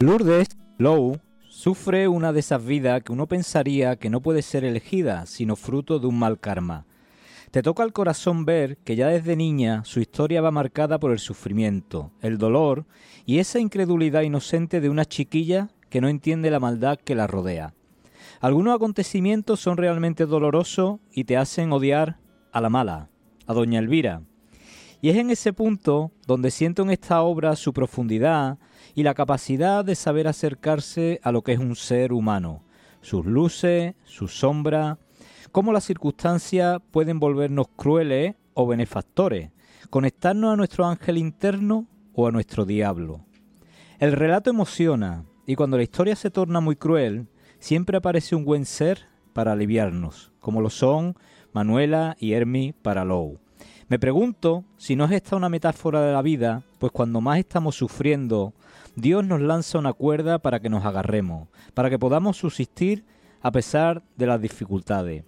Lourdes 0.00 0.46
Lowe 0.78 1.18
sufre 1.48 2.06
una 2.06 2.32
de 2.32 2.38
esas 2.38 2.64
vidas 2.64 3.02
que 3.02 3.10
uno 3.10 3.26
pensaría 3.26 3.96
que 3.96 4.10
no 4.10 4.20
puede 4.20 4.42
ser 4.42 4.62
elegida, 4.62 5.26
sino 5.26 5.56
fruto 5.56 5.98
de 5.98 6.06
un 6.06 6.16
mal 6.16 6.38
karma. 6.38 6.86
Te 7.50 7.62
toca 7.62 7.82
el 7.82 7.92
corazón 7.92 8.44
ver 8.44 8.76
que 8.84 8.94
ya 8.94 9.08
desde 9.08 9.34
niña 9.34 9.82
su 9.84 9.98
historia 9.98 10.40
va 10.40 10.52
marcada 10.52 11.00
por 11.00 11.10
el 11.10 11.18
sufrimiento, 11.18 12.12
el 12.20 12.38
dolor 12.38 12.86
y 13.26 13.40
esa 13.40 13.58
incredulidad 13.58 14.22
inocente 14.22 14.80
de 14.80 14.88
una 14.88 15.04
chiquilla 15.04 15.68
que 15.90 16.00
no 16.00 16.08
entiende 16.08 16.52
la 16.52 16.60
maldad 16.60 17.00
que 17.04 17.16
la 17.16 17.26
rodea. 17.26 17.74
Algunos 18.40 18.76
acontecimientos 18.76 19.58
son 19.58 19.78
realmente 19.78 20.26
dolorosos 20.26 21.00
y 21.10 21.24
te 21.24 21.36
hacen 21.36 21.72
odiar 21.72 22.20
a 22.52 22.60
la 22.60 22.70
mala, 22.70 23.10
a 23.48 23.52
doña 23.52 23.80
Elvira. 23.80 24.22
Y 25.00 25.10
es 25.10 25.16
en 25.16 25.30
ese 25.30 25.52
punto 25.52 26.10
donde 26.26 26.50
siento 26.50 26.82
en 26.82 26.90
esta 26.90 27.22
obra 27.22 27.54
su 27.54 27.72
profundidad 27.72 28.58
y 28.94 29.04
la 29.04 29.14
capacidad 29.14 29.84
de 29.84 29.94
saber 29.94 30.26
acercarse 30.26 31.20
a 31.22 31.30
lo 31.30 31.42
que 31.42 31.52
es 31.52 31.60
un 31.60 31.76
ser 31.76 32.12
humano, 32.12 32.64
sus 33.00 33.24
luces, 33.24 33.94
sus 34.04 34.36
sombras, 34.36 34.98
cómo 35.52 35.72
las 35.72 35.84
circunstancias 35.84 36.80
pueden 36.90 37.20
volvernos 37.20 37.68
crueles 37.76 38.34
o 38.54 38.66
benefactores, 38.66 39.50
conectarnos 39.88 40.52
a 40.52 40.56
nuestro 40.56 40.84
ángel 40.84 41.16
interno 41.16 41.86
o 42.12 42.26
a 42.26 42.32
nuestro 42.32 42.64
diablo. 42.64 43.24
El 44.00 44.12
relato 44.12 44.50
emociona 44.50 45.24
y 45.46 45.54
cuando 45.54 45.76
la 45.76 45.84
historia 45.84 46.16
se 46.16 46.30
torna 46.30 46.60
muy 46.60 46.74
cruel, 46.74 47.28
siempre 47.60 47.96
aparece 47.96 48.34
un 48.34 48.44
buen 48.44 48.66
ser 48.66 49.06
para 49.32 49.52
aliviarnos, 49.52 50.32
como 50.40 50.60
lo 50.60 50.70
son 50.70 51.16
Manuela 51.52 52.16
y 52.18 52.32
Hermi 52.32 52.72
para 52.72 53.04
Lou. 53.04 53.38
Me 53.88 53.98
pregunto 53.98 54.64
si 54.76 54.96
no 54.96 55.06
es 55.06 55.12
esta 55.12 55.34
una 55.34 55.48
metáfora 55.48 56.02
de 56.02 56.12
la 56.12 56.20
vida, 56.20 56.62
pues 56.78 56.92
cuando 56.92 57.22
más 57.22 57.38
estamos 57.38 57.74
sufriendo, 57.74 58.52
Dios 58.96 59.24
nos 59.24 59.40
lanza 59.40 59.78
una 59.78 59.94
cuerda 59.94 60.38
para 60.40 60.60
que 60.60 60.68
nos 60.68 60.84
agarremos, 60.84 61.48
para 61.72 61.88
que 61.88 61.98
podamos 61.98 62.36
subsistir 62.36 63.06
a 63.40 63.50
pesar 63.50 64.02
de 64.16 64.26
las 64.26 64.42
dificultades. 64.42 65.24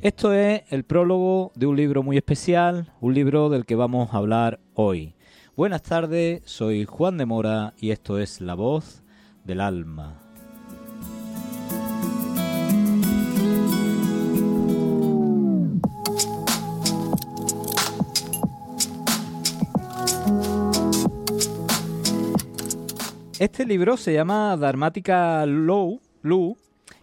Esto 0.00 0.32
es 0.32 0.62
el 0.70 0.84
prólogo 0.84 1.52
de 1.54 1.66
un 1.66 1.76
libro 1.76 2.02
muy 2.02 2.16
especial, 2.16 2.90
un 3.02 3.12
libro 3.12 3.50
del 3.50 3.66
que 3.66 3.74
vamos 3.74 4.14
a 4.14 4.16
hablar 4.16 4.60
hoy. 4.72 5.14
Buenas 5.54 5.82
tardes, 5.82 6.40
soy 6.46 6.86
Juan 6.86 7.18
de 7.18 7.26
Mora 7.26 7.74
y 7.78 7.90
esto 7.90 8.18
es 8.18 8.40
La 8.40 8.54
voz 8.54 9.02
del 9.44 9.60
alma. 9.60 10.19
Este 23.40 23.64
libro 23.64 23.96
se 23.96 24.12
llama 24.12 24.54
Dharmática 24.54 25.46
Low, 25.46 25.98
Lu, 26.20 26.58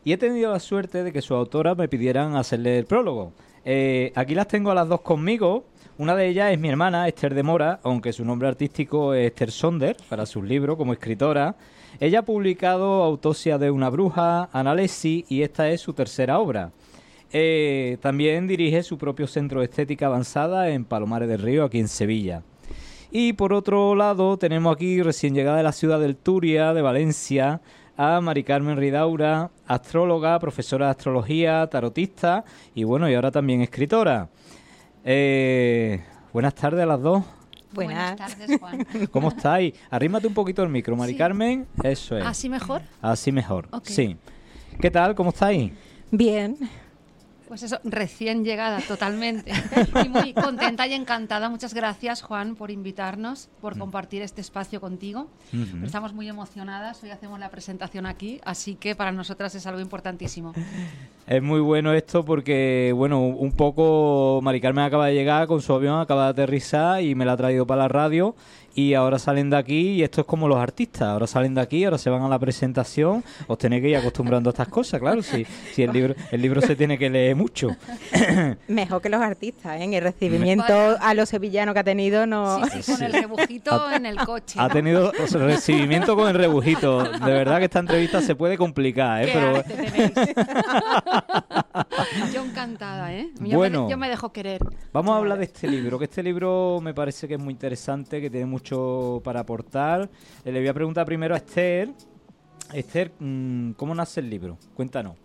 y 0.06 0.14
he 0.14 0.18
tenido 0.18 0.52
la 0.52 0.60
suerte 0.60 1.04
de 1.04 1.12
que 1.12 1.24
su 1.24 1.34
autora 1.34 1.74
me 1.74 1.88
pidieran 1.88 2.36
hacerle 2.36 2.78
el 2.78 2.86
prólogo. 2.86 3.34
Eh, 3.66 4.12
aquí 4.14 4.36
las 4.36 4.48
tengo 4.48 4.70
a 4.70 4.76
las 4.76 4.88
dos 4.88 5.02
conmigo. 5.02 5.66
Una 5.98 6.16
de 6.16 6.28
ellas 6.28 6.52
es 6.52 6.60
mi 6.60 6.70
hermana, 6.70 7.08
Esther 7.08 7.34
de 7.34 7.42
Mora, 7.42 7.80
aunque 7.82 8.14
su 8.14 8.24
nombre 8.24 8.48
artístico 8.48 9.16
es 9.16 9.32
Esther 9.32 9.50
Sonder, 9.50 9.98
para 10.08 10.28
sus 10.28 10.44
libros 10.44 10.78
como 10.78 10.94
escritora. 10.94 11.56
Ella 12.00 12.20
ha 12.20 12.26
publicado 12.26 13.02
Autopsia 13.02 13.58
de 13.58 13.72
una 13.72 13.90
bruja, 13.90 14.48
Analesi, 14.54 15.26
y 15.30 15.42
esta 15.42 15.72
es 15.72 15.82
su 15.82 15.94
tercera 15.94 16.38
obra. 16.38 16.70
Eh, 17.34 17.98
también 18.00 18.46
dirige 18.46 18.84
su 18.84 19.00
propio 19.00 19.26
centro 19.26 19.62
de 19.62 19.66
estética 19.66 20.06
avanzada 20.06 20.70
en 20.70 20.86
Palomares 20.86 21.30
del 21.30 21.42
Río, 21.42 21.64
aquí 21.64 21.80
en 21.80 21.88
Sevilla. 21.88 22.44
Y 23.12 23.34
por 23.34 23.54
otro 23.54 23.96
lado, 23.96 24.38
tenemos 24.38 24.76
aquí, 24.76 25.02
recién 25.02 25.34
llegada 25.34 25.58
de 25.58 25.64
la 25.64 25.72
ciudad 25.72 26.00
del 26.00 26.16
Turia, 26.18 26.74
de 26.74 26.82
Valencia, 26.82 27.62
a 27.98 28.22
Mari 28.22 28.44
Carmen 28.44 28.78
Ridaura, 28.78 29.50
astróloga, 29.66 30.38
profesora 30.40 30.86
de 30.86 30.92
astrología, 30.92 31.68
tarotista 31.68 32.44
y 32.76 32.84
bueno, 32.84 33.10
y 33.10 33.16
ahora 33.16 33.32
también 33.32 33.62
escritora. 33.62 34.30
Eh, 35.04 36.04
buenas 36.32 36.54
tardes 36.54 36.84
a 36.84 36.86
las 36.86 37.02
dos. 37.02 37.24
Buenas. 37.74 38.16
tardes, 38.16 38.60
Juan. 38.60 38.86
¿Cómo 39.12 39.30
estáis? 39.30 39.74
Arrímate 39.90 40.28
un 40.28 40.34
poquito 40.34 40.64
el 40.64 40.70
micro, 40.70 40.96
Mari 40.96 41.16
Carmen. 41.16 41.68
Eso 41.84 42.18
es. 42.18 42.26
¿Así 42.26 42.50
mejor? 42.50 42.82
Así 43.02 43.32
mejor, 43.32 43.68
sí. 43.84 44.16
¿Qué 44.80 44.92
tal? 44.92 45.16
¿Cómo 45.16 45.32
estáis? 45.32 45.72
Bien. 46.12 46.58
Pues 47.48 47.64
eso, 47.64 47.80
recién 47.84 48.44
llegada 48.44 48.80
totalmente. 48.82 49.52
y 50.06 50.10
muy 50.10 50.34
contenta 50.34 50.86
y 50.86 50.94
encantada. 50.94 51.50
Muchas 51.50 51.74
gracias, 51.74 52.22
Juan, 52.22 52.56
por 52.56 52.72
invitarnos, 52.72 53.50
por 53.62 53.76
mm. 53.76 53.80
compartir 53.80 54.22
este 54.22 54.42
espacio 54.42 54.82
contigo. 54.82 55.28
Estamos 55.84 56.14
muy 56.14 56.28
emocionadas. 56.28 57.02
Hoy 57.04 57.12
hacemos 57.12 57.40
la 57.40 57.50
presentación 57.50 58.06
aquí, 58.06 58.42
así 58.44 58.76
que 58.76 58.96
para 58.96 59.12
nosotras 59.12 59.56
es 59.56 59.66
algo 59.66 59.80
importantísimo. 59.80 60.54
Es 61.26 61.42
muy 61.42 61.60
bueno 61.60 61.94
esto 61.94 62.24
porque, 62.24 62.94
bueno, 62.96 63.22
un 63.22 63.52
poco 63.52 64.40
Mari 64.42 64.62
Carmen 64.62 64.86
acaba 64.86 65.08
de 65.08 65.14
llegar 65.14 65.48
con 65.48 65.62
su 65.62 65.74
avión, 65.74 66.00
acaba 66.00 66.26
de 66.26 66.30
aterrizar 66.30 67.02
y 67.02 67.16
me 67.16 67.26
la 67.26 67.34
ha 67.34 67.38
traído 67.38 67.66
para 67.66 67.84
la 67.84 67.88
radio 67.88 68.36
y 68.78 68.94
ahora 68.94 69.18
salen 69.18 69.50
de 69.50 69.58
aquí 69.58 69.94
y 69.94 70.04
esto 70.04 70.22
es 70.22 70.28
como 70.28 70.48
los 70.48 70.60
artistas, 70.60 71.02
ahora 71.02 71.26
salen 71.26 71.56
de 71.56 71.62
aquí, 71.62 71.84
ahora 71.84 71.98
se 71.98 72.12
van 72.12 72.22
a 72.22 72.30
la 72.30 72.38
presentación, 72.38 73.24
os 73.48 73.58
tenéis 73.58 73.82
que 73.82 73.90
ir 73.90 73.98
acostumbrando 73.98 74.52
a 74.52 74.52
estas 74.52 74.68
cosas, 74.68 75.00
claro, 75.00 75.24
si, 75.24 75.48
si 75.74 75.82
el 75.82 75.92
libro 75.92 76.14
el 76.32 76.42
libro 76.44 76.62
se 76.62 76.76
tiene 76.76 76.96
que 76.96 77.10
leer 77.10 77.36
mucho. 77.36 77.76
Mejor 78.68 79.02
que 79.02 79.10
los 79.10 79.20
artistas, 79.20 79.82
¿eh? 79.82 79.84
en 79.84 79.96
el 79.96 80.04
recibimiento 80.04 80.76
a 81.02 81.16
los 81.16 81.28
sevillanos 81.28 81.74
que 81.74 81.80
ha 81.80 81.84
tenido 81.84 82.28
no... 82.28 82.64
Sí, 82.68 82.84
sí, 82.84 82.92
con 82.92 83.02
el 83.02 83.14
rebujito 83.14 83.92
en 83.92 84.06
el 84.06 84.18
coche. 84.18 84.60
Ha 84.60 84.70
tenido 84.70 85.12
recibimiento 85.12 86.16
con 86.16 86.30
el 86.30 86.36
rebujito, 86.36 87.04
de 87.04 87.34
verdad 87.34 87.58
que 87.58 87.66
esta 87.66 87.80
entrevista 87.80 88.22
se 88.22 88.36
puede 88.36 88.60
complicar, 88.60 89.24
¿eh? 89.28 89.32
Pero... 89.34 89.64
yo 92.34 92.44
encantada, 92.44 93.14
¿eh? 93.14 93.30
Yo, 93.40 93.58
bueno, 93.58 93.86
me, 93.86 93.92
yo 93.92 93.98
me 93.98 94.10
dejo 94.10 94.32
querer. 94.32 94.62
Vamos 94.94 95.14
a 95.14 95.18
hablar 95.18 95.38
de 95.38 95.46
este 95.46 95.68
libro, 95.68 95.98
que 96.00 96.06
este 96.06 96.24
libro 96.24 96.80
me 96.82 96.94
parece 96.94 97.28
que 97.28 97.36
es 97.36 97.40
muy 97.40 97.54
interesante, 97.54 98.22
que 98.22 98.30
tiene 98.30 98.46
mucho 98.46 99.22
para 99.24 99.42
aportar. 99.42 100.10
Eh, 100.44 100.52
le 100.52 100.60
voy 100.60 100.68
a 100.68 100.74
preguntar 100.74 101.06
primero 101.06 101.36
a 101.36 101.38
Esther. 101.38 101.92
Esther, 102.74 103.12
mm, 103.20 103.72
¿cómo 103.72 103.96
nace 103.96 104.20
el 104.20 104.30
libro? 104.30 104.58
Cuéntanos. 104.76 105.16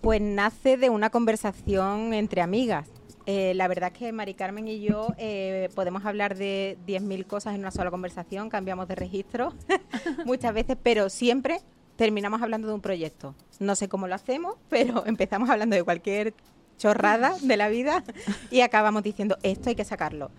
Pues 0.00 0.20
nace 0.20 0.76
de 0.76 0.90
una 0.90 1.10
conversación 1.10 2.14
entre 2.14 2.40
amigas. 2.42 2.88
Eh, 3.26 3.52
la 3.54 3.68
verdad 3.68 3.92
es 3.92 3.98
que 3.98 4.12
Mari 4.12 4.34
Carmen 4.34 4.66
y 4.66 4.80
yo 4.80 5.08
eh, 5.18 5.68
podemos 5.74 6.04
hablar 6.04 6.36
de 6.36 6.78
10.000 6.86 7.26
cosas 7.26 7.54
en 7.54 7.60
una 7.60 7.70
sola 7.70 7.90
conversación, 7.90 8.48
cambiamos 8.48 8.88
de 8.88 8.94
registro 8.94 9.52
muchas 10.24 10.54
veces, 10.54 10.76
pero 10.82 11.10
siempre 11.10 11.60
terminamos 12.00 12.40
hablando 12.40 12.66
de 12.66 12.72
un 12.72 12.80
proyecto. 12.80 13.34
No 13.58 13.74
sé 13.74 13.90
cómo 13.90 14.08
lo 14.08 14.14
hacemos, 14.14 14.54
pero 14.70 15.04
empezamos 15.06 15.50
hablando 15.50 15.76
de 15.76 15.82
cualquier 15.82 16.32
chorrada 16.78 17.36
de 17.42 17.58
la 17.58 17.68
vida 17.68 18.02
y 18.50 18.62
acabamos 18.62 19.02
diciendo, 19.02 19.36
esto 19.42 19.68
hay 19.68 19.74
que 19.74 19.84
sacarlo. 19.84 20.30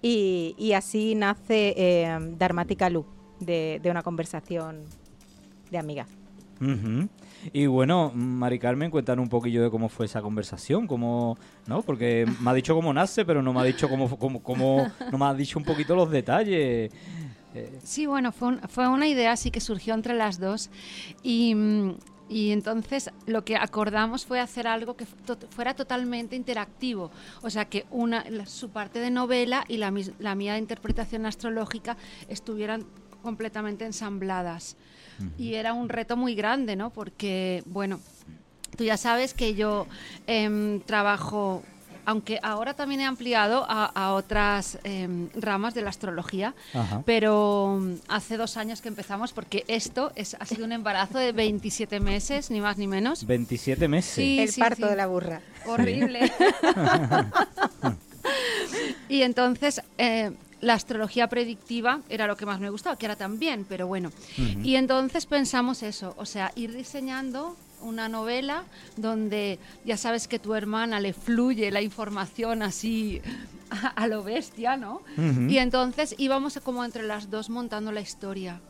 Y, 0.00 0.72
así 0.74 1.14
nace 1.14 1.74
eh, 1.76 2.88
Luz, 2.90 3.04
de, 3.38 3.82
una 3.90 4.02
conversación 4.02 4.80
de 5.70 5.76
amigas. 5.76 6.08
Y 7.52 7.66
bueno, 7.66 8.12
Mari 8.14 8.58
Carmen, 8.58 8.90
cuéntanos 8.90 9.22
un 9.22 9.28
poquillo 9.28 9.62
de 9.62 9.70
cómo 9.70 9.90
fue 9.90 10.06
esa 10.06 10.22
conversación, 10.22 10.86
cómo, 10.86 11.36
¿no? 11.66 11.82
Porque 11.82 12.26
me 12.40 12.50
ha 12.50 12.54
dicho 12.54 12.74
cómo 12.74 12.94
nace, 12.94 13.26
pero 13.26 13.42
no 13.42 13.52
me 13.52 13.60
ha 13.60 13.64
dicho 13.64 13.90
cómo, 13.90 14.08
cómo, 14.18 14.42
cómo 14.42 14.90
no 15.12 15.18
me 15.18 15.26
ha 15.26 15.34
dicho 15.34 15.58
un 15.58 15.66
poquito 15.66 15.94
los 15.94 16.10
detalles. 16.10 16.90
Sí, 17.82 18.06
bueno, 18.06 18.32
fue, 18.32 18.58
fue 18.68 18.88
una 18.88 19.06
idea 19.08 19.32
así 19.32 19.50
que 19.50 19.60
surgió 19.60 19.94
entre 19.94 20.14
las 20.14 20.38
dos 20.38 20.70
y, 21.22 21.54
mm, 21.54 21.94
y 22.28 22.52
entonces 22.52 23.10
lo 23.26 23.44
que 23.44 23.56
acordamos 23.56 24.24
fue 24.24 24.38
hacer 24.38 24.68
algo 24.68 24.96
que 24.96 25.04
fuera 25.04 25.74
totalmente 25.74 26.36
interactivo, 26.36 27.10
o 27.42 27.50
sea, 27.50 27.64
que 27.64 27.86
una, 27.90 28.24
su 28.46 28.70
parte 28.70 29.00
de 29.00 29.10
novela 29.10 29.64
y 29.66 29.78
la, 29.78 29.92
la 30.20 30.34
mía 30.36 30.52
de 30.52 30.60
interpretación 30.60 31.26
astrológica 31.26 31.96
estuvieran 32.28 32.86
completamente 33.22 33.84
ensambladas. 33.84 34.76
Y 35.36 35.52
era 35.52 35.74
un 35.74 35.90
reto 35.90 36.16
muy 36.16 36.34
grande, 36.34 36.76
¿no? 36.76 36.88
Porque, 36.90 37.62
bueno, 37.66 38.00
tú 38.74 38.84
ya 38.84 38.96
sabes 38.96 39.34
que 39.34 39.54
yo 39.54 39.86
em, 40.26 40.80
trabajo 40.80 41.62
aunque 42.10 42.40
ahora 42.42 42.74
también 42.74 43.00
he 43.00 43.04
ampliado 43.04 43.64
a, 43.68 44.12
otras 44.14 44.78
em, 44.82 45.28
ramas 45.34 45.74
de 45.74 45.82
la 45.82 45.90
astrología, 45.90 46.54
pero 47.06 47.78
mm, 47.80 47.94
hace 48.08 48.36
dos 48.36 48.56
años 48.56 48.80
que 48.80 48.88
empezamos 48.88 49.32
porque 49.32 49.64
esto 49.68 50.10
es, 50.16 50.34
ha 50.34 50.44
sido 50.44 50.64
un 50.64 50.72
embarazo 50.72 51.18
de 51.18 51.30
27 51.30 52.00
meses, 52.00 52.50
ni 52.50 52.60
más 52.60 52.78
ni 52.78 52.88
menos. 52.88 53.24
27 53.26 53.86
meses. 53.86 54.18
El 54.18 54.52
parto 54.60 54.88
de 54.88 54.96
la 54.96 55.06
burra. 55.06 55.40
Horrible. 55.66 56.32
y 59.08 59.22
entonces... 59.22 59.80
Eh, 59.96 60.32
la 60.60 60.74
astrología 60.74 61.26
predictiva 61.26 62.00
era 62.10 62.26
lo 62.26 62.36
que 62.36 62.44
más 62.44 62.60
me 62.60 62.68
gustaba, 62.68 62.94
que 62.96 63.06
era 63.06 63.16
también, 63.16 63.64
pero 63.66 63.86
bueno. 63.86 64.12
Y 64.62 64.74
entonces 64.74 65.24
pensamos 65.24 65.82
eso, 65.82 66.14
o 66.18 66.26
sea, 66.26 66.52
ir 66.54 66.74
diseñando 66.74 67.56
una 67.82 68.08
novela 68.08 68.64
donde 68.96 69.58
ya 69.84 69.96
sabes 69.96 70.28
que 70.28 70.38
tu 70.38 70.54
hermana 70.54 71.00
le 71.00 71.12
fluye 71.12 71.70
la 71.70 71.82
información 71.82 72.62
así 72.62 73.20
a, 73.96 74.06
lo 74.06 74.22
bestia, 74.22 74.76
¿no? 74.76 75.02
Y 75.48 75.58
entonces 75.58 76.14
íbamos 76.18 76.58
como 76.62 76.84
entre 76.84 77.02
las 77.02 77.30
dos 77.30 77.50
montando 77.50 77.92
la 77.92 78.00
historia. 78.00 78.60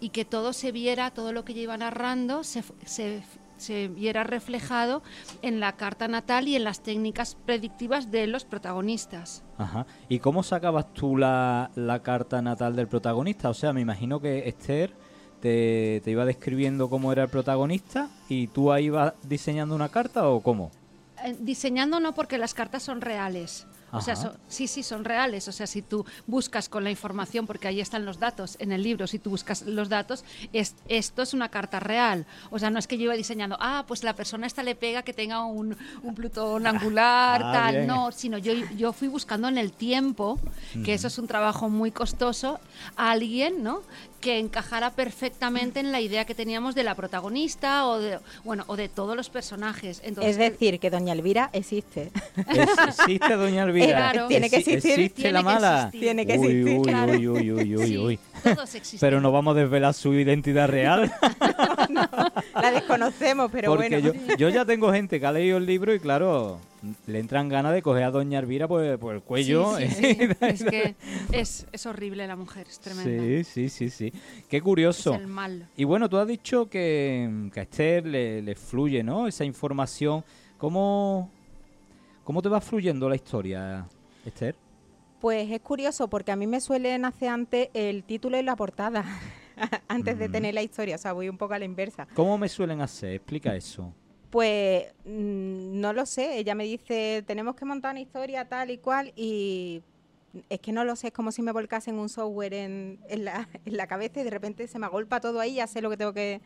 y 0.00 0.08
que 0.08 0.24
todo 0.24 0.52
se 0.52 0.72
viera, 0.72 1.12
todo 1.12 1.32
lo 1.32 1.44
que 1.44 1.52
ella 1.52 1.62
iba 1.62 1.76
narrando, 1.76 2.42
se, 2.42 2.64
se, 2.84 3.22
se 3.56 3.86
viera 3.86 4.24
reflejado 4.24 5.02
en 5.42 5.60
la 5.60 5.76
carta 5.76 6.08
natal 6.08 6.48
y 6.48 6.56
en 6.56 6.64
las 6.64 6.82
técnicas 6.82 7.36
predictivas 7.46 8.10
de 8.10 8.26
los 8.26 8.44
protagonistas. 8.44 9.44
Ajá. 9.58 9.86
¿Y 10.08 10.18
cómo 10.18 10.42
sacabas 10.42 10.92
tú 10.92 11.16
la, 11.16 11.70
la 11.76 12.02
carta 12.02 12.42
natal 12.42 12.74
del 12.74 12.88
protagonista? 12.88 13.48
O 13.48 13.54
sea, 13.54 13.72
me 13.72 13.80
imagino 13.80 14.20
que 14.20 14.48
Esther 14.48 14.92
te, 15.42 16.00
te 16.04 16.10
iba 16.12 16.24
describiendo 16.24 16.88
cómo 16.88 17.12
era 17.12 17.24
el 17.24 17.28
protagonista 17.28 18.08
y 18.28 18.46
tú 18.46 18.72
ahí 18.72 18.86
ibas 18.86 19.14
diseñando 19.24 19.74
una 19.74 19.88
carta 19.88 20.28
o 20.28 20.40
cómo? 20.40 20.70
Eh, 21.24 21.36
diseñando 21.40 21.98
no 22.00 22.14
porque 22.14 22.38
las 22.38 22.54
cartas 22.54 22.84
son 22.84 23.00
reales. 23.00 23.66
O 23.92 24.00
sea, 24.00 24.16
son- 24.16 24.32
sí, 24.48 24.66
sí, 24.66 24.82
son 24.82 25.04
reales. 25.04 25.48
O 25.48 25.52
sea, 25.52 25.66
si 25.66 25.82
tú 25.82 26.04
buscas 26.26 26.68
con 26.68 26.82
la 26.84 26.90
información, 26.90 27.46
porque 27.46 27.68
ahí 27.68 27.80
están 27.80 28.04
los 28.04 28.18
datos 28.18 28.56
en 28.58 28.72
el 28.72 28.82
libro, 28.82 29.06
si 29.06 29.18
tú 29.18 29.30
buscas 29.30 29.62
los 29.62 29.88
datos, 29.88 30.24
es, 30.52 30.74
esto 30.88 31.22
es 31.22 31.34
una 31.34 31.48
carta 31.50 31.78
real. 31.80 32.26
O 32.50 32.58
sea, 32.58 32.70
no 32.70 32.78
es 32.78 32.86
que 32.86 32.96
yo 32.96 33.04
iba 33.04 33.14
diseñando, 33.14 33.56
ah, 33.60 33.84
pues 33.86 34.02
la 34.02 34.14
persona 34.14 34.46
esta 34.46 34.62
le 34.62 34.74
pega 34.74 35.02
que 35.02 35.12
tenga 35.12 35.44
un, 35.44 35.76
un 36.02 36.14
Plutón 36.14 36.66
angular, 36.66 37.42
Ah, 37.44 37.52
tal. 37.52 37.74
bien. 37.74 37.86
No, 37.86 38.12
sino 38.12 38.38
yo, 38.38 38.52
yo 38.76 38.92
fui 38.92 39.08
buscando 39.08 39.48
en 39.48 39.58
el 39.58 39.72
tiempo, 39.72 40.38
que 40.84 40.94
eso 40.94 41.08
es 41.08 41.18
un 41.18 41.26
trabajo 41.26 41.68
muy 41.68 41.90
costoso, 41.90 42.60
a 42.96 43.10
alguien, 43.10 43.62
¿no? 43.62 43.82
que 44.22 44.38
encajara 44.38 44.90
perfectamente 44.92 45.80
en 45.80 45.90
la 45.90 46.00
idea 46.00 46.24
que 46.24 46.36
teníamos 46.36 46.76
de 46.76 46.84
la 46.84 46.94
protagonista 46.94 47.88
o 47.88 47.98
de 47.98 48.20
bueno 48.44 48.62
o 48.68 48.76
de 48.76 48.88
todos 48.88 49.16
los 49.16 49.28
personajes 49.30 50.00
entonces 50.04 50.30
Es 50.30 50.38
decir, 50.38 50.78
que 50.78 50.90
Doña 50.90 51.12
Elvira 51.12 51.50
existe. 51.52 52.12
Es- 52.48 52.68
¿Existe 53.00 53.34
Doña 53.34 53.62
Elvira? 53.64 53.81
Claro. 53.88 54.28
Tiene 54.28 54.48
que 54.50 54.56
Exi- 54.56 54.72
existir. 54.74 54.90
¿Existe 54.92 55.14
Tiene 55.22 55.32
la 55.32 55.38
que 55.40 55.44
mala? 55.44 55.76
existir. 55.78 56.00
Tiene 56.00 56.26
que 56.26 56.38
Uy, 56.38 56.46
existir, 56.46 56.78
uy, 56.78 56.82
claro. 56.84 57.12
uy, 57.12 57.28
uy, 57.28 57.52
uy, 57.52 57.76
uy, 57.76 57.86
Sí, 57.86 57.98
uy. 57.98 58.18
todos 58.42 58.74
existen 58.74 59.00
Pero 59.00 59.20
no 59.20 59.32
vamos 59.32 59.56
a 59.56 59.60
desvelar 59.60 59.94
su 59.94 60.12
identidad 60.14 60.68
real. 60.68 61.12
La 62.54 62.70
desconocemos, 62.72 63.50
pero 63.50 63.70
porque 63.74 63.88
bueno. 64.00 64.12
yo, 64.28 64.36
yo 64.36 64.48
ya 64.48 64.64
tengo 64.64 64.92
gente 64.92 65.18
que 65.20 65.26
ha 65.26 65.32
leído 65.32 65.56
el 65.58 65.66
libro 65.66 65.94
y 65.94 66.00
claro, 66.00 66.58
le 67.06 67.18
entran 67.18 67.48
ganas 67.48 67.72
de 67.72 67.82
coger 67.82 68.04
a 68.04 68.10
Doña 68.10 68.38
Elvira 68.38 68.68
por, 68.68 68.98
por 68.98 69.14
el 69.14 69.22
cuello. 69.22 69.76
Sí, 69.78 69.88
sí, 69.88 70.14
sí. 70.14 70.28
es 70.40 70.64
que 70.64 70.94
es, 71.32 71.66
es 71.72 71.86
horrible 71.86 72.26
la 72.26 72.36
mujer 72.36 72.66
es 72.68 72.78
tremenda 72.80 73.22
sí, 73.22 73.44
sí, 73.44 73.68
sí, 73.68 73.90
sí. 73.90 74.12
Qué 74.48 74.58
es 74.58 74.62
curioso. 74.62 75.14
el 75.14 75.26
mal 75.26 75.68
Y 75.76 75.84
bueno, 75.84 76.08
tú 76.08 76.18
has 76.18 76.28
dicho 76.28 76.68
que, 76.68 77.48
que 77.52 77.60
a 77.60 77.62
Esther 77.64 78.06
le, 78.06 78.42
le 78.42 78.54
fluye, 78.54 79.02
¿no? 79.02 79.26
Esa 79.26 79.44
información. 79.44 80.24
¿Cómo, 80.58 81.30
¿Cómo 82.24 82.40
te 82.42 82.48
va 82.48 82.60
fluyendo 82.60 83.08
la 83.08 83.16
historia, 83.16 83.86
Esther? 84.24 84.54
Pues 85.20 85.50
es 85.50 85.60
curioso 85.60 86.08
porque 86.08 86.32
a 86.32 86.36
mí 86.36 86.46
me 86.46 86.60
suele 86.60 86.96
nacer 86.98 87.28
antes 87.28 87.68
el 87.74 88.04
título 88.04 88.38
y 88.38 88.42
la 88.42 88.56
portada, 88.56 89.04
antes 89.88 90.18
de 90.18 90.24
Ujú. 90.24 90.32
tener 90.32 90.54
la 90.54 90.62
historia, 90.62 90.96
o 90.96 90.98
sea, 90.98 91.12
voy 91.12 91.28
un 91.28 91.38
poco 91.38 91.54
a 91.54 91.58
la 91.58 91.64
inversa. 91.64 92.06
¿Cómo 92.14 92.38
me 92.38 92.48
suelen 92.48 92.80
hacer? 92.80 93.14
Explica 93.14 93.54
eso. 93.54 93.92
Pues 94.30 94.86
mm, 95.04 95.80
no 95.80 95.92
lo 95.92 96.06
sé, 96.06 96.38
ella 96.38 96.54
me 96.54 96.64
dice, 96.64 97.22
tenemos 97.26 97.54
que 97.54 97.64
montar 97.64 97.92
una 97.92 98.00
historia 98.00 98.48
tal 98.48 98.70
y 98.70 98.78
cual 98.78 99.12
y 99.14 99.82
es 100.48 100.60
que 100.60 100.72
no 100.72 100.84
lo 100.84 100.96
sé, 100.96 101.08
es 101.08 101.12
como 101.12 101.30
si 101.32 101.42
me 101.42 101.52
volcasen 101.52 101.98
un 101.98 102.08
software 102.08 102.54
en, 102.54 102.98
en 103.08 103.24
la, 103.24 103.48
en 103.64 103.76
la 103.76 103.86
cabeza 103.86 104.20
y 104.20 104.24
de 104.24 104.30
repente 104.30 104.66
se 104.66 104.78
me 104.78 104.86
agolpa 104.86 105.20
todo 105.20 105.40
ahí 105.40 105.52
y 105.52 105.54
ya 105.56 105.66
sé 105.66 105.82
lo 105.82 105.90
que 105.90 105.96
tengo 105.96 106.12
que, 106.12 106.40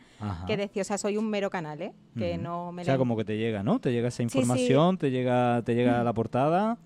que 0.45 0.57
decir. 0.57 0.81
O 0.81 0.85
sea, 0.85 0.97
soy 0.97 1.17
un 1.17 1.29
mero 1.29 1.49
canal, 1.49 1.81
¿eh? 1.81 1.93
Que 2.17 2.37
no 2.37 2.71
me 2.71 2.81
O 2.81 2.85
sea, 2.85 2.97
como 2.97 3.15
que 3.15 3.25
te 3.25 3.37
llega, 3.37 3.63
¿no? 3.63 3.79
Te 3.79 3.91
llega 3.91 4.07
esa 4.09 4.17
sí. 4.17 4.23
información, 4.23 4.97
te 4.97 5.11
llega, 5.11 5.61
te 5.63 5.75
llega 5.75 6.03
la 6.03 6.13
portada. 6.13 6.77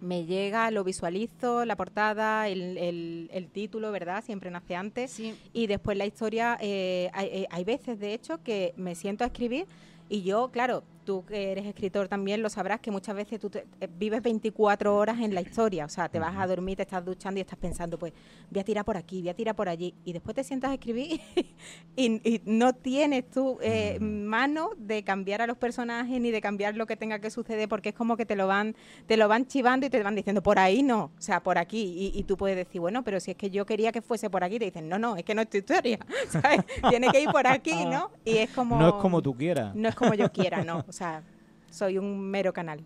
Me 0.00 0.26
llega, 0.26 0.70
lo 0.70 0.84
visualizo, 0.84 1.64
la 1.64 1.74
portada, 1.74 2.48
el, 2.48 2.76
el- 2.76 3.30
el 3.32 3.48
título, 3.48 3.90
¿verdad? 3.92 4.22
Siempre 4.22 4.50
nace 4.50 4.76
antes. 4.76 5.10
sí 5.10 5.34
Y 5.54 5.66
después 5.68 5.96
la 5.96 6.04
historia, 6.04 6.58
eh, 6.60 7.08
hay, 7.14 7.26
eh, 7.28 7.46
hay 7.50 7.64
veces, 7.64 7.98
de 7.98 8.12
hecho, 8.12 8.42
que 8.42 8.74
me 8.76 8.94
siento 8.94 9.24
a 9.24 9.28
escribir 9.28 9.66
y 10.10 10.22
yo, 10.22 10.50
claro, 10.50 10.84
tú 11.06 11.24
que 11.24 11.52
eres 11.52 11.64
escritor 11.64 12.08
también 12.08 12.42
lo 12.42 12.50
sabrás 12.50 12.80
que 12.80 12.90
muchas 12.90 13.14
veces 13.16 13.40
tú 13.40 13.48
te- 13.48 13.64
eh, 13.80 13.88
vives 13.98 14.20
24 14.20 14.94
horas 14.94 15.20
en 15.20 15.34
la 15.34 15.40
historia, 15.40 15.86
o 15.86 15.88
sea, 15.88 16.10
te 16.10 16.18
vas 16.18 16.36
a 16.36 16.46
dormir, 16.46 16.76
te 16.76 16.82
estás 16.82 17.02
duchando 17.02 17.38
y 17.38 17.40
estás 17.40 17.58
pensando, 17.58 17.98
pues 17.98 18.12
voy 18.50 18.60
a 18.60 18.64
tirar 18.64 18.84
por 18.84 18.98
aquí, 18.98 19.20
voy 19.20 19.30
a 19.30 19.34
tirar 19.34 19.54
por 19.56 19.68
allí, 19.70 19.94
y 20.04 20.12
después 20.12 20.34
te 20.34 20.44
sientas 20.44 20.70
a 20.70 20.74
escribir 20.74 21.20
y, 21.96 22.06
y 22.28 22.42
no 22.44 22.74
tienes 22.74 23.30
tú 23.30 23.58
eh, 23.62 23.98
mano 24.00 24.70
de 24.76 25.02
cambiar 25.04 25.40
a 25.40 25.46
los 25.46 25.56
personajes 25.56 26.20
ni 26.20 26.30
de 26.30 26.40
cambiar 26.42 26.76
lo 26.76 26.86
que 26.86 26.96
tenga 26.96 27.20
que 27.20 27.30
suceder, 27.30 27.68
porque 27.68 27.90
es 27.90 27.94
como 27.94 28.16
que 28.16 28.26
te 28.26 28.36
lo 28.36 28.46
van, 28.46 28.74
te 29.06 29.16
lo 29.16 29.28
van 29.28 29.46
chivando 29.46 29.86
y 29.86 29.90
te 29.90 30.02
van 30.02 30.14
diciendo, 30.14 30.42
por 30.42 30.58
ahí 30.58 30.82
no, 30.82 31.04
o 31.16 31.20
sea, 31.20 31.42
por 31.42 31.56
aquí, 31.56 32.12
y, 32.14 32.18
y 32.18 32.24
tú 32.24 32.36
puedes 32.36 32.56
decir, 32.56 32.80
bueno, 32.80 33.04
pero 33.04 33.20
si 33.20 33.30
es 33.30 33.36
que 33.36 33.48
yo 33.50 33.64
quería 33.64 33.92
que 33.92 34.02
fuese 34.02 34.28
por 34.28 34.42
aquí, 34.44 34.58
te 34.58 34.64
dicen, 34.66 34.88
no, 34.88 34.98
no, 34.98 35.16
es 35.16 35.22
que 35.24 35.34
no 35.34 35.42
es 35.42 35.48
tu 35.48 35.58
historia, 35.58 35.98
¿sabes? 36.28 36.60
Tiene 36.90 37.08
que 37.10 37.20
ir 37.20 37.30
por 37.30 37.46
aquí, 37.46 37.84
¿no? 37.86 38.10
Y 38.24 38.38
es 38.38 38.50
como... 38.50 38.76
No 38.76 38.88
es 38.88 38.94
como 38.94 39.22
tú 39.22 39.34
quieras. 39.36 39.74
No 39.74 39.88
es 39.88 39.94
como 39.94 40.14
yo 40.14 40.32
quiera, 40.32 40.64
no, 40.64 40.84
o 40.88 40.92
sea, 40.96 41.22
soy 41.70 41.98
un 41.98 42.20
mero 42.20 42.52
canal. 42.52 42.80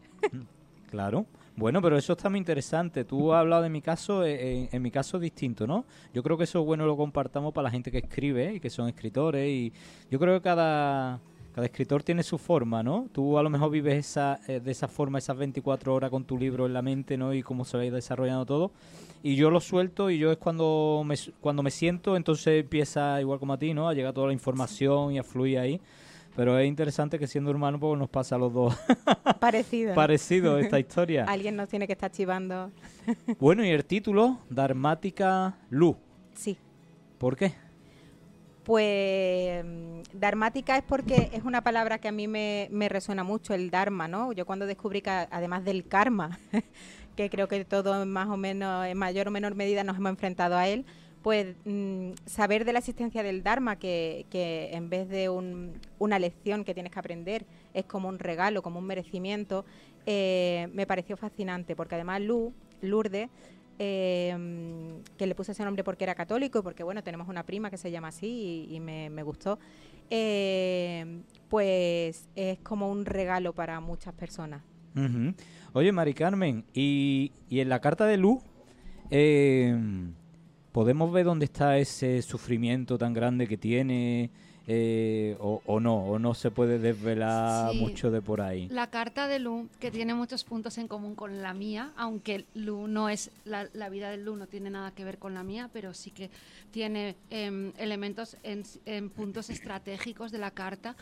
Claro. 0.91 1.27
Bueno, 1.57 1.81
pero 1.83 1.97
eso 1.97 2.15
está 2.15 2.29
muy 2.29 2.39
interesante. 2.39 3.05
Tú 3.05 3.33
has 3.33 3.41
hablado 3.41 3.63
de 3.63 3.69
mi 3.69 3.83
caso, 3.83 4.25
eh, 4.25 4.63
en, 4.63 4.69
en 4.73 4.83
mi 4.83 4.91
caso 4.91 5.19
es 5.19 5.23
distinto, 5.23 5.67
¿no? 5.67 5.85
Yo 6.15 6.23
creo 6.23 6.37
que 6.37 6.45
eso 6.45 6.61
es 6.61 6.67
bueno 6.67 6.87
lo 6.87 6.97
compartamos 6.97 7.53
para 7.53 7.65
la 7.65 7.71
gente 7.71 7.91
que 7.91 7.99
escribe 7.99 8.55
y 8.55 8.61
que 8.61 8.71
son 8.71 8.89
escritores 8.89 9.49
y 9.49 9.73
yo 10.11 10.19
creo 10.19 10.35
que 10.35 10.43
cada, 10.43 11.21
cada 11.55 11.67
escritor 11.67 12.03
tiene 12.03 12.23
su 12.23 12.39
forma, 12.39 12.83
¿no? 12.83 13.09
Tú 13.13 13.37
a 13.37 13.43
lo 13.43 13.51
mejor 13.51 13.71
vives 13.71 13.95
esa, 13.95 14.41
eh, 14.47 14.61
de 14.61 14.71
esa 14.71 14.89
forma 14.89 15.19
esas 15.19 15.37
24 15.37 15.95
horas 15.95 16.11
con 16.11 16.25
tu 16.25 16.39
libro 16.39 16.67
en 16.67 16.73
la 16.73 16.83
mente, 16.83 17.17
¿no? 17.17 17.35
Y 17.35 17.43
cómo 17.43 17.65
se 17.65 17.77
va 17.77 17.83
desarrollando 17.85 18.47
todo. 18.47 18.73
Y 19.23 19.37
yo 19.37 19.51
lo 19.51 19.61
suelto 19.61 20.11
y 20.11 20.19
yo 20.19 20.33
es 20.33 20.39
cuando 20.39 21.03
me, 21.05 21.17
cuando 21.41 21.63
me 21.63 21.71
siento, 21.71 22.17
entonces 22.17 22.63
empieza 22.63 23.21
igual 23.21 23.39
como 23.39 23.53
a 23.53 23.59
ti, 23.59 23.75
¿no? 23.75 23.89
A 23.89 23.95
llegar 23.95 24.15
toda 24.15 24.29
la 24.29 24.33
información 24.33 25.13
y 25.13 25.19
a 25.19 25.23
fluir 25.23 25.59
ahí. 25.59 25.81
Pero 26.41 26.59
es 26.59 26.67
interesante 26.67 27.19
que 27.19 27.27
siendo 27.27 27.51
hermano 27.51 27.79
pues 27.79 27.99
nos 27.99 28.09
pasa 28.09 28.37
a 28.37 28.39
los 28.39 28.51
dos 28.51 28.75
Parecido. 29.41 29.91
¿no? 29.91 29.95
parecido 29.95 30.59
esta 30.59 30.79
historia. 30.81 31.27
Alguien 31.29 31.55
nos 31.55 31.69
tiene 31.69 31.87
que 31.87 31.93
estar 31.93 32.11
chivando. 32.11 32.71
Bueno, 33.39 33.63
y 33.63 33.69
el 33.69 33.85
título, 33.85 34.39
Dharmática 34.49 35.59
Lu. 35.69 35.99
Sí. 36.33 36.57
¿Por 37.19 37.37
qué? 37.37 37.53
Pues 38.65 39.67
dharmática 40.15 40.79
es 40.79 40.83
porque 40.83 41.29
es 41.35 41.45
una 41.45 41.63
palabra 41.63 41.99
que 41.99 42.09
a 42.09 42.13
mí 42.13 42.27
me, 42.27 42.69
me 42.71 42.89
resuena 42.89 43.23
mucho, 43.23 43.53
el 43.53 43.71
dharma, 43.71 44.09
¿no? 44.09 44.33
Yo 44.33 44.47
cuando 44.47 44.65
descubrí 44.65 45.03
que 45.03 45.11
además 45.11 45.63
del 45.67 45.89
karma, 45.89 46.39
que 47.17 47.29
creo 47.29 47.49
que 47.49 47.67
todos 47.67 48.07
más 48.07 48.29
o 48.29 48.39
menos, 48.39 48.87
en 48.87 48.97
mayor 48.97 49.29
o 49.29 49.31
menor 49.31 49.57
medida 49.57 49.85
nos 49.85 49.99
hemos 49.99 50.09
enfrentado 50.09 50.57
a 50.57 50.69
él, 50.69 50.87
pues 51.23 51.55
mm, 51.65 52.13
saber 52.27 52.65
de 52.65 52.73
la 52.73 52.79
existencia 52.79 53.23
del 53.23 53.43
dharma, 53.43 53.77
que, 53.77 54.27
que 54.31 54.71
en 54.73 54.89
vez 54.89 55.09
de 55.09 55.29
un- 55.29 55.73
una 55.99 56.19
lección 56.19 56.65
que 56.65 56.73
tienes 56.75 56.93
que 56.93 56.99
aprender, 56.99 57.45
es 57.75 57.85
como 57.85 58.09
un 58.09 58.19
regalo, 58.19 58.63
como 58.63 58.79
un 58.79 58.87
merecimiento, 58.87 59.65
eh, 60.07 60.69
me 60.73 60.87
pareció 60.87 61.17
fascinante, 61.17 61.77
porque 61.77 61.97
además 61.97 62.21
Lu, 62.23 62.53
Lourdes, 62.81 63.29
eh, 63.79 64.37
que 65.17 65.27
le 65.27 65.35
puse 65.35 65.53
ese 65.53 65.65
nombre 65.65 65.85
porque 65.85 66.05
era 66.05 66.15
católico 66.15 66.59
y 66.59 66.63
porque, 66.63 66.83
bueno, 66.83 67.03
tenemos 67.03 67.29
una 67.29 67.45
prima 67.45 67.71
que 67.71 67.77
se 67.79 67.91
llama 67.91 68.09
así 68.09 68.67
y, 68.71 68.81
me, 68.81 69.09
me 69.11 69.23
gustó, 69.23 69.59
eh, 70.11 71.23
pues 71.49 72.29
es 72.35 72.59
como 72.61 72.91
un 72.91 73.05
regalo 73.05 73.53
para 73.55 73.81
muchas 73.81 74.13
personas. 74.15 74.63
Oye, 75.73 75.93
Mari 75.93 76.15
Carmen, 76.15 76.65
y, 76.75 77.33
y 77.49 77.61
en 77.61 77.69
la 77.69 77.81
carta 77.81 78.07
de 78.07 78.17
Lu, 78.17 78.43
eh, 79.11 79.75
¿podemos 80.73 81.13
ver 81.13 81.25
dónde 81.25 81.45
está 81.47 81.79
ese 81.79 82.23
sufrimiento 82.23 82.99
tan 82.99 83.13
grande 83.15 83.47
que 83.47 83.57
tiene? 83.57 84.31
eh, 84.73 85.37
o, 85.41 85.61
o 85.67 85.81
no, 85.81 85.97
o 85.97 86.19
no 86.21 86.33
se 86.33 86.53
puede 86.53 86.79
desvelar 86.79 87.73
Sí. 87.73 87.79
mucho 87.81 88.13
de 88.13 88.23
por 88.23 88.41
ahí. 88.41 88.69
La 88.69 88.89
carta 88.89 89.27
de 89.27 89.41
Lu, 89.41 89.69
que 89.81 89.91
tiene 89.91 90.15
muchos 90.15 90.45
puntos 90.45 90.79
en 90.79 90.87
común 90.87 91.17
con 91.17 91.43
la 91.43 91.55
mía, 91.55 91.91
aunque 91.97 92.45
Lu 92.55 92.87
no 92.87 93.09
es, 93.09 93.33
la, 93.45 93.69
la 93.73 93.89
vida 93.89 94.11
de 94.11 94.19
Lu 94.19 94.37
no 94.37 94.47
tiene 94.47 94.71
nada 94.71 94.93
que 94.93 95.03
ver 95.03 95.19
con 95.19 95.35
la 95.35 95.43
mía, 95.43 95.71
pero 95.73 95.93
sí 95.93 96.13
que 96.13 96.31
tiene 96.71 97.17
em, 97.31 97.73
elementos 97.79 98.37
en, 98.45 98.63
en 98.87 99.11
puntos 99.11 99.51
estratégicos 99.51 100.31
de 100.31 100.39
la 100.39 100.53
carta. 100.53 100.95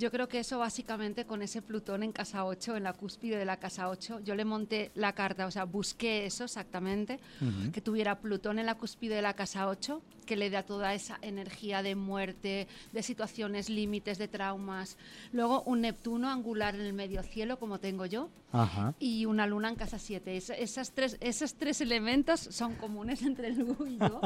Yo 0.00 0.10
creo 0.10 0.28
que 0.28 0.38
eso 0.38 0.58
básicamente 0.58 1.26
con 1.26 1.42
ese 1.42 1.60
Plutón 1.60 2.02
en 2.02 2.10
casa 2.10 2.46
8, 2.46 2.74
en 2.74 2.84
la 2.84 2.94
cúspide 2.94 3.36
de 3.36 3.44
la 3.44 3.58
casa 3.58 3.90
8, 3.90 4.20
yo 4.20 4.34
le 4.34 4.46
monté 4.46 4.90
la 4.94 5.12
carta, 5.12 5.44
o 5.44 5.50
sea, 5.50 5.64
busqué 5.64 6.24
eso 6.24 6.44
exactamente, 6.44 7.20
Ujú. 7.42 7.70
que 7.70 7.82
tuviera 7.82 8.18
Plutón 8.18 8.58
en 8.58 8.64
la 8.64 8.76
cúspide 8.76 9.16
de 9.16 9.20
la 9.20 9.34
casa 9.34 9.68
8, 9.68 10.00
que 10.24 10.36
le 10.36 10.48
da 10.48 10.62
toda 10.62 10.94
esa 10.94 11.18
energía 11.20 11.82
de 11.82 11.96
muerte, 11.96 12.66
de 12.92 13.02
situaciones 13.02 13.68
límites, 13.68 14.16
de 14.16 14.26
traumas. 14.26 14.96
Luego 15.32 15.62
un 15.64 15.82
Neptuno 15.82 16.30
angular 16.30 16.74
en 16.74 16.80
el 16.80 16.94
medio 16.94 17.22
cielo, 17.22 17.58
como 17.58 17.78
tengo 17.78 18.06
yo, 18.06 18.30
Ajá. 18.52 18.94
y 19.00 19.26
una 19.26 19.46
luna 19.46 19.68
en 19.68 19.74
casa 19.76 19.98
7. 19.98 20.34
Es- 20.34 20.48
esas 20.48 20.92
tres, 20.92 21.18
esos 21.20 21.52
tres 21.56 21.82
elementos 21.82 22.40
son 22.40 22.74
comunes 22.76 23.20
entre 23.30 23.52
Lu 23.54 23.76
y 23.86 23.98
yo. 23.98 24.18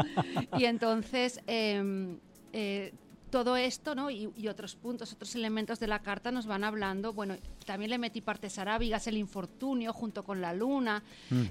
y 0.57 0.67
entonces... 0.67 1.41
em, 1.49 2.19
eh, 2.57 2.93
todo 3.35 3.57
esto, 3.57 3.97
¿no? 3.97 4.13
Y, 4.13 4.31
y, 4.37 4.47
otros 4.47 4.77
puntos, 4.77 5.13
otros 5.13 5.35
elementos 5.35 5.81
de 5.81 5.89
la 5.89 5.99
carta 5.99 6.31
nos 6.31 6.47
van 6.47 6.63
hablando. 6.63 7.13
Bueno, 7.13 7.35
también 7.67 7.91
le 7.91 7.99
metí 7.99 8.21
partes 8.21 8.61
arábigas, 8.61 9.09
el 9.09 9.17
infortunio 9.17 9.93
junto 9.93 10.23
con 10.23 10.41
la 10.41 10.55
luna. 10.55 11.03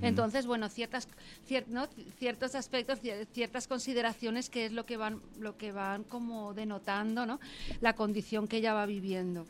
Entonces, 0.02 0.46
bueno, 0.46 0.70
ciertas, 0.70 1.10
ciertos 2.18 2.56
aspectos, 2.56 3.00
ciertas 3.34 3.68
consideraciones 3.68 4.50
que 4.50 4.68
es 4.68 4.72
lo 4.72 4.86
que 4.86 4.96
van, 4.96 5.22
lo 5.40 5.58
que 5.58 5.74
van 5.74 6.06
como 6.06 6.54
denotando, 6.54 7.26
¿no? 7.26 7.42
La 7.82 7.96
condición 7.98 8.48
que 8.48 8.58
ella 8.58 8.74
va 8.74 8.86
viviendo. 8.86 9.46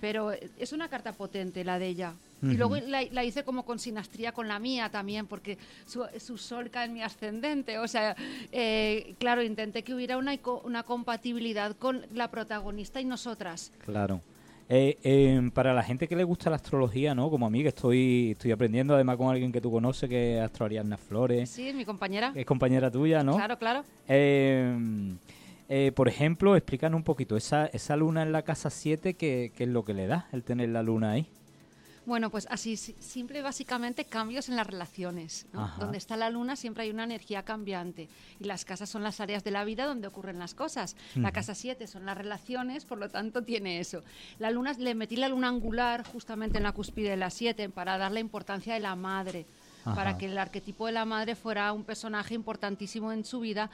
Pero 0.00 0.32
es 0.32 0.72
una 0.72 0.88
carta 0.88 1.12
potente 1.12 1.64
la 1.64 1.78
de 1.78 1.88
ella. 1.88 2.14
Y 2.50 2.56
luego 2.56 2.76
la, 2.76 3.24
hice 3.24 3.44
como 3.44 3.64
con 3.64 3.78
sinastría 3.78 4.32
con 4.32 4.48
la 4.48 4.58
mía 4.58 4.90
también, 4.90 5.26
porque 5.26 5.58
su, 5.86 6.04
su 6.18 6.36
sol 6.38 6.70
cae 6.70 6.86
en 6.86 6.94
mi 6.94 7.02
ascendente. 7.02 7.78
O 7.78 7.88
sea, 7.88 8.16
eh, 8.52 9.14
claro, 9.18 9.42
intenté 9.42 9.82
que 9.82 9.94
hubiera 9.94 10.18
una, 10.18 10.38
una 10.64 10.82
compatibilidad 10.82 11.76
con 11.76 12.06
la 12.12 12.30
protagonista 12.30 13.00
y 13.00 13.04
nosotras. 13.04 13.72
Claro. 13.84 14.20
Eh, 14.68 14.96
em, 15.02 15.50
para 15.50 15.74
la 15.74 15.82
gente 15.82 16.08
que 16.08 16.16
le 16.16 16.24
gusta 16.24 16.48
la 16.48 16.56
astrología, 16.56 17.14
¿no? 17.14 17.28
Como 17.28 17.46
a 17.46 17.50
mí, 17.50 17.62
que 17.62 17.68
estoy, 17.68 18.30
estoy 18.32 18.50
aprendiendo, 18.50 18.94
además 18.94 19.16
con 19.18 19.28
alguien 19.28 19.52
que 19.52 19.60
tú 19.60 19.70
conoces, 19.70 20.08
que 20.08 20.38
es 20.38 20.42
Astro 20.42 20.66
Ariadna 20.66 20.96
Flores. 20.96 21.50
Sí, 21.50 21.72
mi 21.74 21.84
compañera. 21.84 22.32
es 22.34 22.46
compañera 22.46 22.90
tuya, 22.90 23.22
¿no? 23.22 23.36
Claro, 23.36 23.58
claro. 23.58 23.84
Eh, 24.08 25.92
por 25.94 26.08
ejemplo, 26.08 26.56
explícanos 26.56 26.96
un 26.96 27.04
poquito, 27.04 27.36
esa, 27.36 27.66
esa 27.66 27.96
luna 27.96 28.22
en 28.22 28.32
la 28.32 28.42
casa 28.42 28.70
7, 28.70 29.14
¿qué, 29.14 29.52
¿qué 29.54 29.64
es 29.64 29.70
lo 29.70 29.84
que 29.84 29.94
le 29.94 30.06
da 30.06 30.28
el 30.32 30.44
tener 30.44 30.68
la 30.70 30.82
luna 30.82 31.12
ahí? 31.12 31.26
Bueno, 32.06 32.30
pues 32.30 32.46
así, 32.50 32.76
simple 32.76 33.40
básicamente 33.40 34.04
cambios 34.04 34.48
en 34.48 34.56
las 34.56 34.66
relaciones. 34.66 35.46
Donde 35.78 35.98
está 35.98 36.16
la 36.16 36.30
luna 36.30 36.56
siempre 36.56 36.84
hay 36.84 36.90
una 36.90 37.04
energía 37.04 37.44
cambiante. 37.44 38.08
Y 38.40 38.44
las 38.44 38.64
casas 38.64 38.90
son 38.90 39.02
las 39.02 39.20
áreas 39.20 39.42
de 39.44 39.50
la 39.50 39.64
vida 39.64 39.86
donde 39.86 40.08
ocurren 40.08 40.38
las 40.38 40.54
cosas. 40.54 40.96
La 41.14 41.32
casa 41.32 41.54
7 41.54 41.86
son 41.86 42.04
las 42.04 42.18
relaciones, 42.18 42.84
por 42.84 42.98
lo 42.98 43.08
tanto 43.08 43.42
tiene 43.42 43.80
eso. 43.80 44.02
La 44.38 44.50
luna, 44.50 44.72
le 44.74 44.94
metí 44.94 45.16
la 45.16 45.28
luna 45.28 45.48
angular 45.48 46.06
justamente 46.06 46.58
en 46.58 46.64
la 46.64 46.72
cúspide 46.72 47.10
de 47.10 47.16
la 47.16 47.30
7 47.30 47.70
para 47.70 47.96
dar 47.96 48.12
la 48.12 48.20
importancia 48.20 48.74
de 48.74 48.80
la 48.80 48.96
madre. 48.96 49.46
Para 49.84 50.16
que 50.16 50.26
el 50.26 50.38
arquetipo 50.38 50.86
de 50.86 50.92
la 50.92 51.04
madre 51.04 51.34
fuera 51.34 51.70
un 51.72 51.84
personaje 51.84 52.34
importantísimo 52.34 53.12
en 53.12 53.22
su 53.22 53.40
vida 53.40 53.70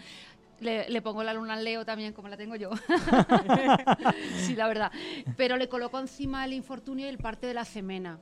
le, 0.61 1.02
pongo 1.02 1.23
la 1.23 1.35
luna 1.35 1.55
al 1.55 1.64
Leo 1.64 1.85
también, 1.85 2.12
como 2.12 2.29
la 2.29 2.37
tengo 2.37 2.57
yo. 2.57 2.71
sí, 4.37 4.55
la 4.55 4.69
verdad. 4.69 4.93
Pero 5.37 5.57
le 5.57 5.69
coloco 5.69 5.99
encima 5.99 6.45
el 6.45 6.52
infortunio 6.52 7.07
y 7.07 7.09
el 7.09 7.19
parte 7.19 7.47
de 7.47 7.55
la 7.55 7.64
cemena. 7.64 8.19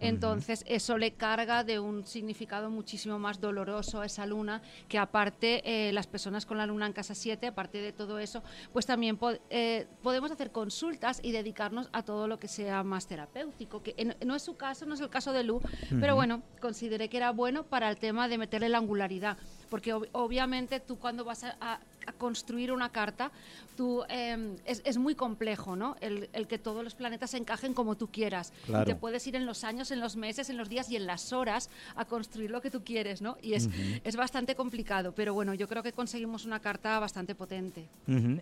Entonces, 0.00 0.64
eso 0.66 0.98
le 0.98 1.12
carga 1.12 1.62
de 1.62 1.78
un 1.78 2.04
significado 2.04 2.70
muchísimo 2.70 3.20
más 3.20 3.40
doloroso 3.40 4.00
a 4.00 4.06
esa 4.06 4.26
luna, 4.26 4.60
que 4.88 4.98
aparte 4.98 5.62
eh, 5.64 5.92
las 5.92 6.08
personas 6.08 6.44
con 6.44 6.58
la 6.58 6.66
luna 6.66 6.86
en 6.86 6.92
casa 6.92 7.14
7, 7.14 7.46
aparte 7.46 7.78
de 7.78 7.92
todo 7.92 8.18
eso, 8.18 8.42
pues 8.72 8.84
también 8.84 9.16
eh, 9.48 9.86
podemos 10.02 10.32
hacer 10.32 10.50
consultas 10.50 11.20
y 11.22 11.30
dedicarnos 11.30 11.88
a 11.92 12.02
todo 12.02 12.26
lo 12.26 12.40
que 12.40 12.48
sea 12.48 12.82
más 12.82 13.06
terapéutico, 13.06 13.82
que 13.82 14.16
no 14.26 14.34
es 14.34 14.42
su 14.42 14.56
caso, 14.56 14.86
no 14.86 14.94
es 14.94 15.00
el 15.00 15.08
caso 15.08 15.32
de 15.32 15.44
Lu, 15.44 15.60
pero 16.00 16.16
bueno, 16.16 16.42
consideré 16.60 17.08
que 17.08 17.18
era 17.18 17.30
bueno 17.30 17.64
para 17.64 17.88
el 17.88 17.96
tema 17.96 18.26
de 18.26 18.38
meterle 18.38 18.68
la 18.68 18.78
angularidad 18.78 19.36
porque 19.72 19.94
obviamente 19.94 20.80
tú 20.80 20.98
cuando 20.98 21.24
vas 21.24 21.44
a, 21.44 21.80
construir 22.18 22.72
una 22.72 22.90
carta, 22.90 23.30
tú 23.74 24.02
em, 24.08 24.56
es, 24.66 24.98
muy 24.98 25.14
complejo, 25.14 25.76
¿no? 25.76 25.96
El, 26.00 26.28
que 26.46 26.58
todos 26.58 26.84
los 26.84 26.94
planetas 26.94 27.32
encajen 27.32 27.72
como 27.72 27.94
tú 27.94 28.08
quieras. 28.08 28.52
Y 28.68 28.84
te 28.84 28.94
puedes 28.96 29.26
ir 29.26 29.34
en 29.34 29.46
los 29.46 29.64
años, 29.64 29.90
en 29.92 30.00
los 30.00 30.16
meses, 30.16 30.50
en 30.50 30.58
los 30.58 30.68
días 30.68 30.90
y 30.90 30.96
en 30.96 31.06
las 31.06 31.32
horas 31.32 31.70
a 31.96 32.04
construir 32.04 32.50
lo 32.50 32.60
que 32.60 32.70
tú 32.70 32.84
quieres, 32.84 33.22
¿no? 33.22 33.38
Y 33.40 33.54
es, 33.54 33.70
es 34.04 34.16
bastante 34.16 34.54
complicado, 34.56 35.12
pero 35.14 35.32
bueno, 35.32 35.54
yo 35.54 35.66
creo 35.68 35.82
que 35.82 35.92
conseguimos 35.92 36.44
una 36.44 36.60
carta 36.60 36.98
bastante 36.98 37.34
potente. 37.34 37.88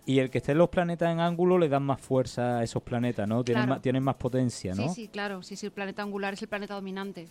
Y 0.05 0.19
el 0.19 0.29
que 0.29 0.39
estén 0.39 0.57
los 0.57 0.67
planetas 0.67 1.13
en 1.13 1.21
ángulo 1.21 1.57
le 1.57 1.69
dan 1.69 1.83
más 1.83 2.01
fuerza 2.01 2.57
a 2.57 2.63
esos 2.63 2.83
planetas, 2.83 3.25
¿no? 3.25 3.41
Tienen, 3.41 3.69
más, 3.69 3.81
tienen 3.81 4.03
más 4.03 4.15
potencia, 4.15 4.75
¿no? 4.75 4.89
Sí, 4.89 5.03
sí, 5.03 5.07
claro. 5.07 5.43
Sí, 5.43 5.55
sí, 5.55 5.67
el 5.67 5.71
planeta 5.71 6.01
angular 6.01 6.33
es 6.33 6.41
el 6.41 6.49
planeta 6.49 6.73
dominante. 6.73 7.29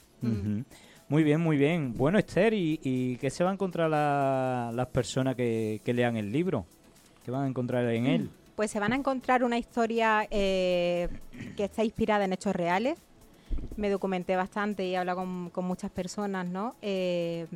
Muy 1.11 1.25
bien, 1.25 1.41
muy 1.41 1.57
bien. 1.57 1.93
Bueno, 1.97 2.21
Esther, 2.21 2.55
¿y, 2.55 3.19
qué 3.21 3.31
se 3.31 3.43
va 3.43 3.51
a 3.51 3.53
encontrar 3.53 3.91
las 3.91 4.87
personas 4.87 5.35
que, 5.35 5.81
lean 5.85 6.17
el 6.17 6.31
libro? 6.31 6.67
¿Qué 7.25 7.33
van 7.33 7.43
a 7.43 7.49
encontrar 7.49 7.85
en 7.87 8.07
él? 8.07 8.31
Pues 8.55 8.71
se 8.71 8.79
van 8.79 8.93
a 8.93 8.97
encontrar 8.97 9.43
una 9.43 9.59
historia 9.59 10.29
eh, 10.31 11.09
que 11.57 11.65
está 11.65 11.83
inspirada 11.83 12.25
en 12.25 12.33
hechos 12.33 12.55
reales. 12.55 12.97
Me 13.77 13.91
documenté 13.91 14.37
bastante 14.37 14.87
y 14.87 14.93
he 14.95 14.99
hablado 14.99 15.27
con, 15.53 15.65
muchas 15.65 15.91
personas, 15.91 16.47
¿no? 16.47 16.77
Eh, 16.81 17.49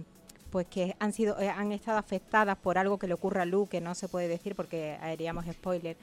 pues 0.50 0.66
que 0.66 0.96
han 0.98 1.12
sido 1.12 1.38
eh, 1.38 1.48
han 1.48 1.70
estado 1.70 1.98
afectadas 1.98 2.58
por 2.58 2.76
algo 2.76 2.98
que 2.98 3.06
le 3.06 3.14
ocurra 3.14 3.42
a 3.42 3.46
Lu, 3.46 3.68
que 3.68 3.80
no 3.80 3.94
se 3.94 4.08
puede 4.08 4.26
decir 4.26 4.56
porque 4.56 4.96
haríamos 5.00 5.44
spoiler, 5.46 5.96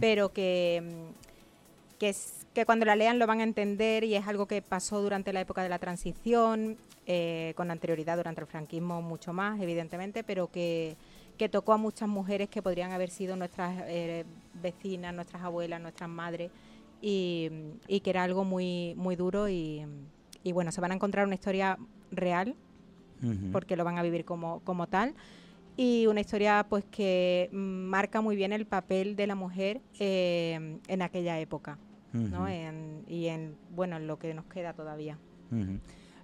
pero 0.00 0.32
que, 0.32 0.82
que 2.04 2.10
es 2.10 2.46
que 2.52 2.66
cuando 2.66 2.84
la 2.84 2.96
lean 2.96 3.18
lo 3.18 3.26
van 3.26 3.40
a 3.40 3.44
entender 3.44 4.04
y 4.04 4.14
es 4.14 4.28
algo 4.28 4.44
que 4.44 4.60
pasó 4.60 5.00
durante 5.00 5.32
la 5.32 5.40
época 5.40 5.62
de 5.62 5.70
la 5.70 5.78
transición, 5.78 6.76
eh, 7.06 7.54
con 7.56 7.70
anterioridad 7.70 8.18
durante 8.18 8.42
el 8.42 8.46
franquismo 8.46 9.00
mucho 9.00 9.32
más, 9.32 9.58
evidentemente, 9.58 10.22
pero 10.22 10.50
que, 10.50 10.98
tocó 11.50 11.72
a 11.72 11.78
muchas 11.78 12.06
mujeres 12.06 12.50
que 12.50 12.60
podrían 12.60 12.92
haber 12.92 13.08
sido 13.08 13.36
nuestras 13.36 13.84
eh, 13.86 14.26
vecinas, 14.62 15.14
nuestras 15.14 15.42
abuelas, 15.42 15.80
nuestras 15.80 16.10
madres, 16.10 16.50
y, 17.00 17.50
que 17.88 18.10
era 18.10 18.22
algo 18.22 18.44
muy, 18.44 18.94
muy 18.96 19.16
duro 19.16 19.48
y, 19.48 19.86
bueno, 20.52 20.72
se 20.72 20.82
van 20.82 20.92
a 20.92 20.96
encontrar 20.96 21.24
una 21.24 21.36
historia 21.36 21.78
real, 22.10 22.54
porque 23.50 23.76
lo 23.76 23.84
van 23.84 23.96
a 23.96 24.02
vivir 24.02 24.26
como, 24.26 24.60
como 24.60 24.88
tal 24.88 25.14
y 25.76 26.06
una 26.06 26.20
historia 26.20 26.66
pues 26.68 26.84
que 26.84 27.48
marca 27.52 28.20
muy 28.20 28.36
bien 28.36 28.52
el 28.52 28.66
papel 28.66 29.16
de 29.16 29.26
la 29.26 29.34
mujer 29.34 29.80
eh, 29.98 30.78
en 30.86 31.02
aquella 31.02 31.40
época 31.40 31.78
y 33.06 33.26
en, 33.26 33.56
bueno, 33.74 33.96
en 33.96 34.06
lo 34.06 34.18
que 34.18 34.34
nos 34.34 34.44
queda 34.46 34.72
todavía. 34.72 35.18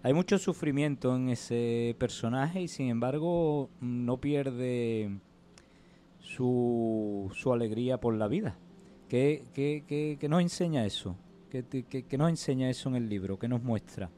Hay 0.03 0.15
mucho 0.15 0.39
sufrimiento 0.39 1.15
en 1.15 1.29
ese 1.29 1.95
personaje 1.99 2.63
y 2.63 2.69
sin 2.69 2.89
embargo 2.89 3.69
no 3.81 4.19
pierde 4.19 5.11
su, 6.21 7.31
su 7.35 7.53
alegría 7.53 7.99
por 7.99 8.15
la 8.15 8.29
vida. 8.29 8.57
¿Qué, 9.09 9.45
qué, 9.53 10.17
qué, 10.19 10.29
nos 10.29 10.41
enseña 10.41 10.87
eso? 10.87 11.17
¿Qué, 11.51 11.65
¿Qué, 11.65 12.19
nos 12.19 12.31
enseña 12.31 12.71
eso 12.71 12.89
en 12.89 12.95
el 12.95 13.09
libro? 13.09 13.39
¿Qué 13.39 13.49
nos 13.49 13.63
muestra? 13.63 14.09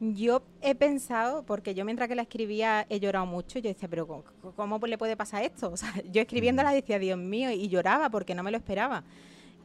Yo 0.00 0.42
he 0.60 0.74
pensado, 0.74 1.44
porque 1.44 1.74
yo 1.74 1.84
mientras 1.84 2.08
que 2.08 2.14
la 2.14 2.22
escribía 2.22 2.86
he 2.88 2.98
llorado 2.98 3.26
mucho, 3.26 3.58
yo 3.58 3.68
decía, 3.68 3.88
pero 3.88 4.24
¿cómo, 4.56 4.78
le 4.86 4.98
puede 4.98 5.16
pasar 5.16 5.44
esto? 5.44 5.70
O 5.72 5.76
sea, 5.76 5.92
yo 6.10 6.22
escribiéndola 6.22 6.72
decía, 6.72 6.98
Dios 6.98 7.18
mío, 7.18 7.50
y 7.50 7.68
lloraba 7.68 8.10
porque 8.10 8.34
no 8.34 8.42
me 8.42 8.50
lo 8.50 8.56
esperaba 8.56 9.04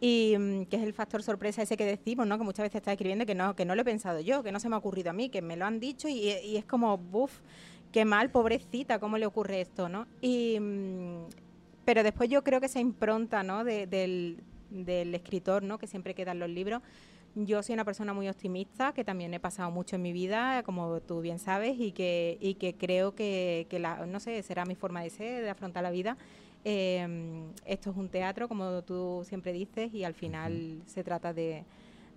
y 0.03 0.35
mm, 0.37 0.65
que 0.65 0.77
es 0.77 0.83
el 0.83 0.93
factor 0.93 1.21
sorpresa 1.21 1.61
ese 1.61 1.77
que 1.77 1.85
decimos, 1.85 2.27
¿no? 2.27 2.37
Que 2.37 2.43
muchas 2.43 2.63
veces 2.63 2.77
está 2.77 2.91
escribiendo 2.91 3.25
que 3.25 3.35
no, 3.35 3.55
que 3.55 3.65
no 3.65 3.75
lo 3.75 3.83
he 3.83 3.85
pensado 3.85 4.19
yo, 4.19 4.41
que 4.43 4.51
no 4.51 4.59
se 4.59 4.67
me 4.67 4.75
ha 4.75 4.79
ocurrido 4.79 5.11
a 5.11 5.13
mí, 5.13 5.29
que 5.29 5.43
me 5.43 5.55
lo 5.55 5.65
han 5.65 5.79
dicho 5.79 6.09
y, 6.09 6.29
es 6.29 6.65
como, 6.65 6.97
buf, 6.97 7.39
qué 7.91 8.03
mal, 8.03 8.31
pobrecita, 8.31 8.99
cómo 8.99 9.19
le 9.19 9.27
ocurre 9.27 9.61
esto, 9.61 9.87
¿no? 9.87 10.07
Y, 10.19 10.59
mm, 10.59 11.27
pero 11.85 12.01
después 12.03 12.29
yo 12.29 12.43
creo 12.43 12.59
que 12.59 12.65
esa 12.65 12.79
impronta, 12.79 13.43
¿no? 13.43 13.63
del, 13.63 14.39
del 14.71 15.15
escritor, 15.15 15.61
¿no? 15.61 15.77
Que 15.77 15.85
siempre 15.85 16.15
queda 16.15 16.31
en 16.31 16.39
los 16.39 16.49
libros. 16.49 16.81
Yo 17.35 17.63
soy 17.63 17.73
una 17.73 17.85
persona 17.85 18.11
muy 18.11 18.27
optimista, 18.27 18.93
que 18.93 19.05
también 19.05 19.33
he 19.33 19.39
pasado 19.39 19.71
mucho 19.71 19.95
en 19.95 20.01
mi 20.01 20.11
vida, 20.11 20.63
como 20.63 20.99
tú 20.99 21.21
bien 21.21 21.39
sabes, 21.39 21.79
y 21.79 21.91
que, 21.91 22.37
y 22.41 22.55
que 22.55 22.75
creo 22.75 23.13
que, 23.13 23.67
que 23.69 23.79
la, 23.79 24.05
no 24.05 24.19
sé, 24.19 24.41
será 24.41 24.65
mi 24.65 24.75
forma 24.75 25.01
de 25.01 25.11
ser, 25.11 25.43
de 25.43 25.49
afrontar 25.49 25.83
la 25.83 25.91
vida 25.91 26.17
eh, 26.63 27.43
esto 27.65 27.91
es 27.91 27.97
un 27.97 28.09
teatro, 28.09 28.47
como 28.47 28.81
tú 28.83 29.23
siempre 29.25 29.53
dices, 29.53 29.93
y 29.93 30.03
al 30.03 30.13
final 30.13 30.81
se 30.85 31.03
trata 31.03 31.33
de, 31.33 31.63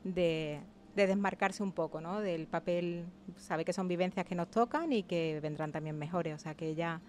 de, 0.05 0.61
desmarcarse 0.95 1.63
un 1.63 1.73
poco 1.73 2.01
¿no? 2.01 2.21
del 2.21 2.47
papel. 2.47 3.05
Sabe 3.37 3.65
que 3.65 3.73
son 3.73 3.89
vivencias 3.89 4.27
que 4.27 4.35
nos 4.35 4.51
tocan 4.51 4.93
y 4.93 5.03
que 5.03 5.41
vendrán 5.43 5.73
también 5.73 5.99
mejores, 5.99 6.35
o 6.35 6.39
sea 6.39 6.55
que 6.55 6.69
ella 6.69 7.01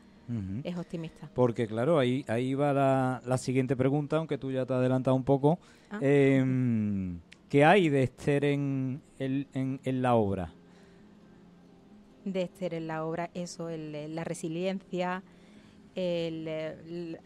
es 0.64 0.76
optimista. 0.76 1.30
Porque 1.36 1.68
claro, 1.68 2.00
ahí, 2.00 2.26
ahí 2.28 2.56
va 2.56 2.74
la, 2.74 3.22
la 3.26 3.38
siguiente 3.38 3.76
pregunta, 3.76 4.18
aunque 4.18 4.40
tú 4.40 4.52
ya 4.52 4.66
te 4.66 4.74
has 4.74 4.80
adelantado 4.80 5.16
un 5.16 5.24
poco. 5.24 5.60
Ah. 5.92 6.00
Em, 6.02 7.20
¿Qué 7.50 7.64
hay 7.64 7.90
de 7.90 8.04
Esther 8.04 8.44
en, 8.46 9.02
en, 9.20 9.80
en, 9.84 10.02
la 10.02 10.16
obra? 10.16 10.52
De 12.24 12.42
Esther 12.42 12.74
en 12.74 12.88
la 12.88 13.06
obra, 13.06 13.30
eso, 13.36 13.70
el, 13.70 14.16
la 14.16 14.24
resiliencia, 14.24 15.22
el, 15.96 17.18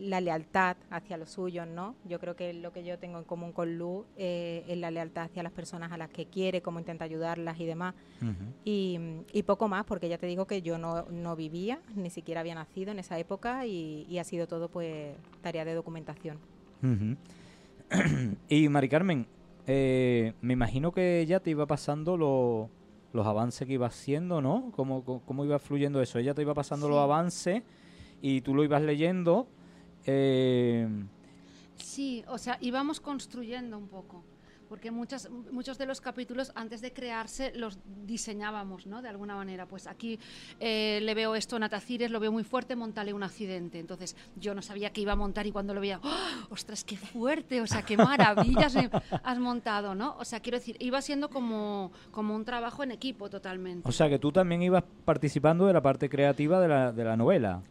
la 0.00 0.20
lealtad 0.20 0.76
hacia 0.88 1.18
los 1.18 1.30
suyos, 1.30 1.66
¿no? 1.66 1.94
Yo 2.08 2.18
creo 2.18 2.34
que 2.34 2.54
lo 2.54 2.72
que 2.72 2.84
yo 2.84 2.98
tengo 2.98 3.18
en 3.18 3.24
común 3.24 3.52
con 3.52 3.76
Lu 3.76 4.06
eh, 4.16 4.64
es 4.66 4.78
la 4.78 4.90
lealtad 4.90 5.24
hacia 5.24 5.42
las 5.42 5.52
personas 5.52 5.92
a 5.92 5.98
las 5.98 6.08
que 6.08 6.26
quiere, 6.26 6.62
cómo 6.62 6.78
intenta 6.78 7.04
ayudarlas 7.04 7.60
y 7.60 7.66
demás. 7.66 7.94
y, 8.64 9.42
poco 9.46 9.68
más, 9.68 9.84
porque 9.84 10.08
ya 10.08 10.16
te 10.16 10.26
digo 10.26 10.46
que 10.46 10.62
yo 10.62 10.78
no, 10.78 11.06
no 11.10 11.36
vivía, 11.36 11.80
ni 11.94 12.08
siquiera 12.08 12.40
había 12.40 12.54
nacido 12.54 12.92
en 12.92 12.98
esa 12.98 13.18
época 13.18 13.66
y, 13.66 14.18
ha 14.18 14.24
sido 14.24 14.46
todo 14.46 14.68
pues 14.68 15.16
tarea 15.42 15.64
de 15.64 15.74
documentación. 15.74 16.38
y 18.48 18.68
Mari 18.68 18.88
Carmen, 18.88 19.26
eh, 19.66 20.34
me 20.40 20.54
imagino 20.54 20.92
que 20.92 21.20
ella 21.20 21.40
te 21.40 21.50
iba 21.50 21.66
pasando 21.66 22.16
los 22.16 23.26
avances 23.26 23.66
que 23.66 23.74
iba 23.74 23.86
haciendo, 23.86 24.40
¿no? 24.40 24.72
¿Cómo, 24.76 25.04
cómo, 25.04 25.44
iba 25.44 25.58
fluyendo 25.58 26.00
eso? 26.00 26.18
Ella 26.18 26.32
te 26.32 26.42
iba 26.42 26.54
pasando 26.54 26.88
los 26.88 26.98
avances 26.98 27.62
y 28.20 28.40
tú 28.40 28.54
lo 28.54 28.64
ibas 28.64 28.82
leyendo. 28.82 29.48
Eh, 30.06 30.88
Sí, 31.76 32.24
o 32.28 32.36
sea, 32.38 32.58
íbamos 32.60 33.00
construyendo 33.00 33.78
un 33.78 33.88
poco 33.88 34.22
porque 34.70 34.92
muchas, 34.92 35.28
muchos 35.50 35.78
de 35.78 35.84
los 35.84 36.00
capítulos 36.00 36.52
antes 36.54 36.80
de 36.80 36.92
crearse 36.92 37.52
los 37.56 37.80
diseñábamos, 38.06 38.86
¿no? 38.86 39.02
De 39.02 39.08
alguna 39.08 39.34
manera. 39.34 39.66
Pues 39.66 39.88
aquí 39.88 40.20
eh, 40.60 41.00
le 41.02 41.12
veo 41.14 41.34
esto 41.34 41.56
a 41.56 41.58
Natacires, 41.58 42.08
lo 42.12 42.20
veo 42.20 42.30
muy 42.30 42.44
fuerte, 42.44 42.76
montale 42.76 43.12
un 43.12 43.24
accidente. 43.24 43.80
Entonces 43.80 44.14
yo 44.36 44.54
no 44.54 44.62
sabía 44.62 44.90
que 44.90 45.00
iba 45.00 45.10
a 45.10 45.16
montar 45.16 45.44
y 45.48 45.50
cuando 45.50 45.74
lo 45.74 45.80
veía, 45.80 45.98
¡Oh, 46.04 46.50
¡ostras, 46.50 46.84
qué 46.84 46.96
fuerte! 46.96 47.60
O 47.60 47.66
sea, 47.66 47.82
qué 47.82 47.96
maravillas 47.96 48.76
has 49.24 49.38
montado, 49.40 49.96
¿no? 49.96 50.14
O 50.18 50.24
sea, 50.24 50.38
quiero 50.38 50.58
decir, 50.58 50.76
iba 50.78 51.02
siendo 51.02 51.30
como, 51.30 51.90
como 52.12 52.36
un 52.36 52.44
trabajo 52.44 52.84
en 52.84 52.92
equipo 52.92 53.28
totalmente. 53.28 53.88
O 53.88 53.90
sea, 53.90 54.08
que 54.08 54.20
tú 54.20 54.30
también 54.30 54.62
ibas 54.62 54.84
participando 55.04 55.66
de 55.66 55.72
la 55.72 55.82
parte 55.82 56.08
creativa 56.08 56.60
de 56.60 56.68
la, 56.68 56.92
de 56.92 57.02
la 57.02 57.16
novela. 57.16 57.64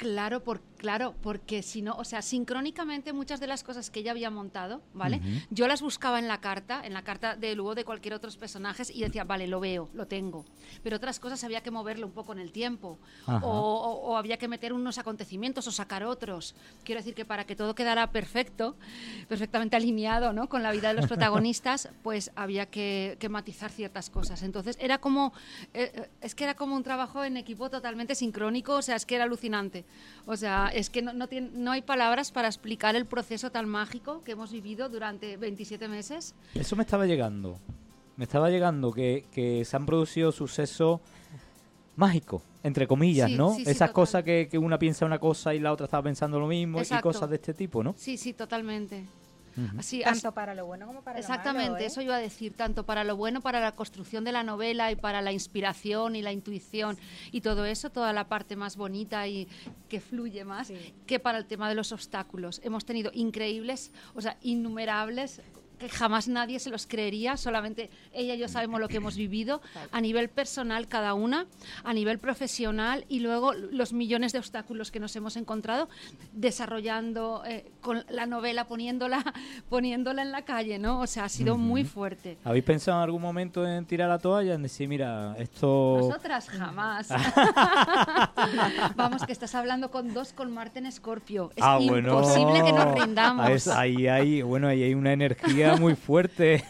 Claro, 0.00 0.42
por, 0.42 0.64
claro, 0.80 1.14
porque 1.20 1.62
si 1.62 1.82
no, 1.82 1.94
o 1.96 2.04
sea, 2.04 2.22
sincrónicamente 2.22 3.12
muchas 3.12 3.38
de 3.38 3.46
las 3.46 3.62
cosas 3.62 3.90
que 3.90 4.00
ella 4.00 4.12
había 4.12 4.30
montado, 4.30 4.80
¿vale? 4.94 5.20
Yo 5.50 5.68
las 5.68 5.82
buscaba 5.82 6.18
en 6.18 6.26
la 6.26 6.40
carta, 6.40 6.80
en 6.82 6.94
la 6.94 7.02
carta 7.02 7.36
de 7.36 7.54
Lugo 7.54 7.74
de 7.74 7.84
cualquier 7.84 8.14
otros 8.14 8.38
personajes 8.38 8.90
y 8.90 9.02
decía, 9.02 9.24
vale, 9.24 9.46
lo 9.46 9.60
veo, 9.60 9.90
lo 9.92 10.06
tengo. 10.06 10.46
Pero 10.82 10.96
otras 10.96 11.20
cosas 11.20 11.44
había 11.44 11.62
que 11.62 11.70
moverlo 11.70 12.06
un 12.06 12.14
poco 12.14 12.32
en 12.32 12.38
el 12.38 12.50
tiempo 12.50 12.98
o, 13.26 14.16
había 14.16 14.38
que 14.38 14.48
meter 14.48 14.72
unos 14.72 14.96
acontecimientos 14.96 15.66
o 15.66 15.70
sacar 15.70 16.02
otros. 16.02 16.54
Quiero 16.82 17.00
decir 17.00 17.14
que 17.14 17.26
para 17.26 17.44
que 17.44 17.54
todo 17.54 17.74
quedara 17.74 18.10
perfecto, 18.10 18.74
perfectamente 19.28 19.76
alineado, 19.76 20.32
¿no? 20.32 20.48
Con 20.48 20.62
la 20.62 20.72
vida 20.72 20.88
de 20.88 20.94
los 20.94 21.06
protagonistas, 21.08 21.90
pues 22.02 22.30
había 22.36 22.66
que, 22.66 23.18
matizar 23.28 23.70
ciertas 23.70 24.08
cosas. 24.08 24.42
Entonces 24.42 24.78
era 24.80 24.96
como, 24.96 25.34
eh, 25.74 25.92
eh, 25.94 26.10
es 26.22 26.34
que 26.34 26.44
era 26.44 26.54
como 26.54 26.74
un 26.74 26.82
trabajo 26.82 27.22
en 27.22 27.36
equipo 27.36 27.68
totalmente 27.68 28.14
sincrónico, 28.14 28.76
o 28.76 28.82
sea, 28.82 28.96
es 28.96 29.04
que 29.04 29.16
era 29.16 29.24
alucinante. 29.24 29.84
O 30.24 30.36
sea, 30.36 30.69
es 30.72 30.90
que 30.90 31.02
no, 31.02 31.12
no, 31.12 31.70
hay 31.70 31.82
palabras 31.82 32.32
para 32.32 32.48
explicar 32.48 32.96
el 32.96 33.06
proceso 33.06 33.50
tan 33.50 33.68
mágico 33.68 34.22
que 34.24 34.32
hemos 34.32 34.52
vivido 34.52 34.88
durante 34.88 35.36
27 35.36 35.88
meses. 35.88 36.34
Eso 36.54 36.76
me 36.76 36.82
estaba 36.82 37.06
llegando. 37.06 37.58
Me 38.16 38.24
estaba 38.24 38.50
llegando 38.50 38.92
que, 38.92 39.26
que 39.32 39.64
se 39.64 39.76
han 39.76 39.86
producido 39.86 40.32
sucesos 40.32 41.00
mágicos, 41.96 42.42
entre 42.62 42.86
comillas, 42.86 43.30
¿no? 43.30 43.56
Esas 43.56 43.90
cosas 43.92 44.24
que, 44.24 44.48
que, 44.50 44.58
una 44.58 44.78
piensa 44.78 45.06
una 45.06 45.18
cosa 45.18 45.54
y 45.54 45.60
la 45.60 45.72
otra 45.72 45.84
estaba 45.84 46.02
pensando 46.02 46.38
lo 46.38 46.46
mismo 46.46 46.80
y 46.82 47.00
cosas 47.00 47.30
de 47.30 47.36
este 47.36 47.54
tipo, 47.54 47.82
¿no? 47.82 47.94
Sí, 47.96 48.16
sí, 48.16 48.32
totalmente. 48.32 49.06
Así, 49.78 50.00
tanto 50.02 50.32
para 50.32 50.54
lo 50.54 50.66
bueno 50.66 50.86
como 50.86 51.02
para 51.02 51.18
lo 51.18 51.22
malo. 51.22 51.34
Exactamente, 51.34 51.82
¿eh? 51.84 51.86
eso 51.86 52.00
iba 52.00 52.16
a 52.16 52.20
decir, 52.20 52.54
tanto 52.54 52.84
para 52.84 53.04
lo 53.04 53.16
bueno, 53.16 53.40
para 53.40 53.60
la 53.60 53.72
construcción 53.72 54.24
de 54.24 54.32
la 54.32 54.42
novela 54.42 54.90
y 54.90 54.96
para 54.96 55.22
la 55.22 55.32
inspiración 55.32 56.16
y 56.16 56.22
la 56.22 56.32
intuición 56.32 56.98
y 57.32 57.40
todo 57.40 57.64
eso, 57.64 57.90
toda 57.90 58.12
la 58.12 58.28
parte 58.28 58.56
más 58.56 58.76
bonita 58.76 59.26
y 59.26 59.48
que 59.88 60.00
fluye 60.00 60.44
más, 60.44 60.72
que 61.06 61.18
para 61.18 61.38
el 61.38 61.46
tema 61.46 61.68
de 61.68 61.74
los 61.74 61.92
obstáculos. 61.92 62.60
Hemos 62.64 62.84
tenido 62.84 63.10
increíbles, 63.14 63.92
o 64.14 64.20
sea, 64.20 64.36
innumerables 64.42 65.42
que 65.80 65.88
jamás 65.88 66.28
nadie 66.28 66.60
se 66.60 66.70
los 66.70 66.86
creería, 66.86 67.36
solamente 67.36 67.90
ella 68.12 68.34
y 68.34 68.38
yo 68.38 68.48
sabemos 68.48 68.80
lo 68.80 68.88
que 68.88 68.98
hemos 68.98 69.16
vivido 69.16 69.62
a 69.90 70.00
nivel 70.00 70.28
personal 70.28 70.86
cada 70.88 71.14
una, 71.14 71.46
a 71.82 71.94
nivel 71.94 72.18
profesional 72.18 73.06
y 73.08 73.20
luego 73.20 73.54
los 73.54 73.92
millones 73.92 74.32
de 74.32 74.38
obstáculos 74.38 74.90
que 74.90 75.00
nos 75.00 75.16
hemos 75.16 75.36
encontrado 75.36 75.88
desarrollando 76.32 77.42
eh, 77.46 77.64
con 77.80 78.04
la 78.10 78.26
novela, 78.26 78.66
poniéndola, 78.66 79.24
poniéndola 79.70 80.22
en 80.22 80.32
la 80.32 80.42
calle, 80.42 80.78
¿no? 80.78 81.00
O 81.00 81.06
sea, 81.06 81.24
ha 81.24 81.28
sido 81.28 81.56
muy 81.56 81.84
fuerte. 81.84 82.36
¿Habéis 82.44 82.64
pensado 82.64 82.98
en 82.98 83.04
algún 83.04 83.22
momento 83.22 83.66
en 83.66 83.86
tirar 83.86 84.10
la 84.10 84.18
toalla, 84.18 84.54
en 84.54 84.62
decir, 84.62 84.86
mira, 84.86 85.34
esto... 85.38 85.96
Nosotras 85.98 86.48
jamás. 86.50 87.08
Vamos, 88.96 89.24
que 89.24 89.32
estás 89.32 89.54
hablando 89.54 89.90
con 89.90 90.12
dos 90.12 90.34
con 90.34 90.52
Marte 90.52 90.78
en 90.78 90.86
Escorpio. 90.86 91.50
Es 91.56 91.64
ah, 91.64 91.78
imposible 91.80 92.62
que 92.64 92.72
nos 92.72 93.00
rindamos. 93.00 93.68
Ahí 93.68 94.06
hay, 94.06 94.42
bueno, 94.42 94.68
ahí 94.68 94.82
hay 94.82 94.94
una 94.94 95.12
energía 95.12 95.69
muy 95.78 95.94
fuerte. 95.94 96.64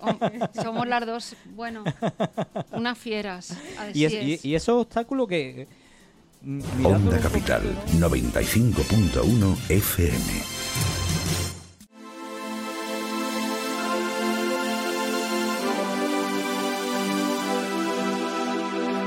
Somos 0.62 0.86
las 0.86 1.06
dos, 1.06 1.36
bueno, 1.54 1.84
unas 2.72 2.98
fieras. 2.98 3.56
y, 3.94 4.06
y, 4.42 4.54
esos 4.54 4.82
obstáculos 4.82 5.28
que... 5.28 5.68
Mm, 6.42 6.86
Onda 6.86 7.18
Capital 7.18 7.62
95.1 7.98 9.56
FM. 9.68 10.60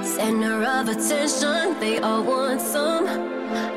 Center 0.04 0.64
of 0.64 0.88
attention, 0.90 1.80
they 1.80 1.98
all 2.00 2.24
want 2.24 2.62
some. 2.62 3.08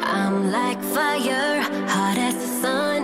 I'm 0.02 0.50
like 0.52 0.81
fire, 0.94 1.61
hot 1.88 2.18
as 2.18 2.35
the 2.35 2.46
sun. 2.62 3.02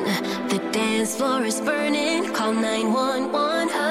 Dance 0.73 1.15
floor 1.15 1.45
is 1.45 1.61
burning. 1.61 2.33
Call 2.33 2.55
911. 2.55 3.82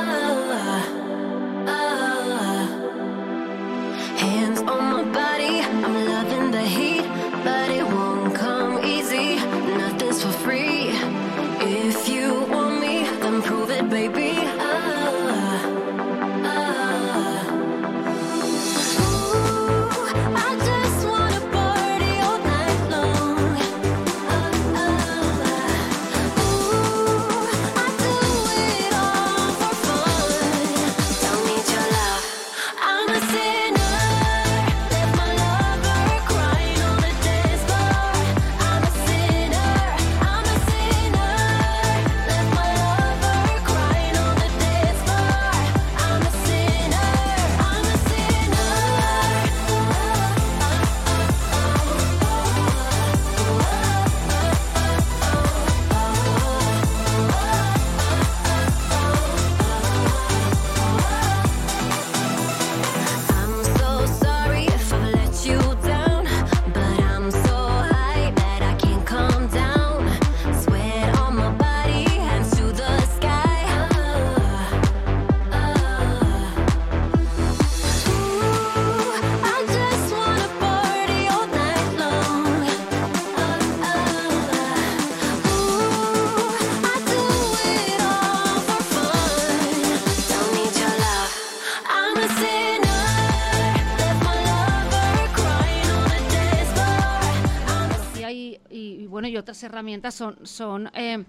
Herramientas 99.63 100.15
son, 100.15 100.45
son, 100.45 100.91
eh, 100.93 101.23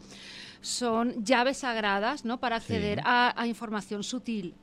son 0.60 1.24
llaves 1.24 1.58
sagradas 1.58 2.24
¿no? 2.24 2.38
para 2.38 2.56
acceder 2.56 3.00
a, 3.04 3.40
a, 3.40 3.46
información 3.46 4.02
sutil. 4.02 4.54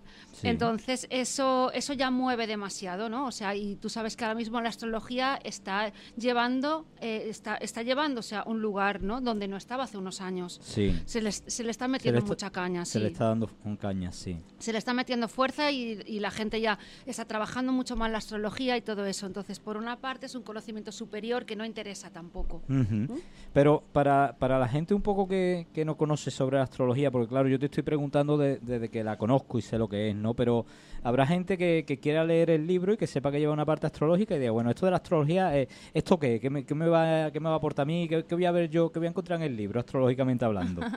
Entonces, 0.43 1.07
eso, 1.09 1.71
eso 1.73 1.93
ya 1.93 2.11
mueve 2.11 2.47
demasiado, 2.47 3.09
¿no? 3.09 3.27
O 3.27 3.31
sea, 3.31 3.55
y 3.55 3.75
tú 3.75 3.89
sabes 3.89 4.15
que 4.15 4.23
ahora 4.23 4.35
mismo 4.35 4.61
la 4.61 4.69
astrología 4.69 5.39
está 5.43 5.91
llevando, 6.17 6.85
eh, 7.01 7.25
está, 7.29 7.55
está 7.55 7.83
llevándose 7.83 8.35
a 8.35 8.43
un 8.43 8.61
lugar, 8.61 9.01
¿no? 9.01 9.21
Donde 9.21 9.47
no 9.47 9.57
estaba 9.57 9.83
hace 9.83 9.97
unos 9.97 10.21
años. 10.21 10.59
Sí. 10.63 10.99
Se 11.05 11.21
le, 11.21 11.31
se 11.31 11.63
le 11.63 11.71
está 11.71 11.87
metiendo 11.87 12.21
mucha 12.21 12.49
caña, 12.49 12.85
Se 12.85 12.99
le 12.99 13.07
está 13.07 13.25
dando 13.25 13.49
un 13.63 13.75
caña, 13.75 14.11
sí. 14.11 14.37
Se 14.59 14.71
le 14.71 14.77
está 14.77 14.93
metiendo 14.93 15.27
fuerza 15.27 15.71
y, 15.71 15.99
y, 16.05 16.19
la 16.19 16.31
gente 16.31 16.59
ya 16.59 16.77
está 17.05 17.25
trabajando 17.25 17.71
mucho 17.71 17.95
más 17.95 18.11
la 18.11 18.17
astrología 18.17 18.77
y 18.77 18.81
todo 18.81 19.05
eso. 19.05 19.25
Entonces, 19.25 19.59
por 19.59 19.77
una 19.77 19.97
parte, 19.97 20.25
es 20.25 20.35
un 20.35 20.43
conocimiento 20.43 20.91
superior 20.91 21.45
que 21.45 21.55
no 21.55 21.65
interesa 21.65 22.09
tampoco. 22.09 22.61
¿Mm? 22.67 23.05
Pero 23.53 23.83
para, 23.91 24.35
para 24.37 24.59
la 24.59 24.67
gente 24.67 24.93
un 24.93 25.01
poco 25.01 25.27
que, 25.27 25.67
que, 25.73 25.85
no 25.85 25.95
conoce 25.97 26.29
sobre 26.29 26.57
la 26.57 26.63
astrología, 26.63 27.09
porque 27.09 27.29
claro, 27.29 27.47
yo 27.47 27.57
te 27.57 27.65
estoy 27.65 27.83
preguntando 27.83 28.37
desde 28.37 28.89
que 28.89 29.03
la 29.03 29.17
conozco 29.17 29.57
y 29.57 29.61
sé 29.61 29.77
lo 29.77 29.87
que 29.87 30.09
es 30.09 30.15
es, 30.15 30.15
¿no? 30.29 30.35
Pero 30.35 30.65
habrá 31.03 31.25
gente 31.25 31.57
que, 31.57 31.83
que 31.87 31.99
quiera 31.99 32.23
leer 32.23 32.49
el 32.49 32.67
libro 32.67 32.93
y 32.93 32.97
que 32.97 33.07
sepa 33.07 33.31
que 33.31 33.39
lleva 33.39 33.53
una 33.53 33.65
parte 33.65 33.87
astrológica 33.87 34.35
y 34.35 34.39
diga, 34.39 34.51
bueno, 34.51 34.69
esto 34.69 34.85
de 34.85 34.91
la 34.91 34.97
astrología, 34.97 35.57
eh, 35.57 35.67
¿esto 35.93 36.19
qué? 36.19 36.39
¿Qué 36.39 36.49
me, 36.49 36.65
qué 36.65 36.75
me 36.75 36.87
va, 36.87 37.31
¿Qué 37.31 37.39
me 37.39 37.49
va 37.49 37.55
a 37.55 37.57
aportar 37.57 37.83
a 37.83 37.85
mí? 37.85 38.07
¿Qué, 38.07 38.25
qué 38.25 38.35
voy 38.35 38.45
a 38.45 38.51
ver 38.51 38.69
yo? 38.69 38.91
¿Qué 38.91 38.99
voy 38.99 39.07
a 39.07 39.09
encontrar 39.09 39.39
en 39.39 39.45
el 39.45 39.55
libro, 39.55 39.79
astrológicamente 39.79 40.45
hablando? 40.45 40.81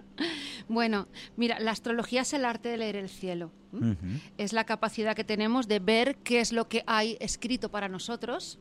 Bueno, 0.68 1.09
mira, 1.37 1.59
la 1.59 1.73
astrología 1.73 2.23
es 2.23 2.33
el 2.33 2.45
arte 2.45 2.68
de 2.68 2.77
leer 2.77 2.97
el 2.97 3.09
cielo. 3.09 3.51
Es 4.37 4.53
la 4.53 4.64
capacidad 4.64 5.16
que 5.16 5.25
tenemos 5.25 5.66
de 5.66 5.81
ver 5.81 6.16
qué 6.18 6.40
es 6.40 6.53
lo 6.53 6.68
que 6.68 6.85
hay 6.87 7.16
escrito 7.21 7.71
para 7.71 7.88
nosotros 7.88 8.59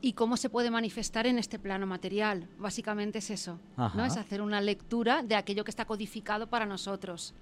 y 0.00 0.14
cómo 0.14 0.36
se 0.36 0.48
puede 0.48 0.70
manifestar 0.70 1.26
en 1.26 1.38
este 1.38 1.58
plano 1.58 1.86
material. 1.86 2.48
Básicamente 2.58 3.18
es 3.18 3.30
eso, 3.30 3.60
¿no? 3.76 4.04
Es 4.04 4.16
hacer 4.16 4.40
una 4.40 4.60
lectura 4.60 5.22
de 5.22 5.34
aquello 5.34 5.64
que 5.64 5.70
está 5.70 5.84
codificado 5.84 6.48
para 6.48 6.66
nosotros. 6.66 7.34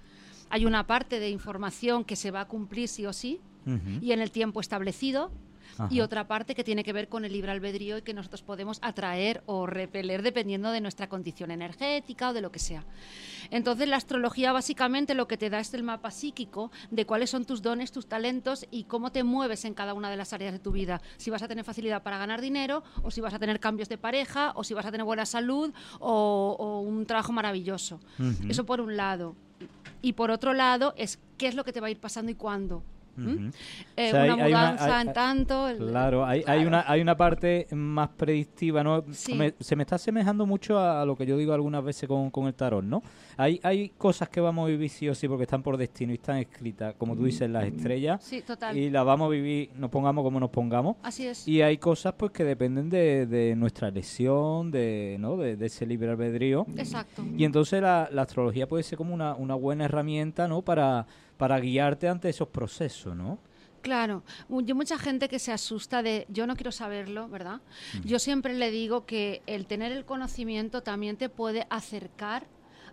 Hay 0.49 0.65
una 0.65 0.85
parte 0.87 1.19
de 1.19 1.29
información 1.29 2.03
que 2.03 2.15
se 2.15 2.31
va 2.31 2.41
a 2.41 2.47
cumplir 2.47 2.87
sí 2.87 3.05
o 3.05 3.13
sí 3.13 3.39
Ujú. 3.65 3.99
y 4.01 4.11
en 4.13 4.21
el 4.21 4.31
tiempo 4.31 4.61
establecido 4.61 5.31
y 5.91 6.01
otra 6.01 6.27
parte 6.27 6.55
que 6.55 6.63
tiene 6.63 6.83
que 6.83 6.91
ver 6.91 7.07
con 7.07 7.23
el 7.25 7.31
libre 7.31 7.51
albedrío 7.51 7.97
y 7.99 8.01
que 8.01 8.13
nosotros 8.13 8.41
podemos 8.41 8.79
atraer 8.81 9.43
o 9.45 9.65
repeler 9.67 10.23
dependiendo 10.23 10.71
de 10.71 10.81
nuestra 10.81 11.07
condición 11.07 11.51
energética 11.51 12.29
o 12.29 12.33
de 12.33 12.41
lo 12.41 12.51
que 12.51 12.57
sea. 12.59 12.83
Entonces 13.51 13.87
la 13.87 13.95
astrología 13.97 14.51
básicamente 14.51 15.13
lo 15.13 15.27
que 15.27 15.37
te 15.37 15.49
da 15.49 15.59
es 15.59 15.73
el 15.75 15.83
mapa 15.83 16.11
psíquico 16.11 16.71
de 16.91 17.05
cuáles 17.05 17.29
son 17.29 17.45
tus 17.45 17.61
dones, 17.61 17.91
tus 17.91 18.07
talentos 18.07 18.65
y 18.71 18.85
cómo 18.85 19.11
te 19.11 19.23
mueves 19.23 19.63
en 19.63 19.73
cada 19.75 19.93
una 19.93 20.09
de 20.09 20.17
las 20.17 20.33
áreas 20.33 20.53
de 20.53 20.59
tu 20.59 20.71
vida. 20.71 21.01
Si 21.17 21.29
vas 21.29 21.43
a 21.43 21.47
tener 21.47 21.63
facilidad 21.63 22.01
para 22.03 22.17
ganar 22.17 22.41
dinero 22.41 22.83
o 23.03 23.11
si 23.11 23.21
vas 23.21 23.33
a 23.35 23.39
tener 23.39 23.59
cambios 23.59 23.89
de 23.89 23.97
pareja 23.97 24.53
o 24.55 24.63
si 24.63 24.73
vas 24.73 24.85
a 24.87 24.91
tener 24.91 25.05
buena 25.05 25.25
salud 25.25 25.71
o, 25.99 26.55
o 26.59 26.81
un 26.81 27.05
trabajo 27.05 27.31
maravilloso. 27.31 27.99
Eso 28.49 28.65
por 28.65 28.81
un 28.81 28.97
lado. 28.97 29.35
Y 30.01 30.13
por 30.13 30.31
otro 30.31 30.53
lado 30.53 30.93
es 30.97 31.19
qué 31.37 31.47
es 31.47 31.55
lo 31.55 31.63
que 31.63 31.73
te 31.73 31.81
va 31.81 31.87
a 31.87 31.91
ir 31.91 31.99
pasando 31.99 32.31
y 32.31 32.35
cuándo. 32.35 32.83
¿M? 33.17 33.33
Ujú. 33.33 33.49
Eh, 33.97 34.07
O 34.07 34.11
sea, 34.11 34.23
una 34.23 34.33
hay- 34.33 34.39
hay 34.41 34.51
una- 34.51 34.59
mudanza 34.61 34.97
hay- 34.99 35.07
en 35.07 35.13
tanto. 35.13 35.67
el- 35.69 35.77
Claro, 35.77 36.25
hay, 36.25 36.39
hay, 36.39 36.43
Claro. 36.43 36.67
una, 36.67 36.85
hay 36.87 37.01
una 37.01 37.17
parte 37.17 37.67
más 37.71 38.09
predictiva, 38.09 38.83
¿no? 38.83 39.03
Sí. 39.11 39.33
Me- 39.35 39.53
se 39.59 39.75
me 39.75 39.83
está 39.83 39.95
asemejando 39.95 40.45
mucho 40.45 40.79
a, 40.79 41.05
lo 41.05 41.15
que 41.15 41.25
yo 41.25 41.37
digo 41.37 41.53
algunas 41.53 41.83
veces 41.83 42.07
con, 42.07 42.29
con 42.31 42.47
el 42.47 42.53
tarot, 42.53 42.83
¿no? 42.83 43.01
Hay, 43.37 43.59
hay 43.63 43.89
cosas 43.89 44.29
que 44.29 44.41
vamos 44.41 44.65
a 44.65 44.69
vivir 44.71 44.89
sí 44.89 45.07
o 45.09 45.15
sí 45.15 45.27
porque 45.27 45.43
están 45.43 45.63
por 45.63 45.77
destino 45.77 46.11
y 46.11 46.15
están 46.15 46.37
escritas, 46.37 46.95
como 46.97 47.15
tú 47.15 47.23
dices, 47.23 47.49
las 47.49 47.63
estrellas, 47.65 48.23
Sí, 48.23 48.41
total. 48.41 48.77
y 48.77 48.89
las 48.89 49.05
vamos 49.05 49.27
a 49.27 49.29
vivir, 49.29 49.71
nos 49.75 49.89
pongamos 49.89 50.23
como 50.23 50.39
nos 50.39 50.49
pongamos. 50.49 50.97
Así 51.03 51.25
es. 51.25 51.47
Y 51.47 51.61
hay 51.61 51.77
cosas 51.77 52.13
pues 52.17 52.31
que 52.31 52.43
dependen 52.43 52.89
de, 52.89 53.25
de 53.25 53.55
nuestra 53.55 53.87
elección, 53.87 54.71
de, 54.71 55.17
¿no? 55.19 55.37
de, 55.37 55.55
de 55.55 55.65
ese 55.67 55.85
libre 55.85 56.09
albedrío. 56.09 56.65
Exacto. 56.77 57.23
Y 57.37 57.43
entonces 57.45 57.81
la, 57.81 58.09
la 58.11 58.23
astrología 58.23 58.67
puede 58.67 58.83
ser 58.83 58.97
como 58.97 59.13
una, 59.13 59.35
una 59.35 59.55
buena 59.55 59.85
herramienta, 59.85 60.47
¿no? 60.47 60.61
Para, 60.61 61.05
para 61.39 61.57
guiarte 61.61 62.09
ante 62.09 62.27
esos 62.27 62.49
procesos, 62.49 63.15
¿no? 63.15 63.39
Claro, 63.81 64.23
yo 64.49 64.75
mucha 64.75 64.97
gente 64.99 65.29
que 65.29 65.39
se 65.39 65.53
asusta 65.53 66.03
de 66.03 66.25
yo 66.27 66.45
no 66.45 66.57
quiero 66.57 66.73
saberlo, 66.73 67.29
¿verdad? 67.29 67.61
Yo 68.03 68.19
siempre 68.19 68.53
le 68.53 68.71
digo 68.71 69.05
que 69.05 69.41
el 69.47 69.65
tener 69.67 69.93
el 69.93 70.03
conocimiento 70.03 70.83
también 70.83 71.15
te 71.15 71.29
puede 71.29 71.65
acercar 71.69 72.45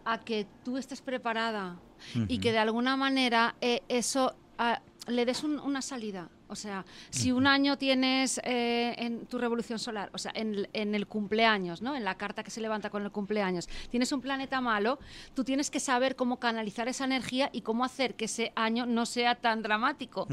a 0.05 0.21
que 0.21 0.47
tú 0.65 0.77
estés 0.79 1.03
preparada 1.03 1.81
y 2.29 2.39
que 2.39 2.53
de 2.53 2.59
alguna 2.59 2.97
manera 2.97 3.57
eh, 3.61 3.83
eso 3.89 4.37
ah, 4.59 4.81
le 5.09 5.25
des 5.27 5.43
un- 5.43 5.59
una 5.59 5.83
salida. 5.83 6.31
O 6.49 6.55
sea, 6.57 6.85
si 7.11 7.33
un 7.33 7.47
año 7.47 7.77
tienes 7.79 8.41
eh, 8.45 8.95
en 8.99 9.27
tu 9.27 9.39
revolución 9.39 9.79
solar, 9.79 10.11
o 10.13 10.19
sea, 10.19 10.33
en, 10.35 10.55
el- 10.55 10.71
en 10.73 10.95
el 10.95 11.07
cumpleaños, 11.07 11.83
¿no? 11.83 11.95
En 11.97 12.05
la 12.05 12.15
carta 12.17 12.43
que 12.45 12.51
se 12.51 12.61
levanta 12.61 12.91
con 12.91 13.03
el 13.03 13.11
cumpleaños, 13.11 13.69
tienes 13.91 14.13
un 14.13 14.21
planeta 14.21 14.61
malo, 14.61 14.99
tú 15.35 15.43
tienes 15.45 15.71
que 15.71 15.81
saber 15.81 16.17
cómo 16.17 16.39
canalizar 16.39 16.89
esa 16.89 17.05
energía 17.05 17.51
y 17.53 17.63
cómo 17.63 17.85
hacer 17.85 18.15
que 18.15 18.27
ese 18.27 18.53
año 18.55 18.87
no 18.87 19.07
sea 19.07 19.35
tan 19.35 19.63
dramático. 19.63 20.27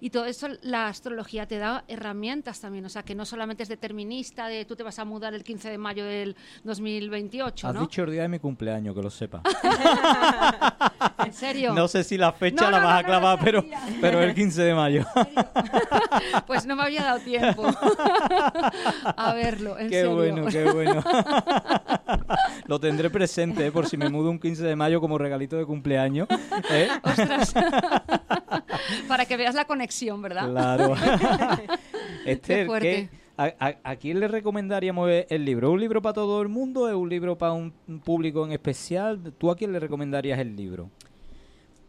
Y 0.00 0.10
todo 0.10 0.24
eso 0.26 0.48
la 0.62 0.88
astrología 0.88 1.46
te 1.46 1.58
da 1.58 1.84
herramientas 1.88 2.60
también, 2.60 2.84
o 2.84 2.88
sea, 2.88 3.02
que 3.02 3.14
no 3.14 3.24
solamente 3.24 3.62
es 3.62 3.68
determinista 3.68 4.48
de 4.48 4.64
tú 4.64 4.76
te 4.76 4.82
vas 4.82 4.98
a 4.98 5.04
mudar 5.04 5.34
el 5.34 5.44
15 5.44 5.70
de 5.70 5.78
mayo 5.78 6.04
del 6.04 6.36
2028, 6.64 7.68
Has 7.68 7.74
¿no? 7.74 7.80
dicho 7.82 8.02
el 8.04 8.10
día 8.12 8.22
de 8.22 8.28
mi 8.28 8.38
cumpleaños, 8.38 8.94
que 8.94 9.02
lo 9.02 9.10
sepa. 9.10 9.42
¿En 11.30 11.34
serio? 11.36 11.72
No 11.74 11.86
sé 11.86 12.02
si 12.02 12.18
la 12.18 12.32
fecha 12.32 12.64
No, 12.64 12.70
la 12.72 12.80
no, 12.80 12.86
vas 12.86 12.94
no, 12.94 12.98
a 12.98 13.04
clavar, 13.04 13.38
pero, 13.44 13.64
pero 14.00 14.20
el 14.20 14.34
15 14.34 14.62
de 14.62 14.74
mayo. 14.74 15.04
Pues 16.46 16.66
no 16.66 16.74
me 16.76 16.82
había 16.82 17.02
dado 17.04 17.20
tiempo 17.20 17.64
a 19.16 19.32
verlo, 19.34 19.78
en 19.78 19.88
qué 19.88 20.00
serio. 20.02 20.14
bueno, 20.16 20.46
qué 20.46 20.64
bueno. 20.70 21.02
Lo 22.66 22.80
tendré 22.80 23.10
presente, 23.10 23.66
¿eh? 23.66 23.72
por 23.72 23.86
si 23.88 23.96
me 23.96 24.08
mudo 24.10 24.30
un 24.30 24.38
15 24.40 24.64
de 24.64 24.76
mayo 24.76 25.00
como 25.00 25.16
regalito 25.18 25.56
de 25.56 25.64
cumpleaños. 25.64 26.26
¿eh? 26.70 26.88
Ostras. 27.02 27.54
Para 29.08 29.24
que 29.26 29.36
veas 29.36 29.54
la 29.54 29.64
conexión, 29.66 30.20
¿verdad? 30.20 30.50
Claro. 30.50 30.94
Esther, 32.26 32.66
fuerte. 32.66 33.08
¿qué- 33.10 33.20
a, 33.36 33.44
a- 33.68 33.76
a 33.92 33.96
quién 33.96 34.20
le 34.20 34.28
recomendaríamos 34.28 35.08
el 35.28 35.44
libro? 35.44 35.68
¿Es 35.68 35.74
un 35.74 35.80
libro 35.80 36.02
para 36.02 36.12
todo 36.14 36.42
el 36.42 36.48
mundo? 36.48 36.88
¿Es 36.88 36.94
un 36.94 37.08
libro 37.08 37.38
para 37.38 37.52
un 37.52 37.72
un 37.88 38.00
público 38.00 38.44
en 38.44 38.52
especial? 38.52 39.32
¿Tú 39.38 39.50
a 39.50 39.56
quién 39.56 39.72
le 39.72 39.78
recomendarías 39.80 40.38
el 40.40 40.54
libro? 40.56 40.90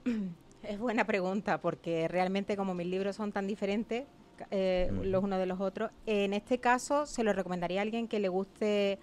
Es 0.63 0.77
buena 0.77 1.05
pregunta, 1.05 1.59
porque 1.59 2.07
realmente 2.07 2.55
como 2.55 2.75
mis 2.75 2.85
libros 2.85 3.15
son 3.15 3.31
tan 3.31 3.47
diferentes 3.47 4.05
eh, 4.51 4.91
los 5.03 5.23
unos 5.23 5.39
de 5.39 5.47
los 5.47 5.59
otros, 5.59 5.91
en 6.05 6.33
este 6.33 6.59
caso 6.59 7.07
se 7.07 7.23
lo 7.23 7.33
recomendaría 7.33 7.79
a 7.79 7.83
alguien 7.83 8.07
que 8.07 8.19
le 8.19 8.29
guste 8.29 8.99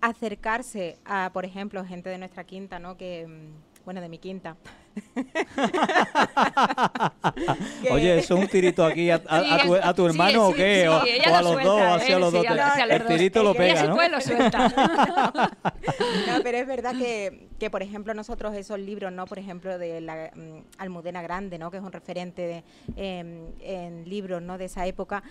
acercarse 0.00 0.98
a, 1.04 1.30
por 1.32 1.44
ejemplo, 1.44 1.84
gente 1.84 2.10
de 2.10 2.18
nuestra 2.18 2.44
quinta, 2.44 2.78
¿no? 2.78 2.96
Que, 2.96 3.26
mm, 3.26 3.71
bueno, 3.84 4.00
de 4.00 4.08
mi 4.08 4.18
quinta. 4.18 4.56
Oye, 7.90 8.18
¿eso 8.18 8.34
es 8.34 8.40
un 8.42 8.48
tirito 8.48 8.84
aquí 8.84 9.10
a, 9.10 9.16
a- 9.26 9.42
Sí, 9.42 9.48
a 9.82 9.94
tu, 9.94 10.04
a 10.04 10.08
hermano 10.08 10.30
sí, 10.30 10.36
o 10.36 10.54
qué? 10.54 10.82
sí, 10.82 10.88
o, 10.88 11.34
a 11.34 11.42
lo 11.42 11.42
los 11.42 11.52
suelta, 11.52 11.70
dos, 11.70 11.80
¿eh? 11.80 11.84
así 12.04 12.12
a 12.12 12.18
los 12.18 12.30
Sí, 12.30 12.36
dos. 12.36 12.46
los- 12.46 12.90
el 12.90 12.98
dos. 12.98 13.08
tirito 13.08 13.42
lo 13.42 13.54
pega, 13.54 13.72
Ella 13.72 13.86
¿no? 13.88 13.94
puede, 13.94 14.08
lo 14.10 14.20
suelta. 14.20 15.52
No, 16.28 16.42
pero 16.42 16.58
es 16.58 16.66
verdad 16.66 16.94
que, 16.96 17.48
que, 17.58 17.70
por 17.70 17.82
ejemplo, 17.82 18.14
nosotros 18.14 18.54
esos 18.54 18.78
libros, 18.78 19.12
¿no? 19.12 19.26
Por 19.26 19.38
ejemplo, 19.38 19.78
de 19.78 20.00
la 20.00 20.30
mm, 20.34 20.58
Almudena 20.78 21.22
Grande, 21.22 21.58
¿no? 21.58 21.70
Que 21.70 21.78
es 21.78 21.82
un 21.82 21.92
referente 21.92 22.42
de, 22.42 22.64
em, 22.96 23.46
en 23.60 24.08
libros, 24.08 24.42
¿no? 24.42 24.58
De 24.58 24.66
esa 24.66 24.86
época. 24.86 25.22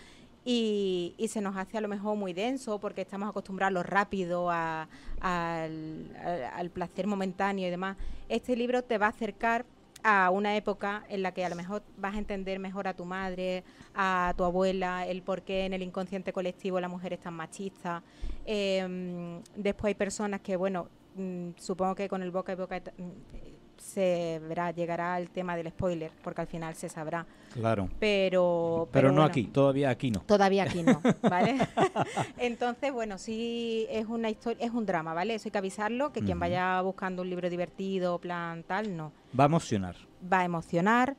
Y, 0.43 1.13
y 1.17 1.27
se 1.27 1.39
nos 1.39 1.56
hace 1.56 1.77
a 1.77 1.82
lo 1.82 1.88
mejor 1.88 2.17
muy 2.17 2.34
denso 2.34 2.80
porque 2.80 3.01
estamos 3.01 3.30
acostumbrados 3.30 3.80
a 3.80 3.84
rápido, 3.84 4.49
a- 4.49 4.88
al, 5.19 6.69
placer 6.73 7.06
momentáneo 7.08 7.67
y 7.67 7.69
demás. 7.71 7.97
Este 8.27 8.56
libro 8.56 8.84
te 8.84 8.97
va 8.97 9.08
a 9.08 9.10
acercar 9.10 9.65
a 10.04 10.32
una 10.32 10.56
época 10.56 11.04
en 11.10 11.21
la 11.21 11.32
que 11.32 11.45
a 11.45 11.49
lo 11.49 11.56
mejor 11.56 11.84
vas 11.97 12.15
a 12.15 12.17
entender 12.17 12.58
mejor 12.58 12.88
a 12.88 12.95
tu 12.95 13.06
madre, 13.06 13.63
a 13.93 14.34
tu 14.36 14.43
abuela, 14.43 15.06
el 15.06 15.21
por 15.21 15.43
qué 15.43 15.65
en 15.65 15.73
el 15.73 15.84
inconsciente 15.84 16.34
colectivo 16.34 16.80
la 16.80 16.88
mujer 16.88 17.13
es 17.13 17.19
tan 17.19 17.36
machista. 17.36 18.01
Eh, 18.45 19.39
después 19.56 19.89
hay 19.91 19.95
personas 19.95 20.41
que, 20.41 20.56
bueno, 20.56 20.88
mm, 21.15 21.49
supongo 21.58 21.93
que 21.93 22.10
con 22.10 22.23
el 22.23 22.32
boca 22.32 22.51
y 22.54 22.56
boca 22.56 22.82
mm, 22.97 23.61
se 23.82 24.39
verá, 24.48 24.72
llegará 24.72 25.17
el 25.17 25.30
tema 25.30 25.56
del 25.56 25.70
spoiler, 25.70 26.12
porque 26.24 26.41
al 26.41 26.48
final 26.48 26.76
se 26.76 26.88
sabrá. 26.88 27.26
Claro. 27.54 27.89
Pero, 28.00 28.88
Pero 28.91 29.10
no 29.10 29.15
bueno, 29.15 29.28
aquí, 29.28 29.46
todavía 29.46 29.89
aquí 29.89 30.12
no. 30.12 30.22
Todavía 30.22 30.63
aquí 30.63 30.84
no, 30.84 31.02
¿vale? 31.22 31.58
Entonces, 32.38 32.94
bueno, 32.94 33.17
sí 33.17 33.88
es 33.89 34.06
una 34.06 34.30
historia, 34.30 34.65
es 34.65 34.72
un 34.72 34.86
drama, 34.86 35.13
¿vale? 35.13 35.36
Eso 35.36 35.48
hay 35.48 35.52
que 35.52 35.58
avisarlo, 35.58 36.13
que 36.13 36.22
quien 36.22 36.39
vaya 36.39 36.80
buscando 36.82 37.24
un 37.24 37.30
libro 37.30 37.50
divertido, 37.50 38.20
plan 38.20 38.63
tal, 38.63 38.96
no. 38.96 39.12
Va 39.38 39.46
a 39.46 39.48
emocionar. 39.48 39.96
Va 40.32 40.41
a 40.41 40.46
emocionar, 40.46 41.17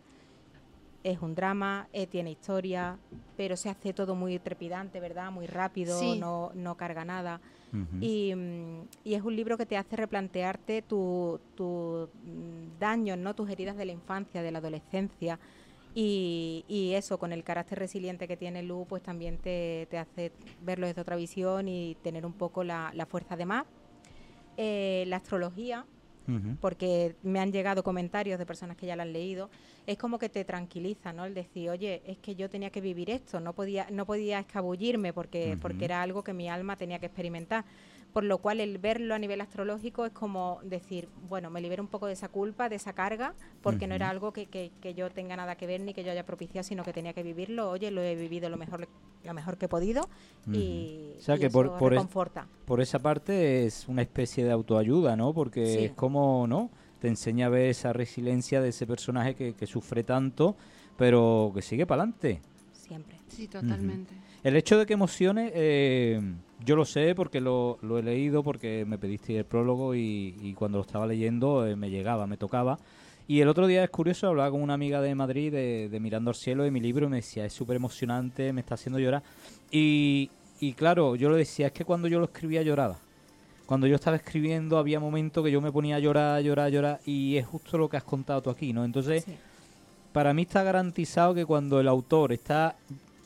es 1.05 1.21
un 1.21 1.35
drama, 1.35 1.89
eh, 1.93 2.07
tiene 2.07 2.31
historia, 2.31 2.99
pero 3.37 3.57
se 3.57 3.69
hace 3.69 3.93
todo 3.93 4.15
muy 4.15 4.39
trepidante, 4.39 5.01
¿verdad? 5.01 5.31
Muy 5.33 5.47
rápido, 5.47 5.99
Sí. 5.99 6.19
no, 6.19 6.53
no 6.55 6.77
carga 6.77 7.05
nada. 7.05 7.41
Y, 8.03 8.35
mm, 8.35 8.83
y 9.03 9.15
es 9.15 9.23
un 9.23 9.35
libro 9.35 9.57
que 9.57 9.65
te 9.65 9.79
hace 9.79 9.97
replantearte 9.97 10.83
tus 10.83 11.41
tu, 11.57 12.09
mm, 12.23 12.79
daños, 12.79 13.17
¿no? 13.17 13.35
tus 13.35 13.49
heridas 13.49 13.77
de 13.79 13.87
la 13.87 13.93
infancia, 13.93 14.43
de 14.43 14.51
la 14.53 14.59
adolescencia. 14.59 15.39
Y, 15.95 16.65
y 16.69 16.93
eso, 16.95 17.19
con 17.19 17.33
el 17.33 17.43
carácter 17.45 17.79
resiliente 17.79 18.29
que 18.29 18.37
tiene 18.37 18.63
Lu, 18.63 18.87
pues 18.89 19.03
también 19.03 19.39
te, 19.39 19.87
te 19.91 19.99
hace 19.99 20.33
verlo 20.63 20.87
desde 20.87 21.01
otra 21.01 21.17
visión 21.17 21.67
y 21.69 21.97
tener 22.03 22.25
un 22.27 22.33
poco 22.35 22.63
la, 22.63 22.91
la 22.95 23.07
fuerza 23.07 23.37
de 23.37 23.47
más. 23.47 23.65
Eh, 24.59 25.05
la 25.09 25.17
astrología, 25.17 25.87
Porque 26.61 27.17
me 27.23 27.41
han 27.41 27.53
llegado 27.53 27.83
comentarios 27.83 28.39
de 28.39 28.47
personas 28.47 28.77
que 28.77 28.87
ya 28.87 28.97
la 28.97 29.03
han 29.03 29.13
leído, 29.13 29.51
es 29.87 29.99
como 29.99 30.19
que 30.19 30.29
te 30.29 30.45
tranquiliza, 30.45 31.13
¿no? 31.13 31.25
El 31.25 31.35
decir, 31.35 31.71
oye, 31.71 32.03
es 32.07 32.19
que 32.19 32.35
yo 32.35 32.49
tenía 32.49 32.71
que 32.71 32.81
vivir 32.81 33.11
esto, 33.11 33.41
no 33.41 33.53
podía, 33.53 33.89
no 33.91 34.07
podía 34.07 34.39
escabullirme 34.39 35.13
porque, 35.13 35.57
porque 35.61 35.85
era 35.85 36.03
algo 36.03 36.23
que 36.23 36.33
mi 36.33 36.49
alma 36.49 36.77
tenía 36.77 36.99
que 36.99 37.07
experimentar. 37.07 37.65
Por 38.13 38.25
lo 38.25 38.39
cual 38.39 38.61
el 38.61 38.77
verlo 38.79 39.15
a 39.15 39.19
nivel 39.19 39.41
astrológico 39.41 40.05
es 40.05 40.13
como 40.13 40.61
decir, 40.65 41.09
bueno, 41.29 41.49
me 41.49 41.61
libero 41.63 41.83
un 41.83 41.89
poco 41.89 42.07
de 42.07 42.13
esa 42.13 42.29
culpa, 42.29 42.69
de 42.69 42.77
esa 42.77 42.93
carga, 42.93 43.35
porque 43.63 43.87
no 43.87 43.95
era 43.95 44.11
algo 44.11 44.33
que, 44.33 44.47
que- 44.47 44.71
que 44.83 44.93
yo 44.93 45.09
tenga 45.11 45.35
nada 45.35 45.57
que 45.57 45.67
ver 45.67 45.81
ni 45.81 45.95
que 45.95 46.05
yo 46.05 46.11
haya 46.13 46.27
propiciado, 46.27 46.63
sino 46.63 46.85
que 46.85 46.93
tenía 46.93 47.15
que 47.15 47.23
vivirlo. 47.23 47.71
Oye, 47.71 47.91
lo 47.91 48.03
he 48.03 48.15
vivido 48.15 48.51
lo 48.51 48.59
mejor, 48.59 48.87
lo 49.25 49.35
mejor 49.35 49.57
que 49.57 49.65
he 49.65 49.69
podido 49.69 50.09
y. 50.53 51.15
O 51.19 51.21
sea 51.23 51.37
y 51.37 51.41
que 51.41 51.51
por- 51.51 51.67
eso 51.67 51.79
por 51.79 51.93
es- 51.95 51.99
reconforta. 51.99 52.47
Por 52.67 52.81
esa 52.83 52.99
parte 52.99 53.65
es 53.65 53.89
una 53.89 54.03
especie 54.03 54.45
de 54.45 54.51
autoayuda, 54.53 55.17
¿no? 55.17 55.33
Porque 55.33 55.67
Sí. 55.67 55.85
es 55.87 55.93
como, 55.93 56.47
¿no? 56.47 56.71
te 57.01 57.09
enseña 57.09 57.47
a 57.47 57.49
ver 57.49 57.67
esa 57.69 57.93
resiliencia 57.93 58.61
de 58.61 58.69
ese 58.69 58.87
personaje 58.87 59.35
que, 59.35 59.55
que 59.55 59.67
sufre 59.67 60.05
tanto, 60.05 60.55
pero 60.97 61.51
que 61.53 61.61
sigue 61.61 61.85
para 61.85 62.03
adelante. 62.03 62.41
Siempre. 62.93 63.17
Sí, 63.29 63.49
totalmente. 63.49 64.13
El 64.45 64.55
hecho 64.55 64.79
de 64.79 64.85
que 64.85 64.93
emocione, 64.93 65.51
eh, 65.55 66.21
yo 66.63 66.77
lo 66.77 66.85
sé 66.85 67.15
porque 67.15 67.41
lo, 67.41 67.79
lo 67.81 67.97
he 67.99 68.03
leído, 68.03 68.43
porque 68.43 68.85
me 68.87 68.99
pediste 68.99 69.39
el 69.39 69.47
prólogo 69.47 69.95
y, 69.95 70.37
y 70.43 70.53
cuando 70.53 70.77
lo 70.77 70.83
estaba 70.85 71.07
leyendo 71.07 71.67
eh, 71.67 71.75
me 71.75 71.89
llegaba, 71.89 72.27
me 72.27 72.37
tocaba. 72.37 72.79
Y 73.27 73.41
el 73.41 73.49
otro 73.49 73.67
día 73.67 73.83
es 73.83 73.89
curioso, 73.89 74.27
hablaba 74.27 74.51
con 74.51 74.61
una 74.61 74.75
amiga 74.75 75.01
de 75.01 75.15
Madrid 75.15 75.51
de, 75.51 75.89
de 75.89 76.01
Mirando 76.01 76.31
al 76.31 76.35
Cielo 76.35 76.65
de 76.65 76.71
mi 76.71 76.81
libro 76.81 77.07
y 77.07 77.09
me 77.09 77.17
decía, 77.17 77.47
es 77.47 77.55
súper 77.55 77.77
emocionante, 77.77 78.53
me 78.53 78.61
está 78.61 78.75
haciendo 78.75 78.99
llorar. 78.99 79.23
Y, 79.71 80.29
y 80.61 80.75
claro, 80.75 81.17
yo 81.17 81.31
lo 81.31 81.37
decía, 81.37 81.69
es 81.69 81.73
que 81.73 81.87
cuando 81.87 82.09
yo 82.09 82.19
lo 82.19 82.27
escribía 82.27 82.61
lloraba. 82.61 82.99
Cuando 83.65 83.87
yo 83.87 83.95
estaba 83.95 84.17
escribiendo 84.17 84.77
había 84.77 85.01
momentos 85.01 85.43
que 85.43 85.51
yo 85.51 85.63
me 85.63 85.73
ponía 85.73 85.97
a 85.97 85.99
llorar, 85.99 86.43
llorar, 86.43 86.71
llorar 86.71 87.01
y 87.07 87.37
es 87.39 87.47
justo 87.47 87.79
lo 87.79 87.89
que 87.89 87.97
has 87.97 88.05
contado 88.05 88.43
tú 88.43 88.51
aquí, 88.51 88.75
¿no? 88.75 88.85
Entonces, 88.85 89.25
Sí. 89.25 89.33
Para 90.13 90.35
mí 90.35 90.43
está 90.43 90.63
garantizado 90.63 91.35
que 91.35 91.47
cuando 91.47 91.81
el 91.81 91.89
autor 91.89 92.33
está 92.33 92.77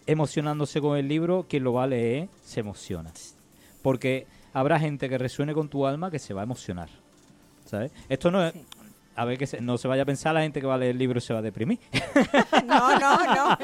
emocionándose 0.06 0.80
con 0.80 0.96
el 0.96 1.08
libro, 1.08 1.46
quien 1.48 1.64
lo 1.64 1.72
va 1.72 1.84
a 1.84 1.88
leer 1.88 2.28
se 2.44 2.60
emociona. 2.60 3.12
Porque 3.82 4.26
habrá 4.52 4.78
gente 4.78 5.08
que 5.08 5.18
resuene 5.18 5.52
con 5.52 5.68
tu 5.68 5.86
alma 5.86 6.10
que 6.10 6.18
se 6.18 6.32
va 6.34 6.42
a 6.42 6.44
emocionar. 6.44 6.88
¿Sabes? 7.64 7.90
Esto 8.08 8.30
no 8.30 8.44
es... 8.46 8.54
A 9.16 9.24
ver, 9.24 9.38
que 9.38 9.46
se- 9.46 9.60
no 9.62 9.78
se 9.78 9.88
vaya 9.88 10.02
a 10.02 10.06
pensar 10.06 10.34
la 10.34 10.42
gente 10.42 10.60
que 10.60 10.66
va 10.66 10.74
a 10.74 10.78
leer 10.78 10.90
el 10.92 10.98
libro 10.98 11.18
y 11.18 11.20
se 11.22 11.32
va 11.32 11.38
a 11.38 11.42
deprimir. 11.42 11.78
No, 12.66 12.98
no, 12.98 13.16
no. 13.34 13.58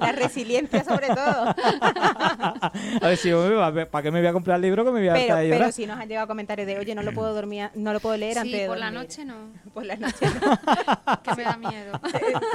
La 0.00 0.12
resiliencia 0.12 0.82
sobre 0.84 1.06
todo. 1.08 1.54
a 1.54 2.72
ver, 3.02 3.16
si 3.16 3.30
yo 3.30 3.46
¿para 3.90 4.02
qué 4.02 4.10
me 4.10 4.18
voy 4.20 4.26
a 4.28 4.32
comprar 4.32 4.56
el 4.56 4.62
libro 4.62 4.84
que 4.84 4.90
me 4.90 4.98
voy 5.00 5.08
a 5.08 5.12
Pero, 5.14 5.36
de 5.36 5.48
pero 5.48 5.72
si 5.72 5.86
nos 5.86 5.98
han 5.98 6.08
llegado 6.08 6.26
comentarios 6.26 6.66
de, 6.66 6.78
oye, 6.78 6.94
no 6.94 7.02
lo 7.02 7.12
puedo 7.12 7.32
dormir, 7.32 7.70
no 7.74 7.92
lo 7.92 8.00
puedo 8.00 8.16
leer 8.16 8.34
Sí, 8.34 8.38
antes 8.40 8.60
de 8.60 8.66
por 8.66 8.76
la 8.78 8.86
dormir". 8.90 9.00
noche 9.02 9.24
no, 9.24 9.34
Por 9.74 9.86
la 9.86 9.96
noche 9.96 10.26
no. 10.26 11.20
que 11.22 11.34
me 11.36 11.42
da 11.44 11.56
miedo. 11.56 12.00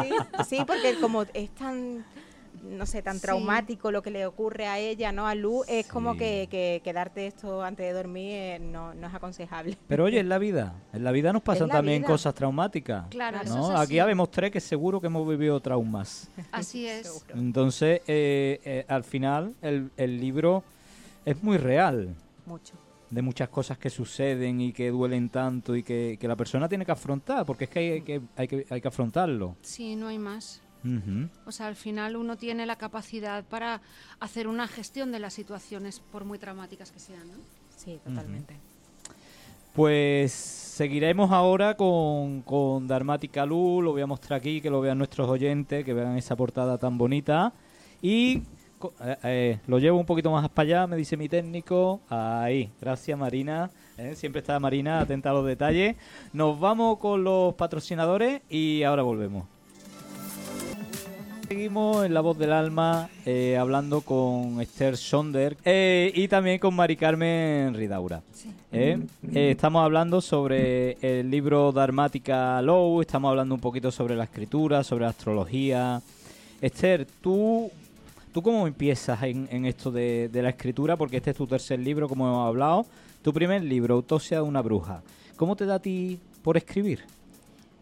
sí, 0.01 0.09
sí, 0.47 0.63
porque 0.67 0.95
como 0.99 1.23
es 1.33 1.49
tan, 1.55 2.05
no 2.63 2.85
sé, 2.85 3.01
tan 3.01 3.15
Sí. 3.15 3.21
traumático 3.23 3.91
lo 3.91 4.01
que 4.01 4.09
le 4.09 4.25
ocurre 4.25 4.67
a 4.67 4.79
ella, 4.79 5.11
¿no? 5.11 5.27
A 5.27 5.35
Lu, 5.35 5.63
es 5.67 5.85
como 5.87 6.15
que, 6.17 6.47
que 6.49 6.81
quedarte 6.83 7.27
esto 7.27 7.61
antes 7.63 7.85
de 7.85 7.93
dormir 7.93 8.31
eh, 8.31 8.59
no, 8.59 8.93
no 8.93 9.07
es 9.07 9.13
aconsejable. 9.13 9.77
Pero 9.87 10.05
oye, 10.05 10.19
en 10.19 10.29
la 10.29 10.37
vida, 10.37 10.73
en 10.93 11.03
la 11.03 11.11
vida 11.11 11.31
nos 11.33 11.41
pasan 11.43 11.69
también 11.69 12.01
vida. 12.01 12.07
cosas 12.11 12.33
traumáticas. 12.33 13.07
Claro, 13.09 13.39
Claro. 13.39 13.45
eso 13.49 13.57
¿no? 13.57 13.73
es 13.73 13.75
así. 13.79 13.83
Aquí 13.93 13.99
habemos 13.99 14.31
tres 14.31 14.49
que 14.51 14.59
seguro 14.59 14.99
que 15.01 15.07
hemos 15.07 15.27
vivido 15.27 15.59
traumas. 15.59 16.29
Así 16.51 16.87
es. 16.87 17.25
Entonces, 17.35 18.01
eh, 18.07 18.59
eh, 18.63 18.85
al 18.87 19.03
final, 19.03 19.53
el, 19.61 19.91
el 19.97 20.19
libro 20.19 20.63
es 21.25 21.43
muy 21.43 21.57
real 21.57 22.15
Mucho. 22.45 22.73
de 23.09 23.21
muchas 23.21 23.49
cosas 23.49 23.77
que 23.77 23.89
suceden 23.89 24.59
y 24.61 24.73
que 24.73 24.89
duelen 24.89 25.29
tanto 25.29 25.75
y 25.75 25.83
que, 25.83 26.17
que 26.19 26.27
la 26.27 26.35
persona 26.35 26.67
tiene 26.67 26.85
que 26.85 26.91
afrontar, 26.91 27.45
porque 27.45 27.65
es 27.65 27.69
que 27.69 27.79
hay 27.79 28.01
que, 28.01 28.21
hay 28.35 28.47
que, 28.47 28.65
hay 28.69 28.81
que 28.81 28.87
afrontarlo. 28.87 29.55
Sí, 29.61 29.95
no 29.95 30.07
hay 30.07 30.17
más. 30.17 30.61
O 31.45 31.51
sea, 31.51 31.67
al 31.67 31.75
final 31.75 32.15
uno 32.15 32.37
tiene 32.37 32.65
la 32.65 32.75
capacidad 32.75 33.43
para 33.45 33.81
hacer 34.19 34.47
una 34.47 34.67
gestión 34.67 35.11
de 35.11 35.19
las 35.19 35.33
situaciones, 35.33 35.99
por 35.99 36.25
muy 36.25 36.39
traumáticas 36.39 36.91
que 36.91 36.99
sean, 36.99 37.27
¿no? 37.27 37.37
Sí, 37.75 37.99
totalmente. 38.03 38.55
Pues 39.73 40.31
seguiremos 40.31 41.31
ahora 41.31 41.75
con, 41.75 42.41
con 42.43 42.87
Dharmática 42.87 43.45
Lu, 43.45 43.81
lo 43.81 43.91
voy 43.91 44.01
a 44.01 44.07
mostrar 44.07 44.39
aquí, 44.39 44.61
que 44.61 44.69
lo 44.69 44.81
vean 44.81 44.97
nuestros 44.97 45.27
oyentes, 45.27 45.83
que 45.83 45.93
vean 45.93 46.17
esa 46.17 46.35
portada 46.35 46.77
tan 46.77 46.97
bonita. 46.97 47.53
Y 48.01 48.43
eh, 49.01 49.17
eh, 49.23 49.59
lo 49.67 49.79
llevo 49.79 49.99
un 49.99 50.05
poquito 50.05 50.31
más 50.31 50.47
para 50.49 50.67
allá, 50.67 50.87
me 50.87 50.95
dice 50.95 51.17
mi 51.17 51.29
técnico. 51.29 52.01
Ahí, 52.09 52.69
gracias 52.81 53.17
Marina. 53.17 53.69
Eh, 53.97 54.15
Siempre 54.15 54.39
está 54.41 54.59
Marina 54.59 54.99
atenta 54.99 55.29
a 55.29 55.33
los 55.33 55.45
detalles. 55.45 55.95
Nos 56.33 56.59
vamos 56.59 56.97
con 56.99 57.23
los 57.23 57.53
patrocinadores 57.55 58.41
y 58.49 58.83
ahora 58.83 59.03
volvemos. 59.03 59.45
Seguimos 61.47 62.05
en 62.05 62.13
La 62.13 62.21
Voz 62.21 62.37
del 62.37 62.53
Alma 62.53 63.09
eh, 63.25 63.57
hablando 63.57 64.01
con 64.01 64.61
Esther 64.61 64.95
Sonder 64.95 65.57
eh, 65.65 66.11
y 66.15 66.27
también 66.27 66.57
con 66.57 66.73
Mari 66.73 66.95
Carmen 66.95 67.73
Ridaura. 67.73 68.21
¿eh? 68.71 68.97
Eh, 69.33 69.51
estamos 69.51 69.83
hablando 69.83 70.21
sobre 70.21 70.97
el 71.01 71.29
libro 71.29 71.71
Dharmática 71.73 72.61
Low, 72.61 73.01
estamos 73.01 73.29
hablando 73.29 73.55
un 73.55 73.61
poquito 73.61 73.91
sobre 73.91 74.15
la 74.15 74.23
escritura, 74.23 74.83
sobre 74.83 75.03
la 75.03 75.09
astrología. 75.09 76.01
Esther, 76.61 77.05
¿tú, 77.21 77.69
tú 78.31 78.41
cómo 78.41 78.65
empiezas 78.65 79.21
en, 79.23 79.47
en 79.51 79.65
esto 79.65 79.91
de, 79.91 80.29
de 80.29 80.41
la 80.41 80.49
escritura? 80.49 80.95
Porque 80.95 81.17
este 81.17 81.31
es 81.31 81.37
tu 81.37 81.45
tercer 81.45 81.79
libro, 81.79 82.07
como 82.07 82.25
hemos 82.25 82.47
hablado. 82.47 82.85
Tu 83.21 83.33
primer 83.33 83.63
libro, 83.63 83.95
Autopsia 83.95 84.37
de 84.37 84.43
una 84.43 84.61
bruja. 84.61 85.03
¿Cómo 85.35 85.55
te 85.55 85.65
da 85.65 85.75
a 85.75 85.79
ti 85.79 86.19
por 86.41 86.55
escribir? 86.55 87.01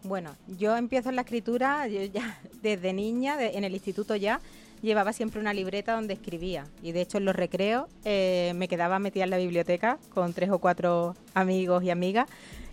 Bueno, 0.04 0.34
yo 0.58 0.76
empiezo 0.76 1.10
en 1.10 1.16
la 1.16 1.22
escritura, 1.22 1.86
yo 1.86 2.02
ya 2.04 2.38
desde 2.62 2.92
niña, 2.92 3.36
de- 3.36 3.56
en 3.56 3.64
el 3.64 3.72
instituto 3.74 4.16
ya, 4.16 4.40
llevaba 4.82 5.12
siempre 5.12 5.40
una 5.40 5.52
libreta 5.54 5.94
donde 5.94 6.14
escribía. 6.14 6.66
Y 6.82 6.90
de 6.92 7.02
hecho 7.02 7.18
en 7.18 7.24
los 7.24 7.36
recreos 7.36 7.84
eh, 8.04 8.52
me 8.56 8.66
quedaba 8.66 8.98
metida 8.98 9.24
en 9.24 9.30
la 9.30 9.36
biblioteca 9.38 9.98
con 10.12 10.32
tres 10.32 10.50
o 10.50 10.58
cuatro 10.58 11.14
amigos 11.34 11.84
y 11.84 11.90
amigas, 11.90 12.28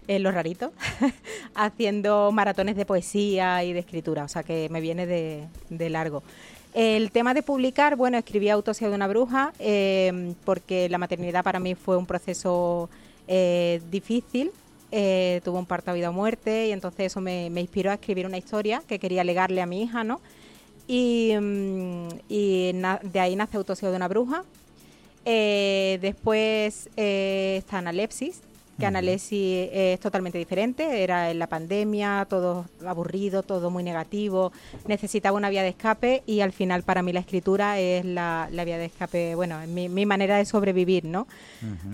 en 0.07 0.23
los 0.23 0.33
raritos, 0.33 0.71
haciendo 1.55 2.31
maratones 2.31 2.75
de 2.75 2.85
poesía 2.85 3.63
y 3.63 3.73
de 3.73 3.79
escritura. 3.79 4.23
O 4.23 4.27
sea 4.27 4.41
que 4.41 4.67
me 4.69 4.81
viene 4.81 5.05
de, 5.05 5.47
de 5.69 5.89
largo. 5.91 6.23
El 6.73 7.11
tema 7.11 7.35
de 7.35 7.43
publicar, 7.43 7.95
bueno, 7.95 8.17
escribí 8.17 8.49
Autopsia 8.49 8.89
de 8.89 8.95
una 8.95 9.07
bruja 9.07 9.53
eh, 9.59 10.33
porque 10.45 10.89
la 10.89 10.97
maternidad 10.97 11.43
para 11.43 11.59
mí 11.59 11.75
fue 11.75 11.95
un 11.97 12.07
proceso 12.07 12.89
eh, 13.27 13.81
difícil. 13.91 14.51
Eh, 14.91 15.41
tuve 15.43 15.59
un 15.59 15.67
parto 15.67 15.91
a 15.91 15.93
vida 15.93 16.09
o 16.09 16.13
muerte 16.13 16.67
y 16.67 16.71
entonces 16.71 17.07
eso 17.07 17.21
me, 17.21 17.45
inspiró 17.47 17.91
a 17.91 17.95
escribir 17.95 18.25
una 18.25 18.37
historia 18.37 18.81
que 18.87 18.97
quería 18.97 19.23
legarle 19.23 19.61
a 19.61 19.67
mi 19.67 19.83
hija, 19.83 20.03
¿no? 20.03 20.19
Y, 20.87 21.33
mm, 21.39 22.07
de 22.29 23.19
ahí 23.19 23.35
nace 23.35 23.57
Autopsia 23.57 23.89
de 23.89 23.95
una 23.95 24.07
bruja. 24.07 24.43
Eh, 25.25 25.99
después 26.01 26.89
eh, 26.97 27.57
está 27.59 27.77
Analepsis, 27.77 28.41
que 28.79 28.85
Ujú. 28.85 28.87
Analepsis 28.87 29.69
es 29.71 29.99
totalmente 29.99 30.37
diferente. 30.37 31.03
Era 31.03 31.29
en 31.29 31.37
la 31.37 31.47
pandemia, 31.47 32.25
todo 32.29 32.65
aburrido, 32.85 33.43
todo 33.43 33.69
muy 33.69 33.83
negativo. 33.83 34.51
Necesitaba 34.87 35.37
una 35.37 35.49
vía 35.49 35.61
de 35.61 35.69
escape 35.69 36.23
y 36.25 36.39
al 36.41 36.53
final 36.53 36.83
para 36.83 37.01
mí 37.03 37.13
la 37.13 37.19
escritura 37.19 37.79
es 37.79 38.05
la, 38.05 38.47
la 38.51 38.63
vía 38.63 38.77
de 38.77 38.85
escape, 38.85 39.35
bueno, 39.35 39.59
es 39.61 39.67
mi, 39.67 39.89
mi 39.89 40.05
manera 40.05 40.37
de 40.37 40.45
sobrevivir, 40.45 41.05
¿no? 41.05 41.27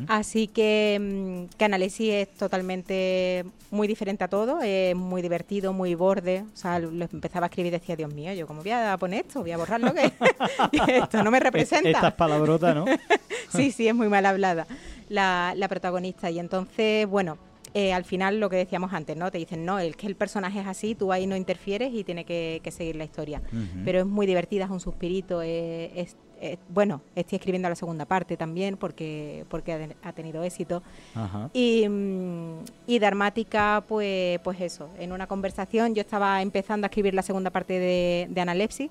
Así 0.07 0.47
que, 0.47 0.97
mm, 1.01 1.55
que 1.57 1.65
Analesi 1.65 2.11
es 2.11 2.29
totalmente 2.35 3.45
muy 3.71 3.87
diferente 3.87 4.23
a 4.23 4.27
todo, 4.27 4.61
es 4.61 4.95
muy 4.95 5.21
divertido, 5.21 5.73
muy 5.73 5.95
borde. 5.95 6.43
O 6.53 6.57
sea, 6.57 6.79
lo 6.79 7.05
empezaba 7.11 7.47
a 7.47 7.49
escribir 7.49 7.73
y 7.73 7.77
decía, 7.79 7.95
Dios 7.95 8.13
mío, 8.13 8.31
yo 8.33 8.47
cómo 8.47 8.61
voy 8.61 8.71
a 8.71 8.95
poner 8.97 9.25
esto, 9.25 9.41
voy 9.41 9.51
a 9.51 9.57
borrarlo, 9.57 9.93
que 9.93 10.11
esto 10.97 11.23
no 11.23 11.31
me 11.31 11.39
representa. 11.39 11.89
Estas 11.89 12.13
palabrotas, 12.13 12.75
¿no? 12.75 12.85
sí, 13.49 13.71
sí, 13.71 13.87
es 13.87 13.95
muy 13.95 14.07
mal 14.07 14.25
hablada 14.25 14.67
la, 15.09 15.53
la 15.55 15.67
protagonista. 15.67 16.29
Y 16.31 16.39
entonces, 16.39 17.07
bueno, 17.07 17.37
eh, 17.73 17.91
al 17.93 18.05
final 18.05 18.39
lo 18.39 18.49
que 18.49 18.55
decíamos 18.55 18.93
antes, 18.93 19.17
¿no? 19.17 19.29
Te 19.31 19.37
dicen, 19.37 19.65
no, 19.65 19.79
es 19.79 19.95
que 19.97 20.07
el 20.07 20.15
personaje 20.15 20.59
es 20.61 20.67
así, 20.67 20.95
tú 20.95 21.11
ahí 21.11 21.27
no 21.27 21.35
interfieres 21.35 21.93
y 21.93 22.03
tiene 22.03 22.23
que, 22.23 22.61
que 22.63 22.71
seguir 22.71 22.95
la 22.95 23.03
historia. 23.03 23.41
Pero 23.83 23.99
es 23.99 24.05
muy 24.05 24.25
divertida, 24.25 24.65
es 24.65 24.71
un 24.71 24.79
suspirito, 24.79 25.41
es, 25.41 25.91
es- 25.95 26.15
es- 26.41 26.57
bueno, 26.69 27.01
estoy 27.15 27.37
escribiendo 27.37 27.69
la 27.69 27.75
segunda 27.75 28.05
parte 28.05 28.35
también 28.37 28.75
porque, 28.77 29.45
porque 29.49 29.71
ha, 29.73 29.77
de- 29.77 29.95
ha 30.03 30.11
tenido 30.13 30.43
éxito. 30.43 30.83
Ajá. 31.15 31.49
Y, 31.53 31.87
mm, 31.87 32.59
y 32.87 32.99
Dharmática, 32.99 33.83
pues, 33.87 34.39
pues 34.39 34.59
eso, 34.61 34.89
en 34.99 35.11
una 35.13 35.27
conversación, 35.27 35.95
yo 35.95 36.01
estaba 36.01 36.41
empezando 36.41 36.85
a 36.85 36.87
escribir 36.89 37.13
la 37.13 37.21
segunda 37.23 37.49
parte 37.51 37.79
de, 37.79 38.27
de 38.29 38.41
Analepsis, 38.41 38.89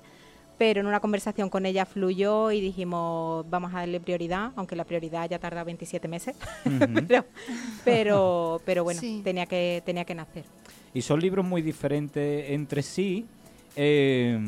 pero 0.57 0.79
en 0.81 0.87
una 0.87 0.99
conversación 0.99 1.49
con 1.49 1.65
ella 1.65 1.85
fluyó 1.85 2.51
y 2.51 2.61
dijimos, 2.61 3.45
vamos 3.49 3.73
a 3.73 3.79
darle 3.79 3.99
prioridad, 3.99 4.51
aunque 4.55 4.75
la 4.75 4.83
prioridad 4.85 5.29
ya 5.29 5.39
tarda 5.39 5.63
27 5.63 6.07
meses, 6.07 6.35
pero, 7.07 7.25
pero, 7.83 8.61
pero 8.65 8.83
bueno, 8.83 8.99
Sí. 9.01 9.21
tenía, 9.23 9.45
que, 9.45 9.81
tenía 9.85 10.05
que 10.05 10.15
nacer. 10.15 10.43
Y 10.93 11.01
son 11.01 11.19
libros 11.19 11.45
muy 11.45 11.61
diferentes 11.61 12.49
entre 12.51 12.81
sí. 12.81 13.25
Eh, 13.75 14.39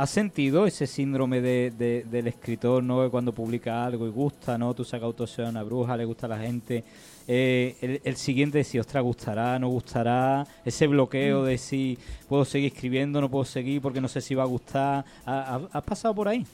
¿Has 0.00 0.08
sentido 0.08 0.66
ese 0.66 0.86
síndrome 0.86 1.42
de, 1.42 1.72
de- 1.76 2.04
del 2.10 2.26
escritor, 2.28 2.82
¿no? 2.82 3.10
Cuando 3.10 3.34
publica 3.34 3.84
algo 3.84 4.06
y 4.06 4.10
gusta, 4.10 4.56
¿no? 4.56 4.72
Tú 4.72 4.82
sacas 4.82 5.04
autopsia 5.04 5.44
de 5.44 5.50
una 5.50 5.62
bruja, 5.62 5.94
le 5.94 6.06
gusta 6.06 6.24
a 6.24 6.30
la 6.30 6.38
gente. 6.38 6.82
Eh, 7.28 7.76
el, 7.82 8.00
el 8.02 8.16
siguiente 8.16 8.56
de 8.56 8.64
si, 8.64 8.78
ostras, 8.78 9.02
gustará, 9.04 9.58
no 9.58 9.68
gustará. 9.68 10.46
Ese 10.64 10.86
bloqueo 10.86 11.44
de 11.44 11.58
si 11.58 11.98
puedo 12.30 12.46
seguir 12.46 12.72
escribiendo, 12.72 13.20
no 13.20 13.28
puedo 13.30 13.44
seguir 13.44 13.82
porque 13.82 14.00
no 14.00 14.08
sé 14.08 14.22
si 14.22 14.34
va 14.34 14.44
a 14.44 14.46
gustar. 14.46 15.04
¿Ha- 15.26 15.54
ha- 15.56 15.68
¿Has 15.78 15.84
pasado 15.84 16.14
por 16.14 16.28
ahí? 16.28 16.46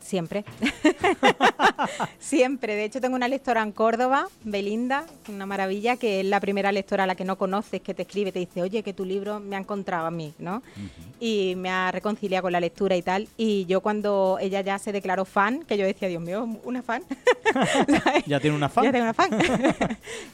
Siempre. 0.00 0.44
Siempre. 2.18 2.74
De 2.74 2.84
hecho, 2.84 3.00
tengo 3.00 3.16
una 3.16 3.28
lectora 3.28 3.62
en 3.62 3.72
Córdoba, 3.72 4.28
Belinda, 4.44 5.04
una 5.28 5.46
maravilla, 5.46 5.96
que 5.96 6.20
es 6.20 6.26
la 6.26 6.40
primera 6.40 6.72
lectora 6.72 7.04
a 7.04 7.06
la 7.06 7.14
que 7.14 7.24
no 7.24 7.36
conoces, 7.36 7.80
que 7.80 7.94
te 7.94 8.02
escribe, 8.02 8.32
te 8.32 8.38
dice, 8.38 8.62
oye, 8.62 8.82
que 8.82 8.92
tu 8.92 9.04
libro 9.04 9.40
me 9.40 9.56
ha 9.56 9.58
encontrado 9.58 10.06
a 10.06 10.10
mí, 10.10 10.34
¿no? 10.38 10.62
Y 11.20 11.54
me 11.56 11.70
ha 11.70 11.92
reconciliado 11.92 12.42
con 12.42 12.52
la 12.52 12.60
lectura 12.60 12.96
y 12.96 13.02
tal. 13.02 13.28
Y 13.36 13.66
yo 13.66 13.82
cuando 13.82 14.38
ella 14.40 14.62
ya 14.62 14.78
se 14.78 14.90
declaró 14.90 15.24
fan, 15.24 15.64
que 15.64 15.76
yo 15.76 15.84
decía, 15.84 16.08
Dios 16.08 16.22
mío, 16.22 16.48
¿una 16.64 16.82
fan? 16.82 17.02
¿Ya 18.26 18.40
tiene 18.40 18.56
una 18.56 18.68
fan? 18.68 18.84
Ya 18.84 18.92
tengo 18.92 19.04
una 19.04 19.14
fan. 19.14 19.30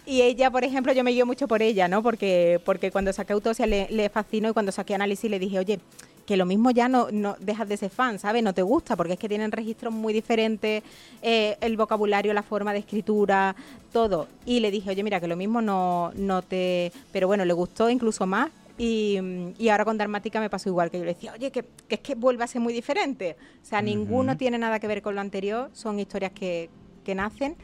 y 0.06 0.22
ella, 0.22 0.50
por 0.50 0.64
ejemplo, 0.64 0.92
yo 0.92 1.04
me 1.04 1.10
guío 1.10 1.26
mucho 1.26 1.48
por 1.48 1.60
ella, 1.60 1.88
¿no? 1.88 2.02
Porque, 2.02 2.60
porque 2.64 2.90
cuando 2.90 3.12
saqué 3.12 3.32
Autosia 3.32 3.66
le, 3.66 3.88
le 3.90 4.08
fascinó 4.08 4.50
y 4.50 4.52
cuando 4.52 4.72
saqué 4.72 4.94
Análisis 4.94 5.30
le 5.30 5.38
dije, 5.38 5.58
oye, 5.58 5.80
que 6.26 6.36
lo 6.36 6.44
mismo 6.44 6.70
ya 6.72 6.88
no, 6.88 7.08
no 7.12 7.36
dejas 7.38 7.68
de 7.68 7.76
ser 7.76 7.90
fan, 7.90 8.18
¿sabes? 8.18 8.42
No 8.42 8.52
te 8.52 8.62
gusta, 8.62 8.96
porque 8.96 9.14
es 9.14 9.18
que 9.18 9.28
tienen 9.28 9.52
registros 9.52 9.94
muy 9.94 10.12
diferentes, 10.12 10.82
eh, 11.22 11.56
el 11.60 11.76
vocabulario, 11.76 12.34
la 12.34 12.42
forma 12.42 12.72
de 12.72 12.80
escritura, 12.80 13.54
todo. 13.92 14.28
Y 14.44 14.60
le 14.60 14.70
dije, 14.70 14.90
oye, 14.90 15.02
mira, 15.04 15.20
que 15.20 15.28
lo 15.28 15.36
mismo 15.36 15.62
no, 15.62 16.12
no 16.16 16.42
te... 16.42 16.92
Pero 17.12 17.28
bueno, 17.28 17.44
le 17.44 17.52
gustó 17.52 17.88
incluso 17.88 18.26
más. 18.26 18.50
Y, 18.76 19.18
y 19.56 19.68
ahora 19.70 19.86
con 19.86 19.96
Dharmática 19.96 20.38
me 20.40 20.50
pasó 20.50 20.68
igual, 20.68 20.90
que 20.90 20.98
yo 20.98 21.04
le 21.04 21.14
decía, 21.14 21.32
oye, 21.32 21.50
que, 21.50 21.64
que 21.88 21.94
es 21.94 22.00
que 22.00 22.14
vuelve 22.14 22.44
a 22.44 22.46
ser 22.46 22.60
muy 22.60 22.74
diferente. 22.74 23.36
O 23.62 23.64
sea, 23.64 23.80
ninguno 23.80 24.36
tiene 24.36 24.58
nada 24.58 24.80
que 24.80 24.88
ver 24.88 25.00
con 25.00 25.14
lo 25.14 25.20
anterior, 25.20 25.70
son 25.72 25.98
historias 25.98 26.32
que, 26.32 26.68
que 27.04 27.14
nacen. 27.14 27.56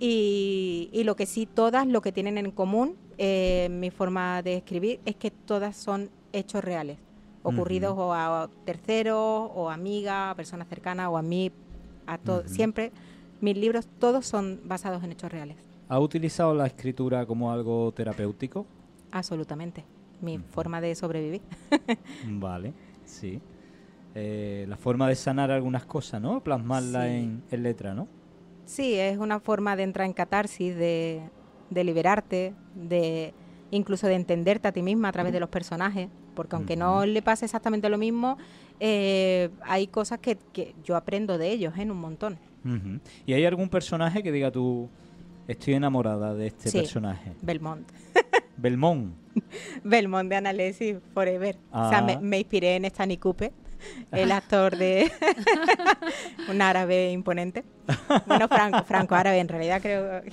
Y, 0.00 0.88
y 0.92 1.04
lo 1.04 1.16
que 1.16 1.26
sí, 1.26 1.46
todas 1.46 1.86
lo 1.86 2.00
que 2.00 2.12
tienen 2.12 2.38
en 2.38 2.50
común, 2.50 2.96
eh, 3.18 3.68
mi 3.70 3.90
forma 3.90 4.42
de 4.42 4.56
escribir, 4.56 5.00
es 5.04 5.16
que 5.16 5.30
todas 5.30 5.76
son 5.76 6.10
hechos 6.32 6.64
reales 6.64 6.98
ocurridos 7.48 7.94
o 7.96 8.12
a 8.12 8.48
terceros, 8.64 9.16
o 9.54 9.68
a 9.70 9.74
amigas, 9.74 10.32
a 10.32 10.34
personas 10.34 10.68
cercanas, 10.68 11.08
o 11.08 11.16
a 11.16 11.22
mí, 11.22 11.50
a 12.06 12.18
todo. 12.18 12.46
Siempre, 12.46 12.92
mis 13.40 13.56
libros 13.56 13.88
todos 13.98 14.26
son 14.26 14.60
basados 14.64 15.02
en 15.04 15.12
hechos 15.12 15.30
reales, 15.30 15.56
¿Ha 15.88 16.00
utilizado 16.00 16.52
la 16.54 16.66
escritura 16.66 17.24
como 17.26 17.52
algo 17.52 17.92
terapéutico? 17.92 18.66
absolutamente. 19.12 19.84
Mi 20.20 20.38
forma 20.38 20.80
de 20.80 20.94
sobrevivir. 20.94 21.42
Vale, 22.26 22.72
sí. 23.04 23.40
Eh, 24.14 24.64
la 24.68 24.76
forma 24.76 25.08
de 25.08 25.14
sanar 25.14 25.50
algunas 25.50 25.84
cosas, 25.84 26.20
¿no? 26.22 26.40
Plasmarla 26.42 27.02
Sí. 27.04 27.08
en, 27.14 27.42
en 27.50 27.62
letra, 27.62 27.94
¿no? 27.94 28.08
Sí, 28.64 28.94
es 28.94 29.18
una 29.18 29.38
forma 29.40 29.76
de 29.76 29.82
entrar 29.84 30.06
en 30.06 30.12
catarsis, 30.14 30.74
de, 30.74 31.20
de 31.70 31.84
liberarte, 31.84 32.54
de 32.74 33.32
incluso 33.70 34.06
de 34.06 34.14
entenderte 34.14 34.68
a 34.68 34.72
ti 34.72 34.82
misma 34.82 35.08
a 35.08 35.12
través 35.12 35.32
de 35.32 35.40
los 35.40 35.50
personajes, 35.50 36.08
porque 36.36 36.54
aunque 36.54 36.76
no 36.76 37.04
le 37.04 37.20
pase 37.22 37.44
exactamente 37.46 37.88
lo 37.88 37.98
mismo, 37.98 38.38
eh, 38.78 39.48
hay 39.62 39.88
cosas 39.88 40.20
que, 40.20 40.36
que 40.52 40.74
yo 40.84 40.94
aprendo 40.94 41.38
de 41.38 41.50
ellos, 41.50 41.74
en 41.78 41.90
un 41.90 41.98
montón. 41.98 42.38
¿Y 43.26 43.32
hay 43.32 43.44
algún 43.44 43.68
personaje 43.68 44.22
que 44.22 44.30
diga 44.32 44.50
tú, 44.52 44.88
estoy 45.48 45.74
enamorada 45.74 46.34
de 46.34 46.48
este 46.48 46.68
Sí. 46.70 46.78
personaje? 46.78 47.32
Belmont. 47.42 47.88
Belmont. 48.56 49.14
Belmont 49.84 50.28
de 50.28 50.36
Analysis 50.36 50.96
Forever. 51.14 51.56
O 51.72 51.88
sea, 51.90 52.02
me, 52.02 52.12
Ah. 52.14 52.20
me 52.20 52.38
inspiré 52.38 52.76
en 52.76 52.84
Stanley 52.86 53.18
Cooper, 53.18 53.52
el 54.12 54.32
actor 54.32 54.76
de 54.76 55.10
un 56.50 56.62
árabe 56.62 57.10
imponente. 57.12 57.64
Bueno, 58.26 58.48
franco, 58.48 58.82
franco 58.84 59.14
árabe 59.14 59.38
en 59.38 59.48
realidad 59.48 59.80
creo 59.80 60.22
que 60.22 60.32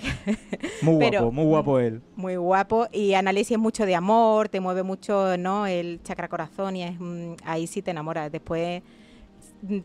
Muy 0.81 0.97
Pero- 0.99 1.19
guapo, 1.21 1.31
muy 1.31 1.45
guapo 1.45 1.79
él. 1.79 2.01
muy 2.15 2.35
guapo 2.35 2.87
y 2.91 3.13
Análisis 3.13 3.51
es 3.53 3.59
mucho 3.59 3.85
de 3.85 3.95
amor, 3.95 4.49
te 4.49 4.59
mueve 4.59 4.83
mucho, 4.83 5.37
¿no? 5.37 5.67
El 5.67 6.01
chakra 6.03 6.27
corazón 6.27 6.75
y 6.75 6.83
es 6.83 6.95
mm, 6.99 7.33
ahí 7.45 7.67
sí 7.67 7.81
te 7.81 7.91
enamoras. 7.91 8.31
Después 8.31 8.81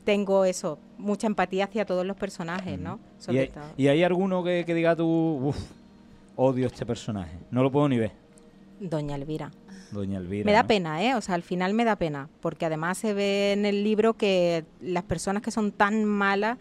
tengo 0.04 0.44
eso, 0.44 0.78
mucha 0.96 1.26
empatía 1.26 1.64
hacia 1.64 1.84
todos 1.84 2.04
los 2.04 2.16
personajes, 2.16 2.78
¿no? 2.78 2.98
¿Y 3.18 3.22
Sobre 3.22 3.40
hay, 3.40 3.48
todo. 3.48 3.64
y 3.76 3.88
hay 3.88 4.02
alguno 4.02 4.42
que, 4.42 4.64
que 4.66 4.74
diga 4.74 4.96
tú, 4.96 5.06
uff, 5.06 5.58
odio 6.36 6.66
este 6.66 6.84
personaje? 6.86 7.38
No 7.50 7.62
lo 7.62 7.70
puedo 7.70 7.88
ni 7.88 7.98
ver. 7.98 8.12
Doña 8.80 9.14
Elvira. 9.16 9.50
Doña 9.90 10.18
Elvira. 10.18 10.44
Me 10.44 10.52
da 10.52 10.62
¿no? 10.62 10.68
pena, 10.68 11.02
¿eh? 11.04 11.14
O 11.14 11.20
sea, 11.20 11.34
al 11.34 11.42
final 11.42 11.74
me 11.74 11.84
da 11.84 11.96
pena, 11.96 12.28
porque 12.40 12.66
además 12.66 12.98
se 12.98 13.14
ve 13.14 13.52
en 13.52 13.64
el 13.66 13.82
libro 13.84 14.14
que 14.14 14.64
las 14.80 15.04
personas 15.04 15.42
que 15.42 15.50
son 15.50 15.72
tan 15.72 16.04
malas 16.04 16.58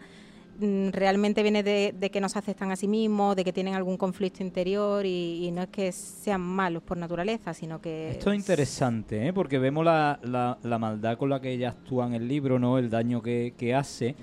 mm, 0.60 0.88
realmente 0.90 1.42
viene 1.42 1.62
de, 1.62 1.94
de 1.98 2.10
que 2.10 2.20
no 2.20 2.28
se 2.28 2.38
aceptan 2.38 2.70
a 2.72 2.76
sí 2.76 2.88
mismos, 2.88 3.36
de 3.36 3.44
que 3.44 3.52
tienen 3.52 3.74
algún 3.74 3.96
conflicto 3.96 4.42
interior 4.42 5.04
y, 5.06 5.46
y 5.46 5.50
no 5.50 5.62
es 5.62 5.68
que 5.68 5.92
sean 5.92 6.40
malos 6.40 6.82
por 6.82 6.96
naturaleza, 6.96 7.52
sino 7.54 7.80
que... 7.80 8.10
Esto 8.10 8.32
es 8.32 8.38
interesante, 8.38 9.26
¿eh? 9.28 9.32
porque 9.32 9.58
vemos 9.58 9.84
la, 9.84 10.18
la- 10.22 10.58
la 10.62 10.78
maldad 10.78 11.16
con 11.18 11.28
la 11.30 11.40
que 11.40 11.52
ella 11.52 11.68
actúa 11.70 12.06
en 12.06 12.14
el 12.14 12.26
libro, 12.26 12.58
¿no? 12.58 12.78
El 12.78 12.88
daño 12.90 13.22
que, 13.22 13.54
que 13.56 13.74
hace. 13.74 14.14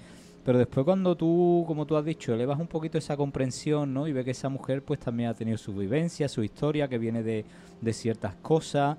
Pero 0.45 0.59
después 0.59 0.85
cuando 0.85 1.15
tú, 1.17 1.63
como 1.67 1.85
tú 1.87 1.97
has 1.97 2.05
dicho, 2.05 2.33
elevas 2.33 2.59
un 2.59 2.67
poquito 2.67 2.97
esa 2.99 3.17
comprensión, 3.17 3.93
¿no? 3.93 4.07
Y 4.07 4.13
ves 4.13 4.23
que 4.25 4.31
esa 4.31 4.47
mujer 4.47 4.83
pues 4.83 4.99
también 4.99 5.29
ha 5.29 5.33
tenido 5.33 5.57
su 5.57 5.73
vivencia, 5.73 6.29
su 6.29 6.43
historia, 6.43 6.87
que 6.87 6.99
viene 6.99 7.23
de, 7.23 7.43
de 7.81 7.93
ciertas 7.93 8.35
cosas. 8.35 8.95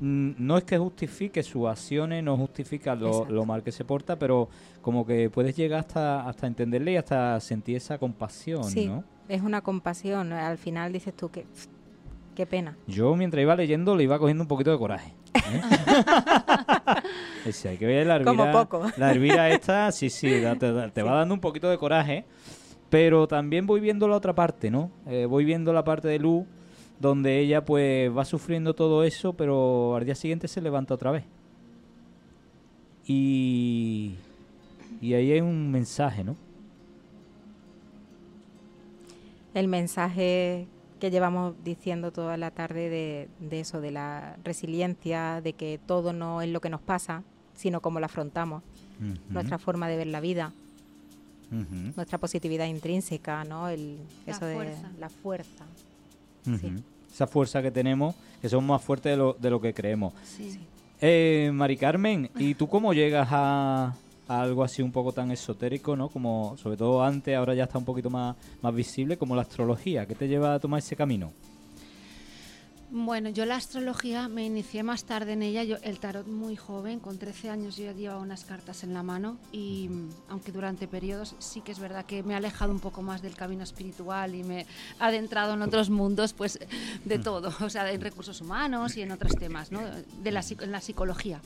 Mm, 0.00 0.32
No 0.38 0.58
es 0.58 0.64
que 0.64 0.76
justifique 0.76 1.42
sus 1.44 1.66
acciones, 1.68 2.22
no 2.24 2.36
justifica 2.36 2.96
lo, 2.96 3.24
lo 3.30 3.44
mal 3.44 3.62
que 3.62 3.70
se 3.70 3.84
porta, 3.84 4.18
pero 4.18 4.48
como 4.82 5.06
que 5.06 5.30
puedes 5.30 5.56
llegar 5.56 5.80
hasta, 5.80 6.28
hasta 6.28 6.46
entenderle 6.48 6.92
y 6.92 6.96
hasta 6.96 7.38
sentir 7.40 7.76
esa 7.76 7.96
compasión, 7.98 8.64
Sí, 8.64 8.86
¿no? 8.86 9.04
es 9.28 9.40
una 9.42 9.60
compasión. 9.60 10.32
Al 10.32 10.58
final 10.58 10.92
dices 10.92 11.14
tú 11.14 11.30
que... 11.30 11.44
Qué 12.38 12.46
pena. 12.46 12.76
Yo 12.86 13.16
mientras 13.16 13.42
iba 13.42 13.56
leyendo 13.56 13.96
le 13.96 14.04
iba 14.04 14.16
cogiendo 14.16 14.44
un 14.44 14.46
poquito 14.46 14.70
de 14.70 14.78
coraje. 14.78 15.12
¿eh? 15.34 15.60
Decía, 17.44 17.72
hay 17.72 17.76
que 17.78 17.84
ver 17.84 18.06
la 18.06 18.14
Elvira. 18.14 18.30
Como 18.30 18.52
poco. 18.52 18.86
La 18.96 19.10
Elvira 19.10 19.50
esta, 19.50 19.90
sí, 19.90 20.08
sí, 20.08 20.30
te, 20.60 21.02
va 21.02 21.14
dando 21.14 21.34
un 21.34 21.40
poquito 21.40 21.68
de 21.68 21.76
coraje. 21.76 22.26
Pero 22.90 23.26
también 23.26 23.66
voy 23.66 23.80
viendo 23.80 24.06
la 24.06 24.14
otra 24.14 24.36
parte, 24.36 24.70
¿no? 24.70 24.92
Eh, 25.08 25.26
voy 25.26 25.44
viendo 25.44 25.72
la 25.72 25.82
parte 25.82 26.06
de 26.06 26.20
Luz, 26.20 26.46
donde 27.00 27.40
ella 27.40 27.64
pues 27.64 28.16
va 28.16 28.24
sufriendo 28.24 28.72
todo 28.72 29.02
eso, 29.02 29.32
pero 29.32 29.96
al 29.96 30.04
día 30.04 30.14
siguiente 30.14 30.46
se 30.46 30.60
levanta 30.60 30.94
otra 30.94 31.10
vez. 31.10 31.24
Y, 33.04 34.14
y 35.00 35.14
ahí 35.14 35.32
hay 35.32 35.40
un 35.40 35.72
mensaje, 35.72 36.22
¿no? 36.22 36.36
El 39.54 39.66
mensaje 39.66 40.68
que 40.98 41.10
llevamos 41.10 41.54
diciendo 41.64 42.12
toda 42.12 42.36
la 42.36 42.50
tarde 42.50 42.88
de, 42.88 43.28
de 43.40 43.60
eso, 43.60 43.80
de 43.80 43.90
la 43.90 44.36
resiliencia, 44.44 45.40
de 45.40 45.52
que 45.52 45.78
todo 45.86 46.12
no 46.12 46.42
es 46.42 46.48
lo 46.50 46.60
que 46.60 46.70
nos 46.70 46.80
pasa, 46.80 47.22
sino 47.54 47.80
cómo 47.80 48.00
lo 48.00 48.06
afrontamos, 48.06 48.62
nuestra 49.30 49.58
forma 49.58 49.88
de 49.88 49.96
ver 49.96 50.06
la 50.08 50.20
vida, 50.20 50.52
nuestra 51.96 52.18
positividad 52.18 52.66
intrínseca, 52.66 53.44
¿no? 53.44 53.68
El, 53.68 53.98
La 54.26 54.32
eso 54.32 54.44
de 54.46 54.54
fuerza. 54.54 54.90
la 54.98 55.08
fuerza. 55.08 55.64
sí. 56.44 56.72
Esa 57.12 57.26
fuerza 57.26 57.62
que 57.62 57.70
tenemos, 57.70 58.14
que 58.40 58.48
somos 58.48 58.68
más 58.68 58.82
fuertes 58.82 59.10
de 59.12 59.16
lo, 59.16 59.32
de 59.32 59.50
lo 59.50 59.60
que 59.60 59.72
creemos. 59.74 60.12
Sí. 60.24 60.58
Eh, 61.00 61.50
Mari 61.52 61.76
Carmen, 61.76 62.30
¿y 62.36 62.54
tú 62.54 62.68
cómo 62.68 62.92
llegas 62.92 63.28
a, 63.30 63.94
algo 64.28 64.62
así 64.62 64.82
un 64.82 64.92
poco 64.92 65.12
tan 65.12 65.30
esotérico, 65.30 65.96
¿no? 65.96 66.08
Como 66.08 66.56
sobre 66.56 66.76
todo 66.76 67.02
antes, 67.02 67.34
ahora 67.36 67.54
ya 67.54 67.64
está 67.64 67.78
un 67.78 67.84
poquito 67.84 68.10
más, 68.10 68.36
más 68.62 68.74
visible, 68.74 69.16
como 69.16 69.34
la 69.34 69.42
astrología. 69.42 70.06
¿Qué 70.06 70.14
te 70.14 70.28
lleva 70.28 70.54
a 70.54 70.58
tomar 70.58 70.78
ese 70.78 70.94
camino? 70.94 71.32
Bueno, 72.90 73.28
yo 73.28 73.44
la 73.44 73.56
astrología 73.56 74.28
me 74.28 74.46
inicié 74.46 74.82
más 74.82 75.04
tarde 75.04 75.34
en 75.34 75.42
ella, 75.42 75.62
yo 75.62 75.76
el 75.82 75.98
tarot 75.98 76.26
muy 76.26 76.56
joven, 76.56 77.00
con 77.00 77.18
13 77.18 77.50
años 77.50 77.76
yo 77.76 77.84
ya 77.84 77.92
llevaba 77.92 78.22
unas 78.22 78.44
cartas 78.44 78.82
en 78.82 78.94
la 78.94 79.02
mano 79.02 79.36
y 79.52 79.90
mm, 79.90 80.08
aunque 80.30 80.52
durante 80.52 80.88
periodos 80.88 81.36
sí 81.38 81.60
que 81.60 81.72
es 81.72 81.80
verdad 81.80 82.06
que 82.06 82.22
me 82.22 82.32
he 82.32 82.36
alejado 82.36 82.72
un 82.72 82.80
poco 82.80 83.02
más 83.02 83.20
del 83.20 83.34
camino 83.34 83.62
espiritual 83.62 84.34
y 84.34 84.42
me 84.42 84.60
he 84.60 84.66
adentrado 85.00 85.52
en 85.52 85.60
otros 85.60 85.90
mundos, 85.90 86.32
pues 86.32 86.58
de 87.04 87.18
todo, 87.18 87.52
o 87.60 87.68
sea, 87.68 87.92
en 87.92 88.00
recursos 88.00 88.40
humanos 88.40 88.96
y 88.96 89.02
en 89.02 89.12
otros 89.12 89.36
temas, 89.36 89.70
¿no? 89.70 89.82
De 90.22 90.30
la, 90.30 90.42
en 90.58 90.72
la 90.72 90.80
psicología. 90.80 91.42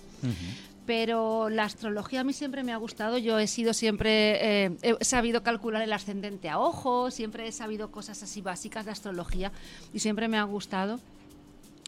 Pero 0.86 1.48
la 1.48 1.64
astrología 1.64 2.20
a 2.20 2.24
mí 2.24 2.32
siempre 2.32 2.62
me 2.62 2.72
ha 2.72 2.76
gustado. 2.76 3.18
Yo 3.18 3.38
he 3.38 3.46
sido 3.46 3.72
siempre, 3.72 4.66
eh, 4.66 4.76
he 4.82 5.04
sabido 5.04 5.42
calcular 5.42 5.82
el 5.82 5.92
ascendente 5.92 6.48
a 6.48 6.58
ojo, 6.60 7.10
siempre 7.10 7.48
he 7.48 7.52
sabido 7.52 7.90
cosas 7.90 8.22
así 8.22 8.40
básicas 8.42 8.84
de 8.84 8.92
astrología 8.92 9.50
y 9.92 9.98
siempre 9.98 10.28
me 10.28 10.38
ha 10.38 10.44
gustado. 10.44 11.00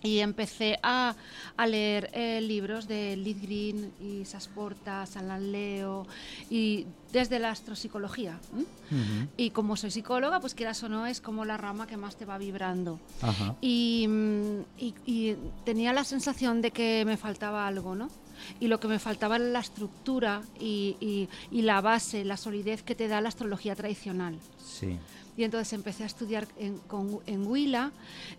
Y 0.04 0.18
empecé 0.18 0.78
a, 0.82 1.14
a 1.56 1.66
leer 1.66 2.10
eh, 2.12 2.38
libros 2.42 2.86
de 2.86 3.16
Liz 3.16 3.40
Green, 3.40 3.90
y 4.02 4.26
Sasporta, 4.26 5.04
Alan 5.16 5.50
Leo, 5.50 6.06
y 6.50 6.84
desde 7.10 7.38
la 7.38 7.50
astropsicología. 7.50 8.38
Ujú. 8.52 9.28
Y 9.38 9.48
como 9.50 9.76
soy 9.76 9.90
psicóloga, 9.90 10.40
pues 10.40 10.54
quieras 10.54 10.82
o 10.82 10.90
no, 10.90 11.06
es 11.06 11.22
como 11.22 11.46
la 11.46 11.56
rama 11.56 11.86
que 11.86 11.96
más 11.96 12.16
te 12.16 12.26
va 12.26 12.36
vibrando. 12.36 13.00
Ajá. 13.22 13.56
Y, 13.62 14.06
y- 14.78 14.94
y 15.06 15.36
tenía 15.64 15.94
la 15.94 16.04
sensación 16.04 16.60
de 16.60 16.70
que 16.70 17.04
me 17.06 17.16
faltaba 17.16 17.66
algo, 17.66 17.94
¿no? 17.94 18.10
Y 18.60 18.66
lo 18.68 18.78
que 18.80 18.88
me 18.88 18.98
faltaba 18.98 19.36
era 19.36 19.46
la 19.46 19.60
estructura 19.60 20.42
y, 20.60 20.96
y- 21.00 21.30
y 21.50 21.62
la 21.62 21.80
base, 21.80 22.26
la 22.26 22.36
solidez 22.36 22.82
que 22.82 22.94
te 22.94 23.08
da 23.08 23.22
la 23.22 23.30
astrología 23.30 23.74
tradicional. 23.74 24.38
Sí. 24.62 24.98
Y 25.36 25.44
entonces 25.44 25.72
empecé 25.72 26.02
a 26.04 26.06
estudiar 26.06 26.46
en, 26.58 26.78
con- 26.78 27.20
en 27.26 27.46
Huila 27.46 27.90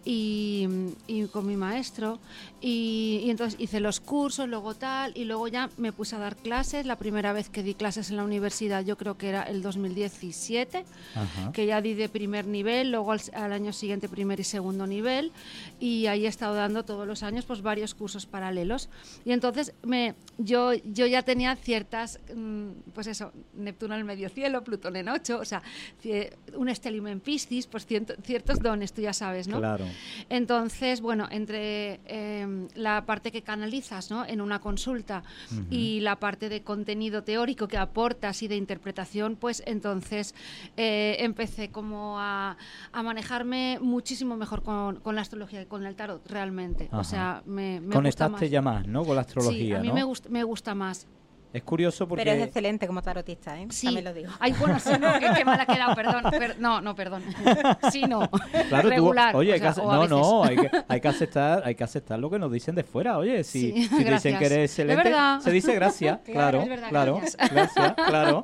y, 0.03 0.67
y 1.07 1.25
con 1.27 1.45
mi 1.45 1.55
maestro. 1.57 2.19
Y, 2.61 3.21
y 3.23 3.29
entonces 3.29 3.59
hice 3.59 3.79
los 3.79 3.99
cursos, 3.99 4.47
luego 4.47 4.75
tal, 4.75 5.11
y 5.15 5.25
luego 5.25 5.47
ya 5.47 5.69
me 5.77 5.91
puse 5.91 6.15
a 6.15 6.19
dar 6.19 6.35
clases. 6.35 6.85
La 6.85 6.97
primera 6.97 7.33
vez 7.33 7.49
que 7.49 7.63
di 7.63 7.73
clases 7.73 8.09
en 8.09 8.17
la 8.17 8.23
universidad 8.23 8.83
yo 8.83 8.97
creo 8.97 9.17
que 9.17 9.29
era 9.29 9.43
el 9.43 9.61
2017 9.61 10.85
Ajá. 11.15 11.51
que 11.51 11.65
ya 11.65 11.81
di 11.81 11.93
de 11.93 12.09
primer 12.09 12.47
nivel, 12.47 12.91
luego 12.91 13.11
al, 13.11 13.21
al 13.33 13.51
año 13.53 13.73
siguiente 13.73 14.07
primer 14.09 14.39
y 14.39 14.43
segundo 14.43 14.87
nivel 14.87 15.31
y 15.79 16.05
ahí 16.07 16.25
he 16.25 16.29
estado 16.29 16.55
dando 16.55 16.83
todos 16.85 17.07
los 17.07 17.23
años 17.23 17.45
pues 17.45 17.61
varios 17.61 17.93
cursos 17.95 18.25
paralelos 18.25 18.89
y 19.25 19.31
entonces 19.31 19.73
me 19.83 20.15
yo 20.37 20.73
yo 20.73 21.05
ya 21.07 21.23
tenía 21.23 21.55
ciertas 21.55 22.19
mm, 22.35 22.67
pues 22.93 23.07
eso 23.07 23.31
Neptuno 23.55 23.93
en 23.95 23.99
el 24.01 24.05
medio 24.05 24.29
cielo 24.29 24.63
Plutón 24.63 24.95
en 24.95 25.09
8 25.09 25.39
o 25.39 25.45
sea 25.45 25.61
un 26.55 26.69
estelium 26.69 26.84
en 26.85 27.19
Piscis 27.19 27.67
pues 27.67 27.85
ciertos 27.85 28.59
dones 28.59 28.93
tú 28.93 29.01
ya 29.01 29.13
sabes 29.13 29.47
no 29.47 29.57
Claro. 29.57 29.85
entonces, 30.29 31.01
bueno, 31.01 31.27
entre 31.31 31.99
eh, 32.05 32.67
la 32.75 33.05
parte 33.05 33.31
que 33.31 33.41
canalizas 33.41 34.11
¿no? 34.11 34.25
en 34.25 34.41
una 34.41 34.59
consulta 34.59 35.23
y 35.69 35.99
la 36.01 36.17
parte 36.17 36.49
de 36.49 36.61
contenido 36.61 37.23
teórico 37.23 37.67
que 37.67 37.77
aportas 37.77 38.41
y 38.43 38.47
de 38.47 38.55
interpretación, 38.55 39.35
pues 39.35 39.63
entonces 39.65 40.35
eh, 40.77 41.17
empecé 41.19 41.69
como 41.69 42.19
a, 42.19 42.57
a 42.91 43.03
manejarme 43.03 43.79
muchísimo 43.81 44.35
mejor 44.37 44.61
con, 44.63 44.97
con 44.99 45.15
la 45.15 45.21
astrología 45.21 45.61
y 45.61 45.65
con 45.65 45.85
el 45.85 45.95
tarot, 45.95 46.25
realmente. 46.27 46.87
Ajá. 46.91 46.99
O 46.99 47.03
sea, 47.03 47.43
me, 47.45 47.79
me 47.79 47.87
gusta 47.87 47.95
Conectaste 47.95 48.31
más. 48.41 48.49
ya 48.51 48.61
más, 48.61 48.87
¿no? 48.87 49.03
Con 49.03 49.15
la 49.15 49.23
Sí, 49.23 49.27
astrología, 49.29 49.77
a 49.77 49.81
mí 49.81 49.87
¿no? 49.89 49.93
me, 49.95 50.03
gusta, 50.03 50.29
me 50.29 50.43
gusta 50.43 50.75
más. 50.75 51.07
Es 51.55 51.63
curioso 51.63 52.05
porque... 52.05 52.25
Pero 52.25 52.35
es 52.35 52.43
excelente 52.47 52.85
como 52.85 53.01
tarotista, 53.01 53.57
¿eh? 53.57 53.65
Sí. 53.69 53.85
También 53.87 54.03
lo 54.05 54.13
digo. 54.13 54.29
Ay, 54.41 54.53
bueno, 54.59 54.77
sí, 54.77 54.89
no, 54.99 55.13
qué, 55.19 55.27
qué 55.37 55.45
mal 55.45 55.57
ha 55.61 55.65
quedado, 55.65 55.95
perdón. 55.95 56.23
per- 56.37 56.59
no, 56.59 56.81
no, 56.81 56.93
perdón. 56.95 57.23
Sí, 57.93 58.01
no. 58.03 58.29
Claro, 58.67 58.89
tú- 58.89 58.89
Regular. 58.89 59.33
oye, 59.37 59.51
o 59.51 59.53
hay 59.53 59.59
que 59.61 59.63
sea, 59.63 59.71
ace- 59.71 59.81
o 59.81 59.89
a 59.89 59.95
no, 59.95 60.07
no, 60.07 60.43
hay 60.43 60.57
que, 60.57 60.69
hay 60.89 60.99
que 60.99 61.07
aceptar, 61.07 61.61
hay 61.65 61.73
que 61.75 61.83
aceptar 61.85 62.19
lo 62.19 62.29
que 62.29 62.39
nos 62.39 62.51
dicen 62.51 62.75
de 62.75 62.83
fuera. 62.83 63.17
Oye, 63.17 63.43
si, 63.45 63.71
Sí, 63.71 63.83
si 63.87 64.03
te 64.03 64.11
dicen 64.11 64.37
que 64.37 64.45
eres 64.47 64.69
excelente, 64.69 65.03
verdad. 65.03 65.39
se 65.39 65.51
dice 65.51 65.73
gracias, 65.75 66.19
Claro, 66.25 66.33
claro, 66.33 66.61
es 66.63 66.69
verdad, 66.69 66.89
claro, 66.89 67.17
gracias. 67.19 67.51
gracias, 67.51 67.93
claro. 68.05 68.43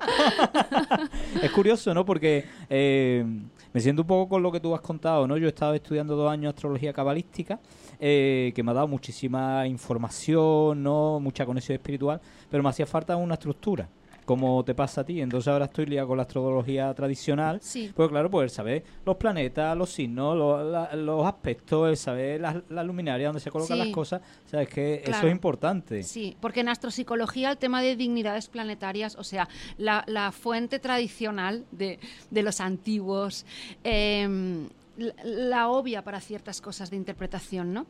es 1.42 1.52
curioso, 1.52 1.94
¿no? 1.94 2.06
Porque 2.06 2.46
eh, 2.70 3.26
me 3.74 3.82
siento 3.82 4.04
un 4.04 4.08
poco 4.08 4.30
con 4.30 4.42
lo 4.44 4.52
que 4.54 4.60
tú 4.62 4.74
has 4.74 4.82
contado, 4.82 5.28
¿no? 5.28 5.36
Yo 5.38 5.48
he 5.48 5.50
estado 5.50 5.74
estudiando 5.74 6.16
dos 6.16 6.32
años 6.32 6.54
astrología 6.54 6.94
cabalística, 6.94 7.60
eh, 8.02 8.52
que 8.56 8.64
me 8.64 8.72
ha 8.72 8.74
dado 8.74 8.88
muchísima 8.88 9.66
información, 9.68 10.84
¿no? 10.84 11.20
Mucha 11.20 11.46
conexión 11.46 11.76
espiritual, 11.78 12.20
pero 12.50 12.64
me 12.64 12.70
hacía 12.70 12.86
falta 12.86 13.16
una 13.16 13.36
estructura. 13.36 13.88
Como 14.24 14.64
te 14.64 14.76
pasa 14.76 15.02
a 15.02 15.04
ti, 15.04 15.20
entonces 15.20 15.48
ahora 15.48 15.66
estoy 15.66 15.88
liado 15.88 16.08
con 16.10 16.16
la 16.16 16.24
astrología 16.24 16.94
tradicional, 16.94 17.60
Sí. 17.62 17.92
pues 17.94 18.08
claro, 18.08 18.30
pues 18.30 18.44
el 18.46 18.50
saber 18.52 18.84
los 19.04 19.18
planetas, 19.18 19.76
los 19.76 19.90
signos, 19.90 20.38
los, 20.38 20.64
la- 20.72 20.96
los 20.96 21.26
aspectos, 21.26 21.90
el 21.90 21.98
saber 21.98 22.40
las 22.40 22.58
la 22.70 22.84
luminarias, 22.84 23.30
donde 23.30 23.40
se 23.42 23.50
colocan 23.52 23.78
Sí. 23.78 23.84
las 23.84 23.94
cosas, 23.94 24.22
o 24.46 24.50
sea, 24.50 24.62
es 24.62 24.70
que 24.70 25.02
eso 25.06 25.26
es 25.28 25.32
importante. 25.32 26.04
Sí, 26.04 26.38
porque 26.40 26.62
en 26.62 26.70
astropsicología 26.70 27.50
el 27.52 27.58
tema 27.58 27.82
de 27.82 27.96
dignidades 27.96 28.48
planetarias, 28.48 29.16
o 29.18 29.24
sea, 29.24 29.50
la, 29.78 30.04
la 30.08 30.32
fuente 30.32 30.80
tradicional 30.80 31.66
de, 31.72 32.00
de 32.30 32.44
los 32.44 32.62
antiguos, 32.62 33.46
em, 33.84 34.70
la, 35.02 35.14
la 35.24 35.68
obvia 35.70 36.04
para 36.04 36.20
ciertas 36.22 36.62
cosas 36.62 36.90
de 36.90 36.96
interpretación, 36.98 37.74
¿no? 37.74 37.86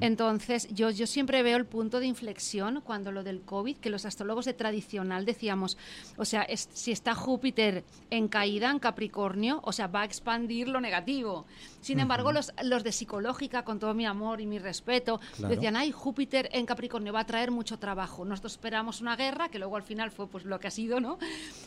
Entonces, 0.00 0.68
yo, 0.72 0.90
yo 0.90 1.06
siempre 1.06 1.42
veo 1.42 1.56
el 1.56 1.66
punto 1.66 2.00
de 2.00 2.06
inflexión 2.06 2.80
cuando 2.84 3.12
lo 3.12 3.22
del 3.22 3.40
COVID, 3.42 3.76
que 3.78 3.90
los 3.90 4.04
astrólogos 4.04 4.44
de 4.44 4.54
tradicional 4.54 5.24
decíamos, 5.24 5.76
o 6.16 6.24
sea, 6.24 6.42
es- 6.42 6.68
si 6.72 6.92
está 6.92 7.14
Júpiter 7.14 7.84
en 8.10 8.28
caída 8.28 8.70
en 8.70 8.78
Capricornio, 8.78 9.60
o 9.64 9.72
sea, 9.72 9.86
va 9.86 10.02
a 10.02 10.04
expandir 10.04 10.68
lo 10.68 10.80
negativo. 10.80 11.46
Sin 11.80 11.98
embargo, 12.00 12.32
los, 12.32 12.52
los 12.62 12.84
de 12.84 12.92
psicológica, 12.92 13.64
con 13.64 13.78
todo 13.78 13.94
mi 13.94 14.06
amor 14.06 14.40
y 14.40 14.46
mi 14.46 14.58
respeto, 14.58 15.20
Claro. 15.36 15.54
decían, 15.54 15.76
ay, 15.76 15.92
Júpiter 15.92 16.48
en 16.52 16.66
Capricornio 16.66 17.12
va 17.12 17.20
a 17.20 17.26
traer 17.26 17.50
mucho 17.50 17.78
trabajo. 17.78 18.24
Nosotros 18.24 18.52
esperamos 18.52 19.00
una 19.00 19.16
guerra, 19.16 19.48
que 19.48 19.58
luego 19.58 19.76
al 19.76 19.82
final 19.82 20.10
fue 20.10 20.26
pues 20.28 20.44
lo 20.44 20.58
que 20.60 20.68
ha 20.68 20.70
sido, 20.70 21.00
¿no? 21.00 21.18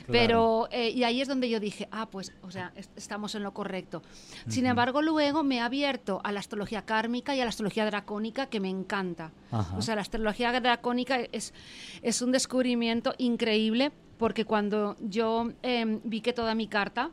Pero, 0.08 0.68
eh, 0.72 0.90
y 0.90 1.04
ahí 1.04 1.22
es 1.22 1.28
donde 1.28 1.50
yo 1.50 1.60
dije, 1.60 1.88
ah, 1.92 2.08
pues, 2.10 2.32
o 2.42 2.52
sea, 2.52 2.72
est- 2.76 2.96
estamos 2.98 3.36
en 3.36 3.44
lo 3.44 3.54
correcto. 3.54 4.02
Sin 4.48 4.66
embargo, 4.66 4.83
luego 4.92 5.44
me 5.44 5.56
he 5.56 5.60
abierto 5.62 6.20
a 6.24 6.32
la 6.32 6.40
astrología 6.40 6.84
kármica 6.84 7.36
y 7.36 7.40
a 7.42 7.46
la 7.46 7.50
astrología 7.50 7.86
dracónica, 7.86 8.48
que 8.48 8.60
me 8.60 8.70
encanta. 8.70 9.32
Ajá. 9.52 9.78
O 9.78 9.82
sea, 9.82 9.96
la 9.96 10.02
astrología 10.02 10.52
dracónica 10.60 11.20
es, 11.32 11.54
es 12.02 12.22
un 12.22 12.32
descubrimiento 12.32 13.14
increíble, 13.18 13.92
porque 14.18 14.46
cuando 14.46 14.96
yo 15.02 15.52
em, 15.62 16.00
vi 16.04 16.22
que 16.22 16.34
toda 16.34 16.56
mi 16.56 16.68
carta, 16.68 17.10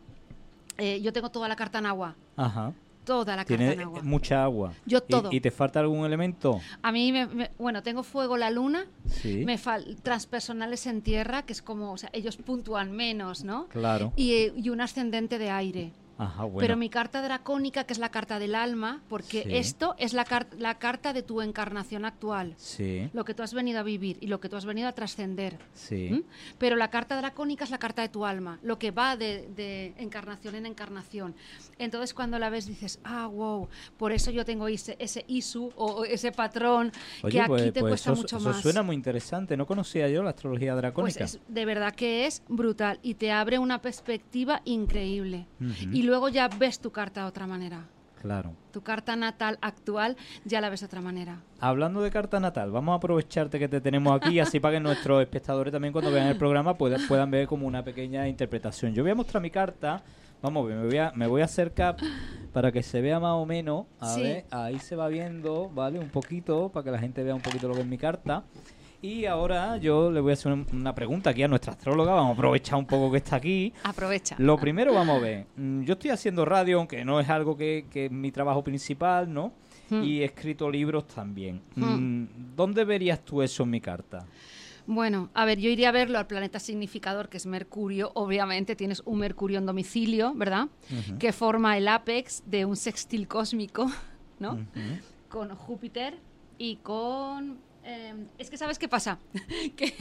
eh, 0.78 1.00
yo 1.00 1.12
tengo 1.12 1.30
toda 1.30 1.48
la 1.48 1.56
carta 1.56 1.78
en 1.78 1.86
agua, 1.86 2.14
Ajá. 2.36 2.72
toda 3.04 3.34
la 3.36 3.44
carta 3.44 3.72
en 3.72 3.80
agua. 3.80 4.02
mucha 4.02 4.42
agua. 4.44 4.72
Yo 4.86 4.98
¿Y- 4.98 5.10
todo. 5.10 5.28
¿Y, 5.32 5.40
te 5.40 5.50
falta 5.50 5.80
algún 5.80 6.04
elemento? 6.06 6.60
A 6.82 6.92
mí, 6.92 7.12
me, 7.12 7.26
me- 7.26 7.50
bueno, 7.58 7.82
tengo 7.82 8.02
fuego 8.02 8.36
la 8.36 8.50
luna, 8.50 8.86
Sí. 9.06 9.44
me 9.44 9.58
fal 9.58 9.96
transpersonales 10.02 10.86
en 10.86 11.02
tierra, 11.02 11.42
que 11.42 11.52
es 11.52 11.62
como, 11.62 11.92
o 11.92 11.98
sea, 11.98 12.10
ellos 12.12 12.36
puntúan 12.36 12.92
menos, 12.92 13.44
¿no? 13.44 13.66
Claro. 13.68 14.12
Y, 14.16 14.32
eh, 14.34 14.52
y 14.56 14.68
un 14.70 14.80
ascendente 14.80 15.38
de 15.38 15.50
aire. 15.50 15.92
Ajá, 16.22 16.44
bueno. 16.44 16.58
Pero 16.60 16.76
mi 16.76 16.90
carta 16.90 17.22
dracónica, 17.22 17.84
que 17.84 17.92
es 17.94 17.98
la 17.98 18.10
carta 18.10 18.38
del 18.38 18.54
alma, 18.54 19.00
porque 19.08 19.42
Sí. 19.42 19.56
esto 19.56 19.94
es 19.98 20.12
la, 20.12 20.24
car- 20.24 20.48
la 20.58 20.78
carta 20.78 21.12
de 21.14 21.22
tu 21.22 21.40
encarnación 21.40 22.04
actual, 22.04 22.54
Sí, 22.58 23.08
lo 23.14 23.24
que 23.24 23.32
tú 23.32 23.42
has 23.42 23.54
venido 23.54 23.80
a 23.80 23.82
vivir 23.82 24.18
y 24.20 24.26
lo 24.26 24.38
que 24.40 24.48
tú 24.50 24.56
has 24.56 24.66
venido 24.66 24.88
a 24.88 24.92
trascender. 24.92 25.58
sí. 25.72 26.10
¿Mm? 26.10 26.22
Pero 26.58 26.76
la 26.76 26.90
carta 26.90 27.16
dracónica 27.16 27.64
es 27.64 27.70
la 27.70 27.78
carta 27.78 28.02
de 28.02 28.08
tu 28.10 28.26
alma, 28.26 28.58
lo 28.62 28.78
que 28.78 28.90
va 28.90 29.16
de, 29.16 29.48
de 29.56 29.94
encarnación 29.96 30.54
en 30.56 30.66
encarnación. 30.66 31.34
Entonces 31.78 32.12
cuando 32.12 32.38
la 32.38 32.50
ves 32.50 32.66
dices, 32.66 33.00
ah, 33.04 33.26
wow, 33.26 33.68
por 33.96 34.12
eso 34.12 34.30
yo 34.30 34.44
tengo 34.44 34.68
ese, 34.68 34.96
ese 34.98 35.24
isu 35.26 35.72
o 35.76 36.04
ese 36.04 36.32
patrón 36.32 36.92
Oye, 37.22 37.32
que 37.32 37.40
aquí 37.40 37.48
pues, 37.48 37.62
te 37.72 37.80
pues 37.80 37.90
cuesta 37.92 38.12
eso, 38.12 38.20
mucho 38.20 38.36
eso 38.36 38.48
más. 38.48 38.60
suena 38.60 38.82
muy 38.82 38.94
interesante. 38.94 39.56
No 39.56 39.66
conocía 39.66 40.08
yo 40.08 40.22
la 40.22 40.30
astrología 40.30 40.72
Pues 40.72 40.82
dracónica. 40.82 41.24
es, 41.24 41.40
de 41.48 41.64
verdad 41.64 41.94
que 41.94 42.26
es 42.26 42.42
brutal 42.48 42.98
y 43.02 43.14
te 43.14 43.32
abre 43.32 43.58
una 43.58 43.80
perspectiva 43.80 44.60
increíble. 44.66 45.46
Ujú. 45.60 45.90
Y 45.92 46.02
luego 46.10 46.28
ya 46.28 46.48
ves 46.48 46.78
tu 46.80 46.90
carta 46.90 47.22
de 47.22 47.26
otra 47.28 47.46
manera. 47.46 47.84
Claro. 48.20 48.52
Tu 48.70 48.82
carta 48.82 49.16
natal 49.16 49.56
actual 49.62 50.14
ya 50.44 50.60
la 50.60 50.68
ves 50.68 50.80
de 50.80 50.86
otra 50.86 51.00
manera. 51.00 51.40
Hablando 51.58 52.02
de 52.02 52.10
carta 52.10 52.38
natal, 52.38 52.70
vamos 52.70 52.92
a 52.92 52.96
aprovecharte 52.96 53.58
que 53.58 53.66
te 53.68 53.80
tenemos 53.80 54.14
aquí, 54.20 54.38
así 54.40 54.60
para 54.60 54.74
que 54.74 54.80
nuestros 54.80 55.22
espectadores 55.22 55.72
también 55.72 55.92
cuando 55.92 56.10
vean 56.10 56.26
el 56.26 56.36
programa 56.36 56.76
puedan, 56.76 57.00
puedan 57.08 57.30
ver 57.30 57.46
como 57.46 57.66
una 57.66 57.82
pequeña 57.82 58.28
interpretación. 58.28 58.92
Yo 58.92 59.02
voy 59.02 59.12
a 59.12 59.14
mostrar 59.14 59.40
mi 59.42 59.50
carta, 59.50 60.02
vamos, 60.42 60.68
me 60.68 60.84
voy 60.84 60.98
a, 60.98 61.12
me 61.14 61.26
voy 61.26 61.40
a 61.40 61.46
acercar 61.46 61.96
para 62.52 62.70
que 62.70 62.82
se 62.82 63.00
vea 63.00 63.18
más 63.20 63.32
o 63.36 63.46
menos. 63.46 63.86
A 64.00 64.08
Sí. 64.14 64.22
ver, 64.22 64.44
ahí 64.50 64.78
se 64.80 64.96
va 64.96 65.08
viendo, 65.08 65.70
¿vale? 65.70 65.98
Un 65.98 66.10
poquito, 66.10 66.68
para 66.68 66.84
que 66.84 66.90
la 66.90 66.98
gente 66.98 67.22
vea 67.24 67.34
un 67.34 67.40
poquito 67.40 67.68
lo 67.68 67.74
que 67.74 67.80
es 67.80 67.86
mi 67.86 67.96
carta. 67.98 68.42
Y 69.02 69.24
ahora 69.24 69.78
yo 69.78 70.10
le 70.10 70.20
voy 70.20 70.30
a 70.30 70.34
hacer 70.34 70.52
un- 70.52 70.66
una 70.72 70.94
pregunta 70.94 71.30
aquí 71.30 71.42
a 71.42 71.48
nuestra 71.48 71.72
astróloga, 71.72 72.12
vamos 72.12 72.30
a 72.30 72.34
aprovechar 72.34 72.78
un 72.78 72.86
poco 72.86 73.10
que 73.10 73.16
está 73.18 73.36
aquí. 73.36 73.72
Aprovecha. 73.82 74.36
Lo 74.38 74.58
primero, 74.58 74.92
vamos 74.92 75.16
a 75.16 75.20
ver. 75.20 75.46
mm, 75.56 75.82
Yo 75.84 75.94
estoy 75.94 76.10
haciendo 76.10 76.44
radio, 76.44 76.78
aunque 76.78 77.02
no 77.04 77.18
es 77.18 77.28
algo 77.30 77.56
que, 77.56 77.86
que 77.90 78.06
es 78.06 78.12
mi 78.12 78.30
trabajo 78.30 78.62
principal, 78.62 79.32
¿no? 79.32 79.52
Hmm. 79.88 80.02
Y 80.04 80.20
he 80.20 80.24
escrito 80.26 80.70
libros 80.70 81.06
también. 81.06 81.62
Hmm. 81.76 81.84
Mm, 82.22 82.28
¿Dónde 82.56 82.84
verías 82.84 83.24
tú 83.24 83.40
eso 83.42 83.62
en 83.62 83.70
mi 83.70 83.80
carta? 83.80 84.26
Bueno, 84.86 85.30
a 85.34 85.44
ver, 85.44 85.58
yo 85.58 85.70
iría 85.70 85.88
a 85.90 85.92
verlo 85.92 86.18
al 86.18 86.26
planeta 86.26 86.58
significador, 86.58 87.28
que 87.28 87.36
es 87.38 87.46
Mercurio. 87.46 88.10
Obviamente 88.14 88.76
tienes 88.76 89.02
un 89.06 89.20
Mercurio 89.20 89.58
en 89.58 89.66
domicilio, 89.66 90.34
¿verdad? 90.34 90.68
Que 91.18 91.32
forma 91.32 91.76
el 91.78 91.86
apex 91.88 92.42
de 92.46 92.64
un 92.66 92.76
sextil 92.76 93.28
cósmico, 93.28 93.90
¿no? 94.40 94.58
Con 95.28 95.54
Júpiter 95.54 96.18
y 96.58 96.76
con... 96.76 97.58
eh, 97.84 98.14
es 98.38 98.50
que 98.50 98.56
sabes 98.56 98.78
qué 98.78 98.88
pasa, 98.88 99.18
que, 99.76 99.92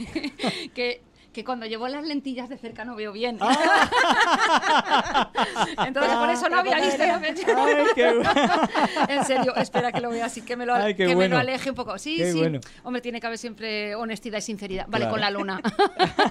que, 0.74 1.02
que 1.32 1.44
cuando 1.44 1.66
llevo 1.66 1.86
las 1.88 2.04
lentillas 2.04 2.48
de 2.48 2.58
cerca 2.58 2.84
no 2.84 2.96
veo 2.96 3.12
bien. 3.12 3.38
Entonces 5.86 6.14
por 6.16 6.30
eso 6.30 6.48
no 6.48 6.58
había 6.58 6.80
visto 6.80 7.04
la 7.06 7.20
fecha. 7.20 7.46
Ay, 7.56 7.84
qué 7.94 8.14
bueno. 8.14 8.30
En 9.08 9.24
serio, 9.24 9.54
espera 9.56 9.92
que 9.92 10.00
lo 10.00 10.10
vea 10.10 10.26
así, 10.26 10.42
que 10.42 10.56
me 10.56 10.66
lo, 10.66 10.74
Ay, 10.74 10.94
que 10.94 11.14
me 11.14 11.28
lo 11.28 11.38
aleje 11.38 11.70
un 11.70 11.76
poco. 11.76 11.98
Sí, 11.98 12.16
Qué 12.16 12.32
sí. 12.32 12.38
bueno. 12.38 12.60
Hombre, 12.82 13.00
tiene 13.02 13.20
que 13.20 13.26
haber 13.26 13.38
siempre 13.38 13.94
honestidad 13.94 14.38
y 14.38 14.42
sinceridad. 14.42 14.86
Vale, 14.88 15.04
Claro. 15.04 15.12
con 15.12 15.20
la 15.20 15.30
luna. 15.30 15.60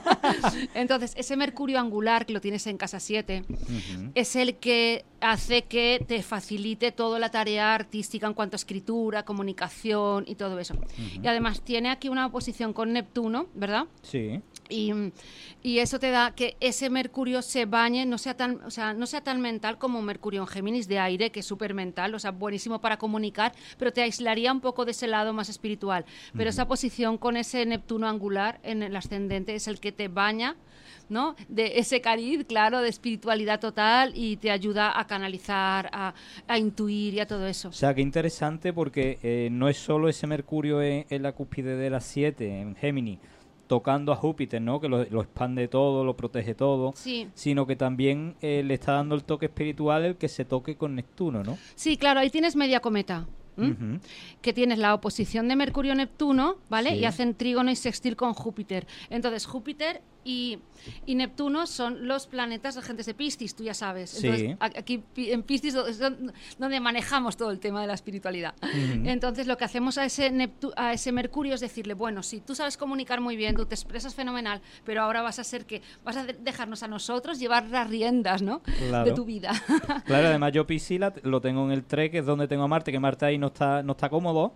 Entonces, 0.74 1.14
ese 1.18 1.36
Mercurio 1.36 1.80
angular 1.80 2.26
que 2.26 2.34
lo 2.34 2.42
tienes 2.42 2.66
en 2.68 2.78
casa 2.78 3.00
7 3.00 3.44
Ujú. 3.50 4.12
es 4.16 4.36
el 4.36 4.56
que 4.58 5.06
hace 5.22 5.64
que 5.64 6.04
te 6.08 6.22
facilite 6.24 6.92
toda 6.92 7.20
la 7.20 7.30
tarea 7.30 7.74
artística 7.74 8.28
en 8.28 8.34
cuanto 8.34 8.56
a 8.56 8.58
escritura, 8.58 9.24
comunicación 9.24 10.24
y 10.28 10.36
todo 10.36 10.60
eso. 10.60 10.76
Y 11.22 11.28
además 11.28 11.62
tiene 11.62 11.90
aquí 11.90 12.10
una 12.10 12.26
oposición 12.28 12.74
con 12.74 12.94
Neptuno, 12.94 13.48
¿verdad? 13.56 13.86
Sí. 14.02 14.42
Y 14.70 14.89
y, 14.90 15.14
y 15.62 15.80
eso 15.80 16.00
te 16.00 16.12
da 16.12 16.34
que 16.36 16.58
ese 16.60 16.90
Mercurio 16.90 17.42
se 17.42 17.66
bañe, 17.66 18.06
no 18.06 18.18
sea 18.18 18.36
tan, 18.36 18.62
o 18.64 18.72
sea, 18.72 18.94
no 18.94 19.06
sea 19.06 19.22
tan 19.22 19.42
mental 19.42 19.78
como 19.78 20.02
Mercurio 20.02 20.42
en 20.42 20.48
Géminis 20.48 20.88
de 20.88 21.00
aire, 21.00 21.32
que 21.32 21.42
es 21.42 21.46
súper 21.46 21.74
mental, 21.74 22.16
o 22.16 22.20
sea, 22.20 22.32
buenísimo 22.32 22.80
para 22.82 22.98
comunicar, 22.98 23.54
pero 23.78 23.92
te 23.92 24.02
aislaría 24.02 24.52
un 24.52 24.62
poco 24.62 24.86
de 24.86 24.92
ese 24.92 25.08
lado 25.08 25.34
más 25.34 25.50
espiritual. 25.50 26.06
Pero 26.36 26.50
esa 26.50 26.68
posición 26.68 27.18
con 27.18 27.38
ese 27.38 27.66
Neptuno 27.66 28.08
angular 28.08 28.60
en 28.64 28.84
el 28.84 28.96
ascendente 28.96 29.56
es 29.56 29.68
el 29.68 29.80
que 29.80 29.92
te 29.92 30.08
baña. 30.08 30.56
¿no? 31.10 31.36
De 31.48 31.80
ese 31.80 32.02
cariz, 32.02 32.46
claro, 32.46 32.82
de 32.82 32.90
espiritualidad 32.90 33.60
total 33.60 34.12
y 34.16 34.38
te 34.38 34.52
ayuda 34.52 35.00
a 35.00 35.08
canalizar, 35.08 35.90
a, 35.92 36.14
a 36.48 36.58
intuir 36.58 37.16
y 37.16 37.20
a 37.20 37.26
todo 37.26 37.48
eso. 37.48 37.70
O 37.70 37.74
sea, 37.74 37.94
qué 37.96 38.02
interesante 38.02 38.74
porque 38.74 39.18
eh, 39.24 39.50
no 39.52 39.70
es 39.70 39.78
solo 39.78 40.08
ese 40.08 40.28
Mercurio 40.28 40.82
en, 40.82 41.06
en 41.10 41.24
la 41.24 41.32
cúspide 41.32 41.76
de 41.76 41.90
las 41.90 42.06
7, 42.06 42.62
en 42.62 42.76
Géminis, 42.76 43.20
tocando 43.70 44.12
a 44.12 44.16
Júpiter, 44.16 44.60
¿no? 44.62 44.82
Que 44.82 44.90
lo, 44.90 45.06
lo 45.06 45.22
expande 45.22 45.68
todo, 45.68 46.04
lo 46.04 46.18
protege 46.18 46.56
todo, 46.56 46.92
Sí. 46.96 47.28
sino 47.36 47.68
que 47.68 47.76
también 47.76 48.36
eh, 48.42 48.64
le 48.66 48.74
está 48.74 48.94
dando 48.94 49.14
el 49.14 49.24
toque 49.24 49.46
espiritual 49.46 50.04
el 50.06 50.16
que 50.18 50.28
se 50.28 50.44
toque 50.44 50.76
con 50.76 50.96
Neptuno, 50.96 51.44
¿no? 51.44 51.56
Sí, 51.76 51.96
claro, 51.96 52.20
ahí 52.20 52.30
tienes 52.32 52.56
media 52.56 52.80
cometa. 52.82 53.28
que 54.42 54.54
tienes 54.54 54.80
la 54.80 54.94
oposición 54.94 55.50
de 55.50 55.58
Mercurio-Neptuno, 55.58 56.56
¿vale? 56.70 56.92
Sí. 56.92 56.96
Y 57.00 57.06
hacen 57.06 57.36
trígono 57.36 57.70
y 57.70 57.76
sextil 57.76 58.16
con 58.16 58.34
Júpiter. 58.34 58.88
Entonces, 59.10 59.46
Júpiter 59.46 60.02
y, 60.24 60.60
y 61.06 61.16
Neptuno 61.16 61.66
son 61.68 62.08
los 62.08 62.28
planetas 62.28 62.76
regentes 62.76 63.06
de 63.06 63.14
Piscis, 63.14 63.56
tú 63.56 63.64
ya 63.64 63.74
sabes. 63.74 64.10
Sí. 64.12 64.28
Entonces, 64.28 64.58
a- 64.60 64.80
aquí 64.80 65.04
en 65.16 65.44
Piscis 65.44 65.74
es 65.76 66.00
don- 66.00 66.32
donde 66.58 66.80
manejamos 66.80 67.38
todo 67.38 67.52
el 67.52 67.60
tema 67.60 67.82
de 67.82 67.88
la 67.88 67.94
espiritualidad. 67.94 68.54
Entonces, 69.06 69.48
lo 69.48 69.58
que 69.58 69.66
hacemos 69.66 69.98
a 69.98 70.06
ese, 70.06 70.32
Neptu- 70.32 70.74
a 70.76 70.94
ese 70.94 71.12
Mercurio 71.12 71.56
es 71.56 71.62
decirle, 71.62 71.94
bueno, 71.94 72.22
sí, 72.24 72.42
tú 72.46 72.54
sabes 72.56 72.78
comunicar 72.78 73.22
muy 73.22 73.36
bien, 73.36 73.56
tú 73.56 73.66
te 73.66 73.76
expresas 73.76 74.14
fenomenal, 74.16 74.62
pero 74.84 75.02
ahora 75.04 75.22
vas 75.22 75.40
a 75.40 75.44
ser 75.44 75.66
que 75.66 75.82
vas 76.04 76.18
a 76.18 76.26
de- 76.26 76.34
dejarnos 76.34 76.84
a 76.84 76.88
nosotros 76.88 77.40
llevar 77.40 77.66
las 77.70 77.90
riendas, 77.90 78.42
¿no? 78.42 78.62
Claro. 78.62 79.06
De 79.06 79.12
tu 79.14 79.26
vida. 79.26 79.52
Claro, 80.06 80.28
además 80.28 80.52
yo 80.54 80.68
Piscis 80.68 81.00
lo 81.24 81.42
tengo 81.42 81.66
en 81.66 81.72
el 81.72 81.84
3, 81.86 82.12
que 82.12 82.20
es 82.20 82.26
donde 82.26 82.48
tengo 82.48 82.64
a 82.64 82.68
Marte, 82.68 82.92
que 82.92 83.00
Marte 83.00 83.26
ahí 83.26 83.38
no 83.38 83.48
está, 83.48 83.82
no 83.84 83.94
está 83.94 84.10
cómodo, 84.10 84.54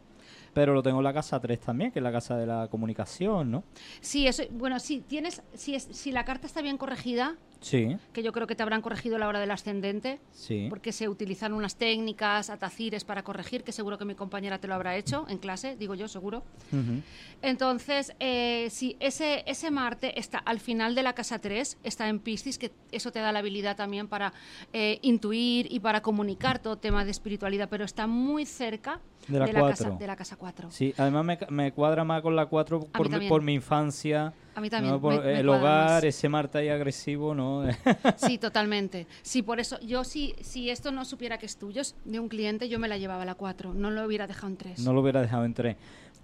pero 0.53 0.73
lo 0.73 0.83
tengo 0.83 0.99
en 0.99 1.03
la 1.03 1.13
casa 1.13 1.39
3 1.39 1.59
también, 1.59 1.91
que 1.91 1.99
es 1.99 2.03
la 2.03 2.11
casa 2.11 2.37
de 2.37 2.45
la 2.45 2.67
comunicación, 2.69 3.51
¿no? 3.51 3.63
Sí, 4.01 4.27
eso, 4.27 4.43
bueno, 4.51 4.79
sí, 4.79 5.03
tienes, 5.05 5.41
si, 5.53 5.75
es, 5.75 5.87
si 5.91 6.11
la 6.11 6.25
carta 6.25 6.47
está 6.47 6.61
bien 6.61 6.77
corregida, 6.77 7.35
Sí, 7.63 7.97
que 8.11 8.21
yo 8.21 8.33
creo 8.33 8.45
que 8.45 8.55
te 8.55 8.61
habrán 8.61 8.81
corregido 8.81 9.15
a 9.15 9.19
la 9.19 9.27
hora 9.27 9.39
del 9.39 9.49
ascendente, 9.51 10.19
sí. 10.33 10.67
porque 10.69 10.91
se 10.91 11.07
utilizan 11.07 11.53
unas 11.53 11.77
técnicas, 11.77 12.49
atacires 12.49 13.05
para 13.05 13.23
corregir, 13.23 13.63
que 13.63 13.71
seguro 13.71 13.97
que 13.97 14.05
mi 14.05 14.15
compañera 14.15 14.59
te 14.59 14.67
lo 14.67 14.73
habrá 14.73 14.97
hecho 14.97 15.25
en 15.29 15.37
clase, 15.37 15.77
digo 15.77 15.95
yo, 15.95 16.07
seguro. 16.09 16.43
Ujú. 16.71 17.01
Entonces, 17.41 18.13
eh, 18.19 18.67
si 18.69 18.97
ese, 18.99 19.43
ese 19.47 19.71
Marte 19.71 20.19
está 20.19 20.39
al 20.39 20.59
final 20.59 20.93
de 20.93 21.03
la 21.03 21.13
casa 21.13 21.39
3, 21.39 21.77
está 21.83 22.09
en 22.09 22.19
Piscis, 22.19 22.57
que 22.57 22.71
eso 22.91 23.11
te 23.11 23.19
da 23.19 23.31
la 23.31 23.39
habilidad 23.39 23.75
también 23.77 24.07
para 24.07 24.33
eh, 24.73 24.99
intuir 25.01 25.71
y 25.71 25.79
para 25.79 26.01
comunicar 26.01 26.59
todo 26.59 26.77
tema 26.77 27.05
de 27.05 27.11
espiritualidad, 27.11 27.69
pero 27.69 27.85
está 27.85 28.07
muy 28.07 28.45
cerca 28.45 28.99
De 29.27 29.39
la 29.39 29.45
casa, 29.45 29.83
cuatro. 29.85 29.97
de 29.97 30.07
la 30.07 30.15
casa 30.15 30.35
4. 30.35 30.71
Sí, 30.71 30.93
además 30.97 31.25
me, 31.25 31.39
me 31.49 31.71
cuadra 31.71 32.03
más 32.03 32.21
con 32.21 32.35
la 32.35 32.45
4 32.47 32.79
mí 32.79 32.85
por, 32.93 33.27
por 33.27 33.41
mi 33.41 33.53
infancia. 33.53 34.33
A 34.55 34.61
mí 34.61 34.69
también, 34.69 34.93
¿no? 34.93 35.01
Por 35.01 35.15
me- 35.15 35.21
me 35.33 35.39
el 35.39 35.49
hogar, 35.49 35.95
más. 35.95 36.03
ese 36.03 36.29
Marte 36.29 36.57
ahí 36.59 36.69
agresivo, 36.69 37.33
¿no? 37.33 37.63
Sí, 38.17 38.37
totalmente. 38.37 39.07
Sí, 39.21 39.41
por 39.41 39.59
eso 39.59 39.79
yo 39.81 40.03
si, 40.03 40.35
si 40.41 40.69
esto 40.69 40.91
no 40.91 41.05
supiera 41.05 41.37
que 41.37 41.45
es 41.45 41.57
tuyo, 41.57 41.81
de 42.05 42.19
un 42.19 42.29
cliente, 42.29 42.69
yo 42.69 42.79
me 42.79 42.87
la 42.87 42.97
llevaba 42.97 43.23
a 43.23 43.25
la 43.25 43.35
4, 43.35 43.73
no 43.73 43.89
lo 43.91 44.05
hubiera 44.05 44.27
dejado 44.27 44.47
en 44.47 44.57
3. 44.57 44.79
no 44.79 44.93
lo 44.93 45.01
hubiera 45.01 45.21
dejado 45.21 45.45
en 45.45 45.53
3. 45.53 45.75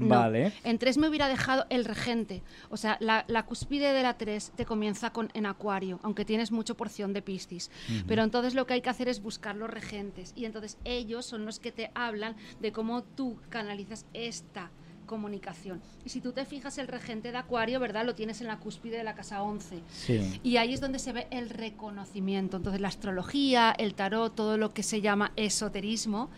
Vale. 0.02 0.54
En 0.64 0.78
3 0.80 0.98
me 0.98 1.10
hubiera 1.10 1.28
dejado 1.28 1.66
el 1.70 1.84
regente. 1.84 2.42
O 2.70 2.78
sea, 2.78 2.96
la, 3.02 3.26
la 3.28 3.44
cúspide 3.46 3.92
de 3.92 4.02
la 4.02 4.18
3 4.18 4.54
te 4.56 4.66
comienza 4.66 5.12
con, 5.12 5.30
en 5.34 5.46
acuario, 5.46 6.00
aunque 6.04 6.24
tienes 6.24 6.54
mucha 6.54 6.74
porción 6.74 7.12
de 7.12 7.22
piscis. 7.22 7.70
Pero 8.08 8.24
entonces 8.24 8.54
lo 8.56 8.66
que 8.66 8.76
hay 8.76 8.82
que 8.82 8.90
hacer 8.90 9.10
es 9.10 9.22
buscar 9.22 9.58
los 9.58 9.70
regentes. 9.70 10.32
Y 10.38 10.46
entonces 10.46 10.78
ellos 10.86 11.26
son 11.26 11.46
los 11.46 11.60
que 11.60 11.74
te 11.74 11.92
hablan 11.96 12.38
de 12.62 12.72
cómo 12.72 13.04
tú 13.04 13.40
canalizas 13.50 14.06
esta 14.14 14.72
comunicación. 15.10 15.82
Y 16.05 16.10
si 16.10 16.22
tú 16.22 16.34
te 16.34 16.45
fijas, 16.45 16.78
el 16.78 16.88
regente 16.88 17.32
de 17.32 17.38
acuario, 17.39 17.80
¿verdad? 17.80 18.05
Lo 18.05 18.14
tienes 18.14 18.41
en 18.41 18.47
la 18.47 18.60
cúspide 18.60 18.97
de 18.97 19.03
la 19.03 19.16
casa 19.16 19.41
11. 19.41 19.82
Sí. 19.91 20.39
Y 20.43 20.57
ahí 20.57 20.72
es 20.72 20.82
donde 20.82 20.99
se 20.99 21.12
ve 21.14 21.28
el 21.32 21.49
reconocimiento. 21.49 22.57
Entonces, 22.57 22.80
la 22.80 22.89
astrología, 22.89 23.72
el 23.72 23.95
tarot, 23.95 24.36
todo 24.36 24.57
lo 24.57 24.72
que 24.72 24.84
se 24.84 25.01
llama 25.01 25.32
esoterismo, 25.36 26.30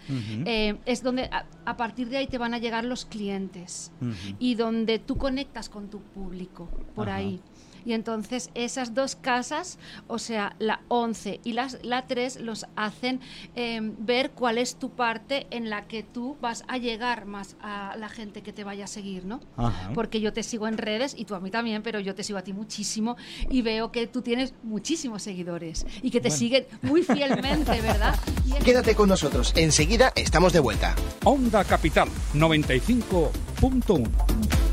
eh, 0.46 0.78
es 0.86 1.04
donde 1.04 1.24
a, 1.26 1.46
a 1.66 1.76
partir 1.76 2.08
de 2.08 2.18
ahí 2.18 2.28
te 2.28 2.38
van 2.38 2.54
a 2.54 2.60
llegar 2.60 2.86
los 2.86 3.04
clientes 3.04 3.92
y 4.40 4.56
donde 4.56 5.00
tú 5.00 5.18
conectas 5.18 5.68
con 5.68 5.90
tu 5.90 6.00
público, 6.00 6.70
por 6.96 7.10
Ajá. 7.10 7.18
ahí. 7.18 7.42
Y 7.86 7.94
entonces 7.94 8.50
esas 8.54 8.94
dos 8.94 9.16
casas, 9.16 9.78
o 10.08 10.20
sea, 10.20 10.56
la 10.60 10.82
11 10.90 11.40
y 11.44 11.54
las, 11.54 11.78
la 11.84 12.06
3, 12.08 12.42
los 12.42 12.66
hacen 12.76 13.20
eh, 13.56 13.80
ver 14.00 14.32
cuál 14.32 14.58
es 14.58 14.76
tu 14.76 14.90
parte 14.92 15.48
en 15.52 15.70
la 15.70 15.88
que 15.88 16.04
tú 16.04 16.38
vas 16.42 16.64
a 16.68 16.78
llegar 16.78 17.26
más 17.26 17.56
a 17.62 17.96
la 17.98 18.10
gente 18.10 18.42
que 18.42 18.54
te 18.54 18.64
vaya 18.64 18.86
a 18.86 18.88
seguir, 18.88 19.26
¿no? 19.26 19.40
Ajá. 19.58 19.92
Porque 19.94 20.22
yo 20.22 20.34
te 20.34 20.44
sigo 20.44 20.68
en 20.68 20.78
redes 20.78 21.14
y 21.18 21.26
tú 21.26 21.36
a 21.36 21.40
mí 21.40 21.52
también, 21.52 21.84
pero 21.84 22.00
yo 22.00 22.16
te 22.16 22.24
sigo 22.24 22.40
a 22.40 22.44
ti 22.44 22.54
muchísimo 22.54 23.18
y 23.50 23.62
veo 23.62 23.92
que 23.92 24.08
tú 24.08 24.22
tienes 24.22 24.54
muchísimos 24.64 25.24
seguidores 25.24 25.86
y 26.02 26.10
que 26.12 26.20
te 26.22 26.30
Bueno. 26.30 26.40
siguen 26.40 26.66
muy 26.82 27.04
fielmente, 27.04 27.80
¿verdad? 27.82 28.16
Y 28.48 28.54
es- 28.54 28.64
Quédate 28.64 28.96
con 28.96 29.10
nosotros, 29.10 29.54
enseguida 29.56 30.12
estamos 30.16 30.54
de 30.54 30.60
vuelta. 30.60 30.96
Onda 31.24 31.64
Capital 31.64 32.10
95.1. 32.34 34.71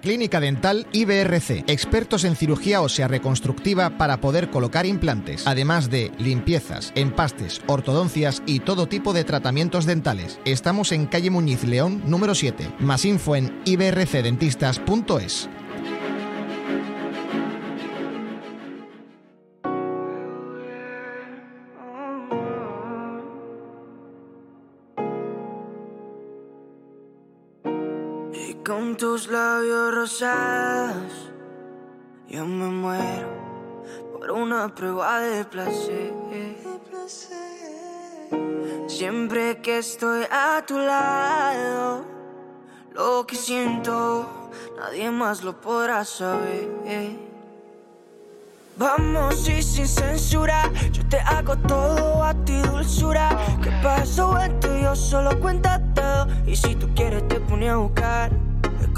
Clínica 0.00 0.40
Dental 0.40 0.86
IBRC, 0.92 1.64
expertos 1.66 2.24
en 2.24 2.36
cirugía 2.36 2.80
ósea 2.80 3.08
reconstructiva 3.08 3.98
para 3.98 4.20
poder 4.20 4.50
colocar 4.50 4.86
implantes, 4.86 5.46
además 5.46 5.90
de 5.90 6.12
limpiezas, 6.18 6.92
empastes, 6.94 7.60
ortodoncias 7.66 8.42
y 8.46 8.60
todo 8.60 8.86
tipo 8.86 9.12
de 9.12 9.24
tratamientos 9.24 9.86
dentales. 9.86 10.40
Estamos 10.44 10.92
en 10.92 11.06
calle 11.06 11.30
Muñiz 11.30 11.64
León, 11.64 12.02
número 12.06 12.34
7. 12.34 12.74
Más 12.78 13.04
info 13.04 13.36
en 13.36 13.60
ibrcdentistas.es. 13.64 15.48
tus 28.98 29.28
labios 29.28 29.94
rosados 29.94 31.30
yo 32.28 32.44
me 32.44 32.66
muero 32.66 33.28
por 34.12 34.32
una 34.32 34.74
prueba 34.74 35.20
de 35.20 35.44
placer. 35.44 36.12
Siempre 38.88 39.62
que 39.62 39.78
estoy 39.78 40.24
a 40.30 40.62
tu 40.66 40.78
lado, 40.78 42.04
lo 42.92 43.24
que 43.24 43.36
siento 43.36 44.50
nadie 44.76 45.10
más 45.12 45.44
lo 45.44 45.58
podrá 45.60 46.04
saber. 46.04 46.68
Vamos 48.76 49.48
y 49.48 49.62
sin 49.62 49.86
censura, 49.86 50.70
yo 50.90 51.08
te 51.08 51.20
hago 51.20 51.56
todo 51.56 52.24
a 52.24 52.34
ti 52.44 52.60
dulzura. 52.62 53.30
¿Qué 53.62 53.70
pasó 53.80 54.38
entre 54.40 54.82
yo 54.82 54.96
solo 54.96 55.38
cuenta 55.40 55.80
todo 55.94 56.26
y 56.46 56.56
si 56.56 56.74
tú 56.74 56.92
quieres 56.96 57.26
te 57.28 57.38
pone 57.40 57.70
a 57.70 57.76
buscar. 57.76 58.47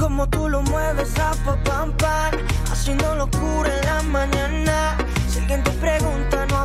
Como 0.01 0.27
tú 0.31 0.49
lo 0.49 0.63
mueves 0.63 1.19
a 1.19 1.33
pa 1.45 1.55
pam 1.63 1.93
pam, 1.99 2.33
haciendo 2.73 3.15
locura 3.17 3.71
en 3.79 3.85
la 3.85 4.03
mañana. 4.05 4.97
Si 5.29 5.41
alguien 5.41 5.63
te 5.63 5.73
pregunta 5.73 6.47
no 6.47 6.65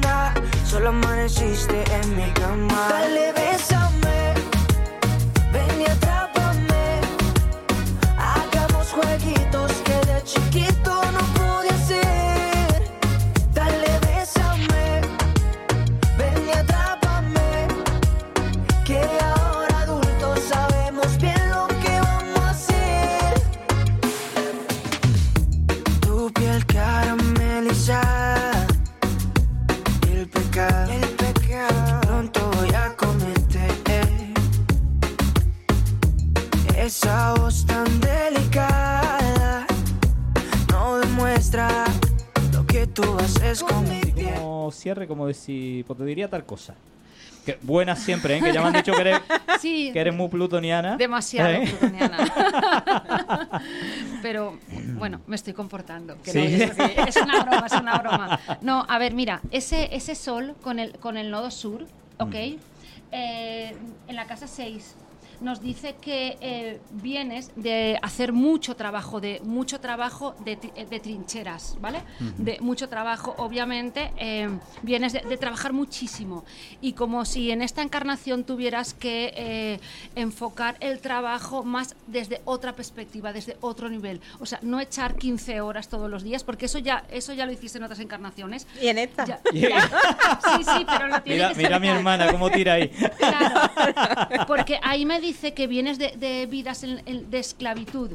nada, 0.00 0.34
solo 0.64 0.90
amaneciste 0.90 1.82
en 2.00 2.16
mi 2.16 2.30
cama. 2.30 2.88
Dale, 2.90 3.32
bésame, 3.32 3.89
Como 45.08 45.26
decir, 45.26 45.84
pues 45.84 45.98
te 45.98 46.04
diría 46.04 46.28
tal 46.28 46.44
cosa. 46.44 46.74
Que 47.44 47.58
buena 47.62 47.96
siempre, 47.96 48.36
¿eh? 48.36 48.40
Que 48.42 48.52
ya 48.52 48.60
me 48.60 48.68
han 48.68 48.72
dicho 48.74 48.92
que 48.92 49.00
eres, 49.00 49.20
Sí, 49.60 49.90
que 49.92 50.00
eres 50.00 50.14
muy 50.14 50.28
plutoniana. 50.28 50.96
demasiado 50.96 51.48
¿Eh? 51.50 51.64
plutoniana. 51.66 52.18
Pero 54.22 54.58
bueno, 54.98 55.20
me 55.26 55.36
estoy 55.36 55.52
comportando. 55.54 56.16
que 56.22 56.32
no, 56.34 56.74
Sí. 56.74 56.92
Es 57.08 57.16
una 57.16 57.42
broma, 57.42 57.66
es 57.66 57.72
una 57.72 57.98
broma. 57.98 58.40
No, 58.60 58.84
a 58.88 58.98
ver, 58.98 59.14
mira, 59.14 59.40
ese, 59.50 59.94
ese 59.94 60.14
sol 60.14 60.54
con 60.62 60.78
el, 60.78 60.92
con 60.98 61.16
el 61.16 61.30
nodo 61.30 61.50
sur, 61.50 61.86
¿ok? 62.18 62.34
Mm. 62.34 62.56
Eh, 63.12 63.74
en 64.08 64.16
la 64.16 64.26
casa 64.26 64.46
6 64.46 64.94
nos 65.40 65.60
dice 65.60 65.96
que 66.00 66.36
eh, 66.40 66.80
vienes 66.90 67.50
de 67.56 67.98
hacer 68.02 68.32
mucho 68.32 68.76
trabajo, 68.76 69.20
de 69.20 69.40
mucho 69.44 69.80
trabajo 69.80 70.34
de, 70.44 70.56
de 70.56 71.00
trincheras, 71.00 71.76
¿vale? 71.80 72.00
De 72.38 72.58
mucho 72.60 72.88
trabajo, 72.88 73.34
obviamente, 73.38 74.12
eh, 74.18 74.48
vienes 74.82 75.12
de, 75.12 75.20
de 75.20 75.36
trabajar 75.36 75.72
muchísimo. 75.72 76.44
Y 76.80 76.92
como 76.92 77.24
si 77.24 77.50
en 77.50 77.62
esta 77.62 77.82
encarnación 77.82 78.44
tuvieras 78.44 78.94
que 78.94 79.32
eh, 79.36 79.80
enfocar 80.14 80.76
el 80.80 81.00
trabajo 81.00 81.62
más 81.64 81.94
desde 82.06 82.40
otra 82.44 82.74
perspectiva, 82.74 83.32
desde 83.32 83.56
otro 83.60 83.88
nivel. 83.88 84.20
O 84.40 84.46
sea, 84.46 84.58
no 84.62 84.80
echar 84.80 85.16
15 85.16 85.60
horas 85.60 85.88
todos 85.88 86.10
los 86.10 86.22
días, 86.22 86.44
porque 86.44 86.66
eso 86.66 86.78
ya, 86.78 87.04
eso 87.10 87.32
ya 87.32 87.46
lo 87.46 87.52
hiciste 87.52 87.78
en 87.78 87.84
otras 87.84 88.00
encarnaciones. 88.00 88.66
Y 88.80 88.88
en 88.88 88.98
esta. 88.98 89.24
Ya- 89.24 89.40
ya. 89.54 89.80
Sí, 90.56 90.64
sí, 90.64 90.86
pero 90.86 91.08
lo 91.08 91.22
tienes 91.22 91.40
Mira, 91.40 91.48
que 91.50 91.56
mira 91.56 91.76
a 91.76 91.80
mi 91.80 91.88
hermana 91.88 92.30
cómo 92.30 92.50
tira 92.50 92.74
ahí. 92.74 92.88
Claro, 93.18 93.70
porque 94.46 94.78
ahí 94.82 95.04
me 95.06 95.20
dice 95.32 95.54
que 95.54 95.66
vienes 95.66 95.98
de, 95.98 96.08
de 96.16 96.46
vidas 96.46 96.82
en- 96.84 97.02
en- 97.06 97.30
de 97.30 97.38
esclavitud. 97.38 98.10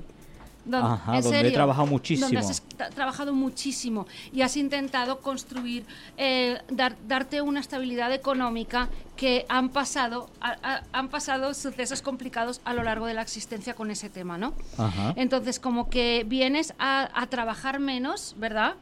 Don- 0.66 0.84
Ajá, 0.84 1.18
en 1.18 1.22
donde 1.24 1.48
he 1.50 1.52
trabajado 1.52 1.86
muchísimo. 1.86 2.26
Donde 2.28 2.40
has 2.52 2.62
trabajado 2.96 3.34
muchísimo 3.34 4.08
y 4.34 4.42
has 4.42 4.58
intentado 4.58 5.20
construir, 5.22 5.86
eh, 6.18 6.58
dar- 6.72 6.96
darte 7.08 7.42
una 7.42 7.60
estabilidad 7.60 8.12
económica 8.12 8.90
que 9.16 9.46
han 9.48 9.70
pasado, 9.70 10.28
a- 10.42 10.58
a- 10.64 10.82
han 10.92 11.10
pasado 11.10 11.54
sucesos 11.54 12.02
complicados 12.02 12.62
a 12.66 12.74
lo 12.74 12.82
largo 12.82 13.06
de 13.06 13.14
la 13.14 13.22
existencia 13.22 13.76
con 13.76 13.92
ese 13.92 14.10
tema, 14.10 14.40
¿no? 14.40 14.54
Ajá. 14.78 15.14
Entonces, 15.16 15.60
como 15.60 15.88
que 15.92 16.26
vienes 16.28 16.74
a, 16.80 17.10
a 17.14 17.28
trabajar 17.28 17.80
menos, 17.80 18.34
¿verdad? 18.40 18.74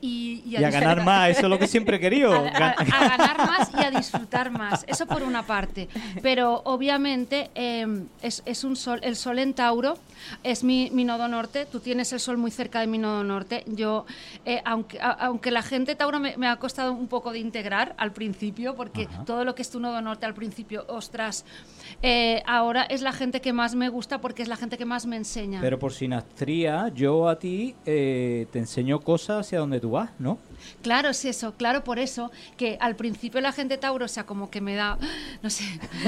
Y, 0.00 0.42
Y 0.46 0.56
a 0.56 0.70
ganar 0.70 1.02
más, 1.04 1.30
eso 1.30 1.40
es 1.42 1.48
lo 1.48 1.58
que 1.58 1.66
siempre 1.66 1.96
he 1.96 2.00
querido. 2.00 2.32
a, 2.54 2.68
a- 2.68 2.70
a 2.70 3.08
ganar 3.08 3.36
más 3.38 3.70
y 3.78 3.82
a 3.82 3.90
disfrutar 3.90 4.50
más. 4.50 4.84
Eso 4.86 5.06
por 5.06 5.22
una 5.24 5.42
parte. 5.44 5.88
Pero 6.22 6.62
obviamente 6.66 7.50
eh, 7.56 8.04
es, 8.22 8.42
es 8.46 8.62
un 8.62 8.76
sol, 8.76 9.00
el 9.02 9.16
sol 9.16 9.38
en 9.40 9.54
Tauro 9.54 9.98
es 10.44 10.62
mi, 10.62 10.90
mi 10.92 11.04
nodo 11.04 11.26
norte. 11.26 11.66
Tú 11.66 11.80
tienes 11.80 12.12
el 12.12 12.20
sol 12.20 12.36
muy 12.38 12.50
cerca 12.52 12.78
de 12.80 12.86
mi 12.86 12.98
nodo 12.98 13.24
norte. 13.24 13.64
Yo, 13.66 14.06
eh, 14.44 14.62
aunque, 14.64 15.00
a- 15.00 15.10
aunque 15.10 15.50
la 15.50 15.62
gente 15.62 15.96
Tauro 15.96 16.20
me, 16.20 16.36
me 16.36 16.46
ha 16.46 16.56
costado 16.56 16.92
un 16.92 17.08
poco 17.08 17.32
de 17.32 17.40
integrar 17.40 17.94
al 17.98 18.12
principio, 18.12 18.76
porque 18.76 19.08
Ajá. 19.10 19.24
todo 19.24 19.44
lo 19.44 19.54
que 19.56 19.62
es 19.62 19.70
tu 19.70 19.80
nodo 19.80 20.00
norte 20.00 20.26
al 20.26 20.34
principio, 20.34 20.84
ostras, 20.88 21.44
eh, 22.02 22.42
ahora 22.46 22.84
es 22.84 23.02
la 23.02 23.12
gente 23.12 23.40
que 23.40 23.52
más 23.52 23.74
me 23.74 23.88
gusta 23.88 24.20
porque 24.20 24.42
es 24.42 24.48
la 24.48 24.56
gente 24.56 24.78
que 24.78 24.84
más 24.84 25.06
me 25.06 25.16
enseña. 25.16 25.60
Pero 25.60 25.78
por 25.78 25.92
sinastría, 25.92 26.88
yo 26.94 27.28
a 27.28 27.38
ti 27.38 27.74
eh, 27.84 28.46
te 28.52 28.58
enseño 28.60 29.00
cosas 29.00 29.40
hacia 29.46 29.58
donde 29.58 29.80
tú 29.80 29.87
¿no? 30.18 30.38
Claro, 30.82 31.10
es 31.10 31.24
eso, 31.24 31.54
claro, 31.54 31.84
por 31.84 31.98
eso 31.98 32.30
que 32.56 32.76
al 32.80 32.96
principio 32.96 33.40
la 33.40 33.52
gente 33.52 33.78
Tauro, 33.78 34.04
o 34.04 34.08
sea, 34.08 34.24
como 34.24 34.50
que 34.50 34.60
me 34.60 34.74
da, 34.74 34.98
no 35.42 35.50
sé, 35.50 35.64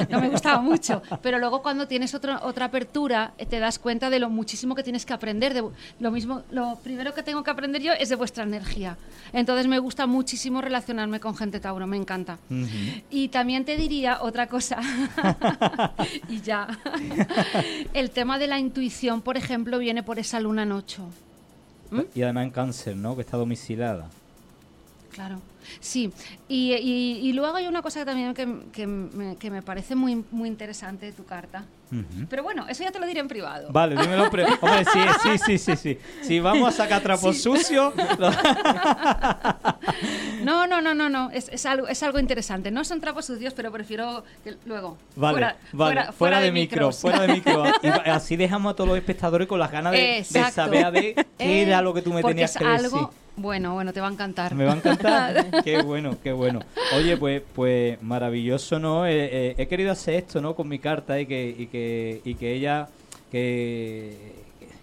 no 0.09 0.21
me 0.21 0.29
gustaba 0.29 0.61
mucho, 0.61 1.03
pero 1.23 1.39
luego 1.39 1.63
cuando 1.63 1.87
tienes 1.87 2.15
otra 2.15 2.41
otra 2.43 2.67
apertura 2.67 3.33
eh, 3.39 3.47
te 3.47 3.59
das 3.59 3.79
cuenta 3.79 4.11
de 4.11 4.19
lo 4.19 4.31
muchísimo 4.31 4.75
que 4.75 4.83
tienes 4.83 5.07
que 5.07 5.13
aprender, 5.13 5.55
de 5.55 5.65
lo 5.99 6.11
mismo, 6.11 6.43
lo 6.51 6.79
primero 6.83 7.15
que 7.15 7.23
tengo 7.23 7.43
que 7.43 7.51
aprender 7.51 7.83
yo 7.83 7.93
es 7.93 8.09
de 8.09 8.17
vuestra 8.17 8.45
energía. 8.45 8.97
Entonces 9.33 9.67
me 9.67 9.79
gusta 9.79 10.07
muchísimo 10.07 10.61
relacionarme 10.61 11.21
con 11.21 11.37
gente 11.37 11.61
Tauro, 11.61 11.87
me 11.87 11.97
encanta. 11.97 12.39
Y 13.11 13.29
también 13.29 13.65
te 13.65 13.77
diría 13.77 14.23
otra 14.23 14.47
cosa, 14.49 14.79
y 16.29 16.41
ya, 16.41 16.69
el 17.93 18.11
tema 18.11 18.39
de 18.39 18.47
la 18.47 18.59
intuición, 18.59 19.23
por 19.23 19.37
ejemplo, 19.37 19.79
viene 19.79 20.03
por 20.03 20.19
esa 20.19 20.41
luna 20.41 20.63
en 20.65 20.73
ocho. 20.73 21.09
¿Mm? 21.91 22.01
Y 22.15 22.23
además 22.23 22.45
en 22.45 22.51
cáncer, 22.51 22.97
¿no? 22.97 23.15
Que 23.17 23.23
está 23.23 23.37
domicilada. 23.37 24.09
Claro, 25.11 25.41
sí. 25.81 26.13
Y, 26.49 26.73
y- 26.75 27.19
y 27.29 27.33
luego 27.33 27.57
hay 27.57 27.67
una 27.67 27.83
cosa 27.83 28.05
también 28.05 28.33
que, 28.33 28.47
que 28.73 28.87
me, 28.87 29.37
que 29.37 29.51
me 29.51 29.61
parece 29.63 29.95
muy, 29.97 30.25
muy 30.31 30.49
interesante 30.49 31.07
de 31.07 31.13
tu 31.13 31.25
carta. 31.25 31.65
Pero 32.29 32.43
bueno, 32.45 32.67
eso 32.69 32.85
ya 32.85 32.93
te 32.93 32.99
lo 33.01 33.07
diré 33.07 33.19
en 33.21 33.27
privado. 33.29 33.69
Vale, 33.73 33.97
dímelo. 34.01 34.31
pre- 34.31 34.47
Hombre, 34.61 34.85
sí, 34.93 35.01
sí, 35.23 35.39
sí, 35.45 35.59
sí, 35.59 35.77
sí. 35.77 35.99
Si 36.23 36.39
vamos 36.41 36.69
a 36.75 36.77
sacar 36.77 37.03
trapos 37.03 37.41
sucios, 37.43 37.93
lo- 38.19 38.31
No, 40.45 40.67
no, 40.67 40.81
no, 40.81 40.95
no, 40.95 41.09
no. 41.09 41.31
Es, 41.31 41.49
es 41.51 41.67
algo, 41.67 41.87
es 41.89 42.03
algo 42.03 42.19
interesante. 42.19 42.71
No 42.71 42.85
son 42.85 43.01
trapos 43.01 43.27
sucios, 43.27 43.53
pero 43.55 43.71
prefiero 43.71 44.25
que 44.45 44.57
luego. 44.65 44.97
Vale, 45.17 45.33
fuera, 45.35 45.57
vale, 45.73 45.95
fuera- 45.95 46.13
fuera, 46.13 46.39
de, 46.41 46.47
de 46.47 46.53
micro, 46.53 46.87
micros. 46.89 47.01
fuera 47.01 47.21
de 47.23 47.29
micro. 47.29 47.65
Y 47.83 47.89
así 48.09 48.37
dejamos 48.37 48.73
a 48.73 48.77
todos 48.77 48.89
los 48.89 48.99
espectadores 48.99 49.47
con 49.49 49.59
las 49.59 49.71
ganas 49.71 49.93
de, 49.93 50.25
de 50.29 50.51
saber 50.51 50.85
a 50.85 50.91
ver 50.91 51.15
qué 51.15 51.27
Eh, 51.39 51.63
era 51.63 51.83
lo 51.83 51.93
que 51.93 52.03
tú 52.03 52.13
me 52.13 52.23
tenías 52.23 52.57
que 52.57 52.65
decir. 52.65 52.85
algo, 52.87 53.13
Bueno, 53.41 53.73
bueno, 53.73 53.91
te 53.95 54.03
va 54.03 54.09
a 54.09 54.13
encantar. 54.13 54.55
Me 54.55 54.67
va 54.67 54.75
a 54.75 54.77
encantar. 54.77 55.51
qué 55.65 55.81
bueno, 55.81 56.19
qué 56.23 56.31
bueno. 56.31 56.61
Oye, 56.95 57.17
pues, 57.17 57.41
pues 57.55 58.01
maravilloso, 58.03 58.79
¿no? 58.79 59.07
Eh, 59.07 59.13
eh, 59.33 59.55
he 59.57 59.67
querido 59.67 59.93
hacer 59.93 60.17
esto, 60.17 60.43
¿no? 60.43 60.55
Con 60.55 60.69
mi 60.69 60.79
carta 60.79 61.19
y 61.19 61.25
que, 61.25 61.55
y 61.59 61.67
que, 61.69 62.21
y 62.23 62.35
que 62.35 62.53
ella, 62.53 62.89
que, 63.33 64.15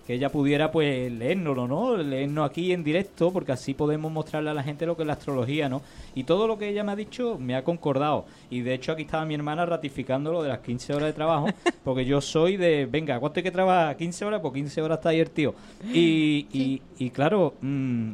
que 0.07 0.15
ella 0.15 0.29
pudiera, 0.31 0.71
pues, 0.71 1.11
leérnoslo, 1.11 1.67
¿no? 1.67 1.97
Leernos 1.97 2.49
aquí 2.49 2.73
en 2.73 2.83
directo, 2.83 3.31
porque 3.31 3.51
así 3.51 3.75
podemos 3.75 4.11
mostrarle 4.11 4.49
a 4.49 4.55
la 4.55 4.63
gente 4.63 4.87
lo 4.87 4.95
que 4.95 5.03
es 5.03 5.07
la 5.07 5.13
astrología, 5.13 5.69
¿no? 5.69 5.83
Y 6.15 6.23
todo 6.23 6.47
lo 6.47 6.57
que 6.57 6.69
ella 6.69 6.83
me 6.83 6.93
ha 6.93 6.95
dicho 6.95 7.37
me 7.39 7.55
ha 7.55 7.63
concordado. 7.63 8.25
Y 8.49 8.61
de 8.61 8.73
hecho 8.73 8.91
aquí 8.91 9.03
estaba 9.03 9.23
mi 9.25 9.35
hermana 9.35 9.67
ratificando 9.67 10.31
lo 10.31 10.41
de 10.41 10.49
las 10.49 10.59
15 10.61 10.95
horas 10.95 11.09
de 11.09 11.13
trabajo, 11.13 11.45
porque 11.83 12.05
yo 12.05 12.21
soy 12.21 12.57
de, 12.57 12.87
venga, 12.87 13.19
¿cuánto 13.19 13.39
hay 13.39 13.43
que 13.43 13.51
trabajar? 13.51 13.95
15 13.97 14.25
horas, 14.25 14.41
pues 14.41 14.55
15 14.55 14.81
horas 14.81 14.97
está 14.97 15.09
ahí 15.09 15.19
el 15.19 15.29
tío. 15.29 15.53
Y, 15.93 16.47
y, 16.51 16.81
y 16.97 17.11
claro, 17.11 17.53
mm, 17.61 18.13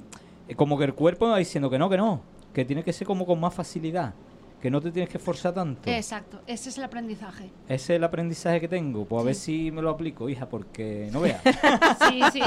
como 0.56 0.78
que 0.78 0.86
el 0.86 0.94
cuerpo 0.94 1.26
me 1.26 1.32
va 1.32 1.38
diciendo 1.38 1.70
que 1.70 1.78
no, 1.78 1.90
que 1.90 1.98
no, 1.98 2.22
que 2.54 2.66
tiene 2.66 2.84
que 2.84 2.94
ser 2.94 3.08
como 3.08 3.26
con 3.26 3.40
más 3.40 3.54
facilidad, 3.54 4.14
que 4.62 4.70
no 4.70 4.80
te 4.80 4.92
tienes 4.92 5.10
que 5.10 5.18
esforzar 5.18 5.54
tanto. 5.54 5.90
Exacto, 5.90 6.42
ese 6.48 6.70
es 6.70 6.78
el 6.78 6.84
aprendizaje. 6.84 7.50
Ese 7.68 7.94
es 7.94 7.98
el 7.98 8.04
aprendizaje 8.04 8.62
que 8.62 8.68
tengo. 8.68 9.06
Pues 9.06 9.22
a 9.22 9.26
ver 9.26 9.36
si 9.36 9.72
me 9.72 9.82
lo 9.82 9.90
aplico, 9.90 10.30
hija, 10.30 10.48
porque 10.48 11.10
no 11.12 11.22
veas. 11.22 11.42
Sí, 12.10 12.22
sí. 12.32 12.42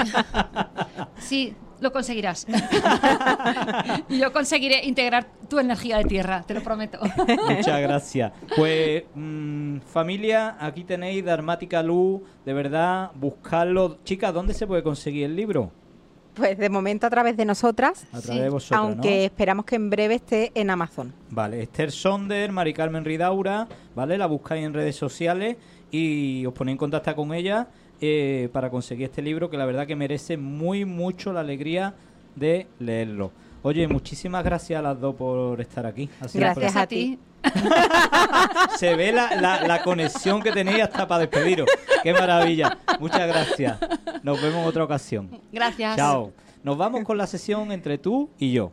Sí, 1.18 1.55
lo 1.80 1.92
conseguirás. 1.92 2.47
Yo 4.09 4.32
conseguiré 4.32 4.84
integrar 4.86 5.26
tu 5.49 5.59
energía 5.59 5.99
de 5.99 6.05
tierra, 6.05 6.42
te 6.47 6.55
lo 6.55 6.62
prometo. 6.62 6.99
Muchas 7.49 7.80
gracias. 7.80 8.32
Pues, 8.57 9.05
mm, 9.14 9.78
familia, 9.80 10.57
aquí 10.59 10.84
tenéis 10.84 11.24
Dharmática 11.24 11.82
Luz, 11.82 12.22
de 12.44 12.53
verdad, 12.55 13.11
buscarlo. 13.14 13.99
Chicas, 14.05 14.32
¿dónde 14.32 14.55
se 14.55 14.66
puede 14.66 14.82
conseguir 14.82 15.24
el 15.24 15.36
libro? 15.36 15.70
Pues 16.37 16.59
de 16.59 16.68
momento 16.68 17.07
a 17.07 17.11
través 17.11 17.37
de 17.37 17.45
nosotras, 17.45 18.05
A 18.12 18.20
través 18.20 18.26
Sí. 18.26 18.39
de 18.41 18.49
vosotros, 18.51 18.78
aunque 18.78 19.24
esperamos 19.24 19.64
que 19.64 19.76
en 19.76 19.89
breve 19.91 20.16
esté 20.16 20.53
en 20.55 20.68
Amazon. 20.70 21.12
Vale, 21.30 21.62
Esther 21.62 21.91
Sonder, 21.91 22.53
Mari 22.53 22.74
Carmen 22.74 23.05
Ridaura, 23.05 23.66
¿vale? 23.95 24.18
La 24.18 24.26
buscáis 24.26 24.64
en 24.64 24.74
redes 24.74 24.97
sociales 24.97 25.57
y 25.91 26.45
os 26.45 26.53
ponéis 26.53 26.74
en 26.74 26.78
contacto 26.78 27.14
con 27.16 27.32
ella 27.32 27.68
eh, 28.01 28.51
para 28.53 28.68
conseguir 28.68 29.07
este 29.07 29.22
libro 29.22 29.49
que 29.49 29.57
la 29.57 29.64
verdad 29.64 29.87
que 29.87 29.97
merece 29.97 30.37
muy 30.37 30.84
mucho 30.84 31.32
la 31.32 31.41
alegría 31.41 31.95
de 32.34 32.66
leerlo. 32.78 33.32
Oye, 33.62 33.89
muchísimas 33.89 34.45
gracias 34.45 34.78
a 34.78 34.82
las 34.82 35.01
dos 35.01 35.14
por 35.16 35.61
estar 35.61 35.87
aquí. 35.87 36.09
Un 36.20 36.28
Gracias 36.41 36.76
a 36.76 36.87
ti. 36.87 37.18
Se 38.78 38.94
ve 38.94 39.12
la, 39.12 39.34
la- 39.40 39.66
la 39.66 39.82
conexión 39.82 40.42
que 40.42 40.53
tenéis 40.53 40.82
hasta 40.82 41.07
para 41.07 41.20
despediros. 41.20 41.68
Qué 42.03 42.12
maravilla. 42.12 42.78
Muchas 43.01 43.26
gracias. 43.26 43.78
Nos 44.22 44.40
vemos 44.40 44.62
en 44.62 44.68
otra 44.68 44.84
ocasión. 44.84 45.30
Gracias. 45.53 45.97
Chao. 45.97 46.32
Nos 46.62 46.76
vamos 46.76 47.05
con 47.05 47.16
la 47.16 47.26
sesión 47.26 47.70
entre 47.72 47.99
tú 47.99 48.28
y 48.38 48.53
yo. 48.53 48.70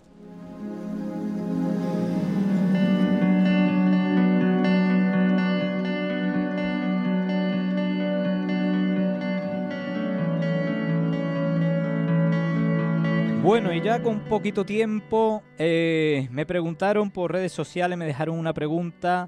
Bueno, 13.44 13.74
y 13.74 13.82
ya 13.82 14.02
con 14.02 14.22
poquito 14.22 14.66
tiempo 14.66 15.44
eh, 15.58 16.28
me 16.32 16.46
preguntaron 16.46 17.12
por 17.12 17.32
redes 17.34 17.52
sociales, 17.52 17.98
me 17.98 18.06
dejaron 18.06 18.39
una 18.39 18.54
pregunta, 18.54 19.28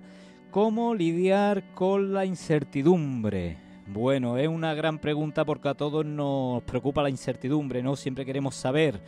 ¿cómo 0.51 0.95
lidiar 0.95 1.74
con 1.74 2.13
la 2.13 2.24
incertidumbre? 2.26 3.57
Bueno, 3.88 4.38
es 4.38 4.47
una 4.47 4.74
gran 4.74 4.99
pregunta 4.99 5.43
porque 5.43 5.68
a 5.70 5.74
todos 5.74 6.05
nos 6.05 6.63
preocupa 6.63 7.03
la 7.03 7.09
incertidumbre, 7.09 7.84
¿no? 7.84 7.95
Siempre 7.97 8.26
queremos 8.26 8.55
saber. 8.55 9.01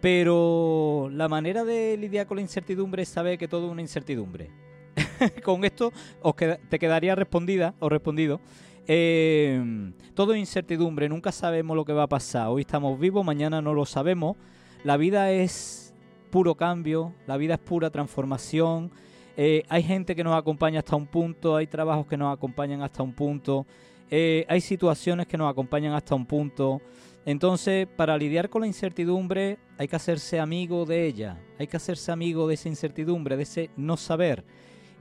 Pero 0.00 1.08
la 1.12 1.28
manera 1.28 1.64
de 1.64 1.96
lidiar 1.96 2.26
con 2.26 2.36
la 2.36 2.42
incertidumbre 2.42 3.02
es 3.02 3.08
saber 3.08 3.38
que 3.38 3.48
todo 3.48 3.66
es 3.66 3.72
una 3.72 3.82
incertidumbre. 3.82 4.50
con 5.42 5.64
esto 5.64 5.92
os 6.22 6.34
queda- 6.36 6.58
te 6.68 6.78
quedaría 6.78 7.14
respondida 7.16 7.74
o 7.80 7.88
respondido. 7.88 8.40
Eh, 8.88 9.92
todo 10.14 10.32
es 10.32 10.38
incertidumbre, 10.38 11.08
nunca 11.08 11.32
sabemos 11.32 11.76
lo 11.76 11.84
que 11.84 11.92
va 11.92 12.04
a 12.04 12.08
pasar. 12.08 12.48
Hoy 12.48 12.62
estamos 12.62 12.98
vivos, 12.98 13.24
mañana 13.24 13.60
no 13.60 13.74
lo 13.74 13.84
sabemos. 13.84 14.36
La 14.84 14.96
vida 14.96 15.32
es 15.32 15.92
puro 16.30 16.54
cambio, 16.54 17.12
la 17.26 17.36
vida 17.36 17.54
es 17.54 17.60
pura 17.60 17.90
transformación. 17.90 18.92
Eh, 19.36 19.64
hay 19.68 19.82
gente 19.82 20.14
que 20.14 20.24
nos 20.24 20.36
acompaña 20.36 20.78
hasta 20.78 20.96
un 20.96 21.06
punto, 21.06 21.56
hay 21.56 21.66
trabajos 21.66 22.06
que 22.06 22.16
nos 22.16 22.32
acompañan 22.32 22.82
hasta 22.82 23.02
un 23.02 23.12
punto, 23.12 23.66
eh, 24.10 24.46
hay 24.48 24.60
situaciones 24.60 25.26
que 25.26 25.36
nos 25.36 25.50
acompañan 25.50 25.92
hasta 25.92 26.14
un 26.14 26.24
punto. 26.24 26.80
Entonces, 27.26 27.88
para 27.96 28.16
lidiar 28.16 28.48
con 28.48 28.60
la 28.62 28.68
incertidumbre 28.68 29.58
hay 29.78 29.88
que 29.88 29.96
hacerse 29.96 30.38
amigo 30.38 30.86
de 30.86 31.06
ella, 31.06 31.38
hay 31.58 31.66
que 31.66 31.76
hacerse 31.76 32.12
amigo 32.12 32.46
de 32.46 32.54
esa 32.54 32.68
incertidumbre, 32.68 33.36
de 33.36 33.42
ese 33.42 33.70
no 33.76 33.96
saber 33.96 34.44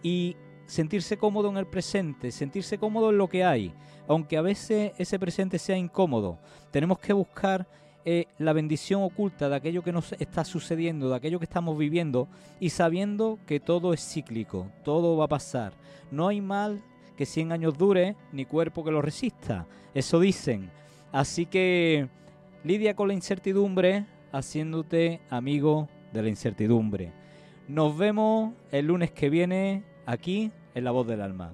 y 0.02 0.36
sentirse 0.66 1.18
cómodo 1.18 1.50
en 1.50 1.58
el 1.58 1.68
presente, 1.68 2.32
sentirse 2.32 2.78
cómodo 2.78 3.10
en 3.10 3.18
lo 3.18 3.28
que 3.28 3.44
hay, 3.44 3.74
aunque 4.08 4.38
a 4.38 4.42
veces 4.42 4.94
ese 4.98 5.20
presente 5.20 5.60
sea 5.60 5.78
incómodo. 5.78 6.40
Tenemos 6.72 7.00
que 7.00 7.14
buscar 7.14 7.68
eh, 8.08 8.28
la 8.38 8.54
bendición 8.54 9.02
oculta 9.02 9.50
de 9.50 9.56
aquello 9.56 9.84
que 9.84 9.92
nos 9.92 10.14
está 10.14 10.46
sucediendo, 10.46 11.10
de 11.10 11.16
aquello 11.16 11.40
que 11.40 11.46
estamos 11.46 11.78
viviendo 11.78 12.28
y 12.60 12.70
sabiendo 12.70 13.40
que 13.48 13.60
todo 13.60 13.94
es 13.94 14.08
cíclico, 14.08 14.68
todo 14.84 15.18
va 15.18 15.26
a 15.26 15.30
pasar. 15.30 15.74
No 16.12 16.28
hay 16.28 16.42
mal 16.42 16.84
que 17.18 17.26
100 17.26 17.52
años 17.52 17.78
dure, 17.78 18.16
ni 18.32 18.46
cuerpo 18.46 18.84
que 18.84 18.92
lo 18.92 19.02
resista. 19.02 19.66
Eso 19.94 20.20
dicen. 20.20 20.70
Así 21.12 21.46
que 21.46 22.10
lidia 22.64 22.96
con 22.96 23.08
la 23.08 23.14
incertidumbre 23.14 24.06
haciéndote 24.32 25.22
amigo 25.30 25.88
de 26.12 26.22
la 26.22 26.30
incertidumbre. 26.30 27.12
Nos 27.68 27.98
vemos 27.98 28.54
el 28.72 28.88
lunes 28.88 29.12
que 29.12 29.30
viene 29.30 29.84
aquí 30.06 30.52
en 30.74 30.84
La 30.84 30.92
Voz 30.92 31.08
del 31.08 31.22
Alma. 31.22 31.54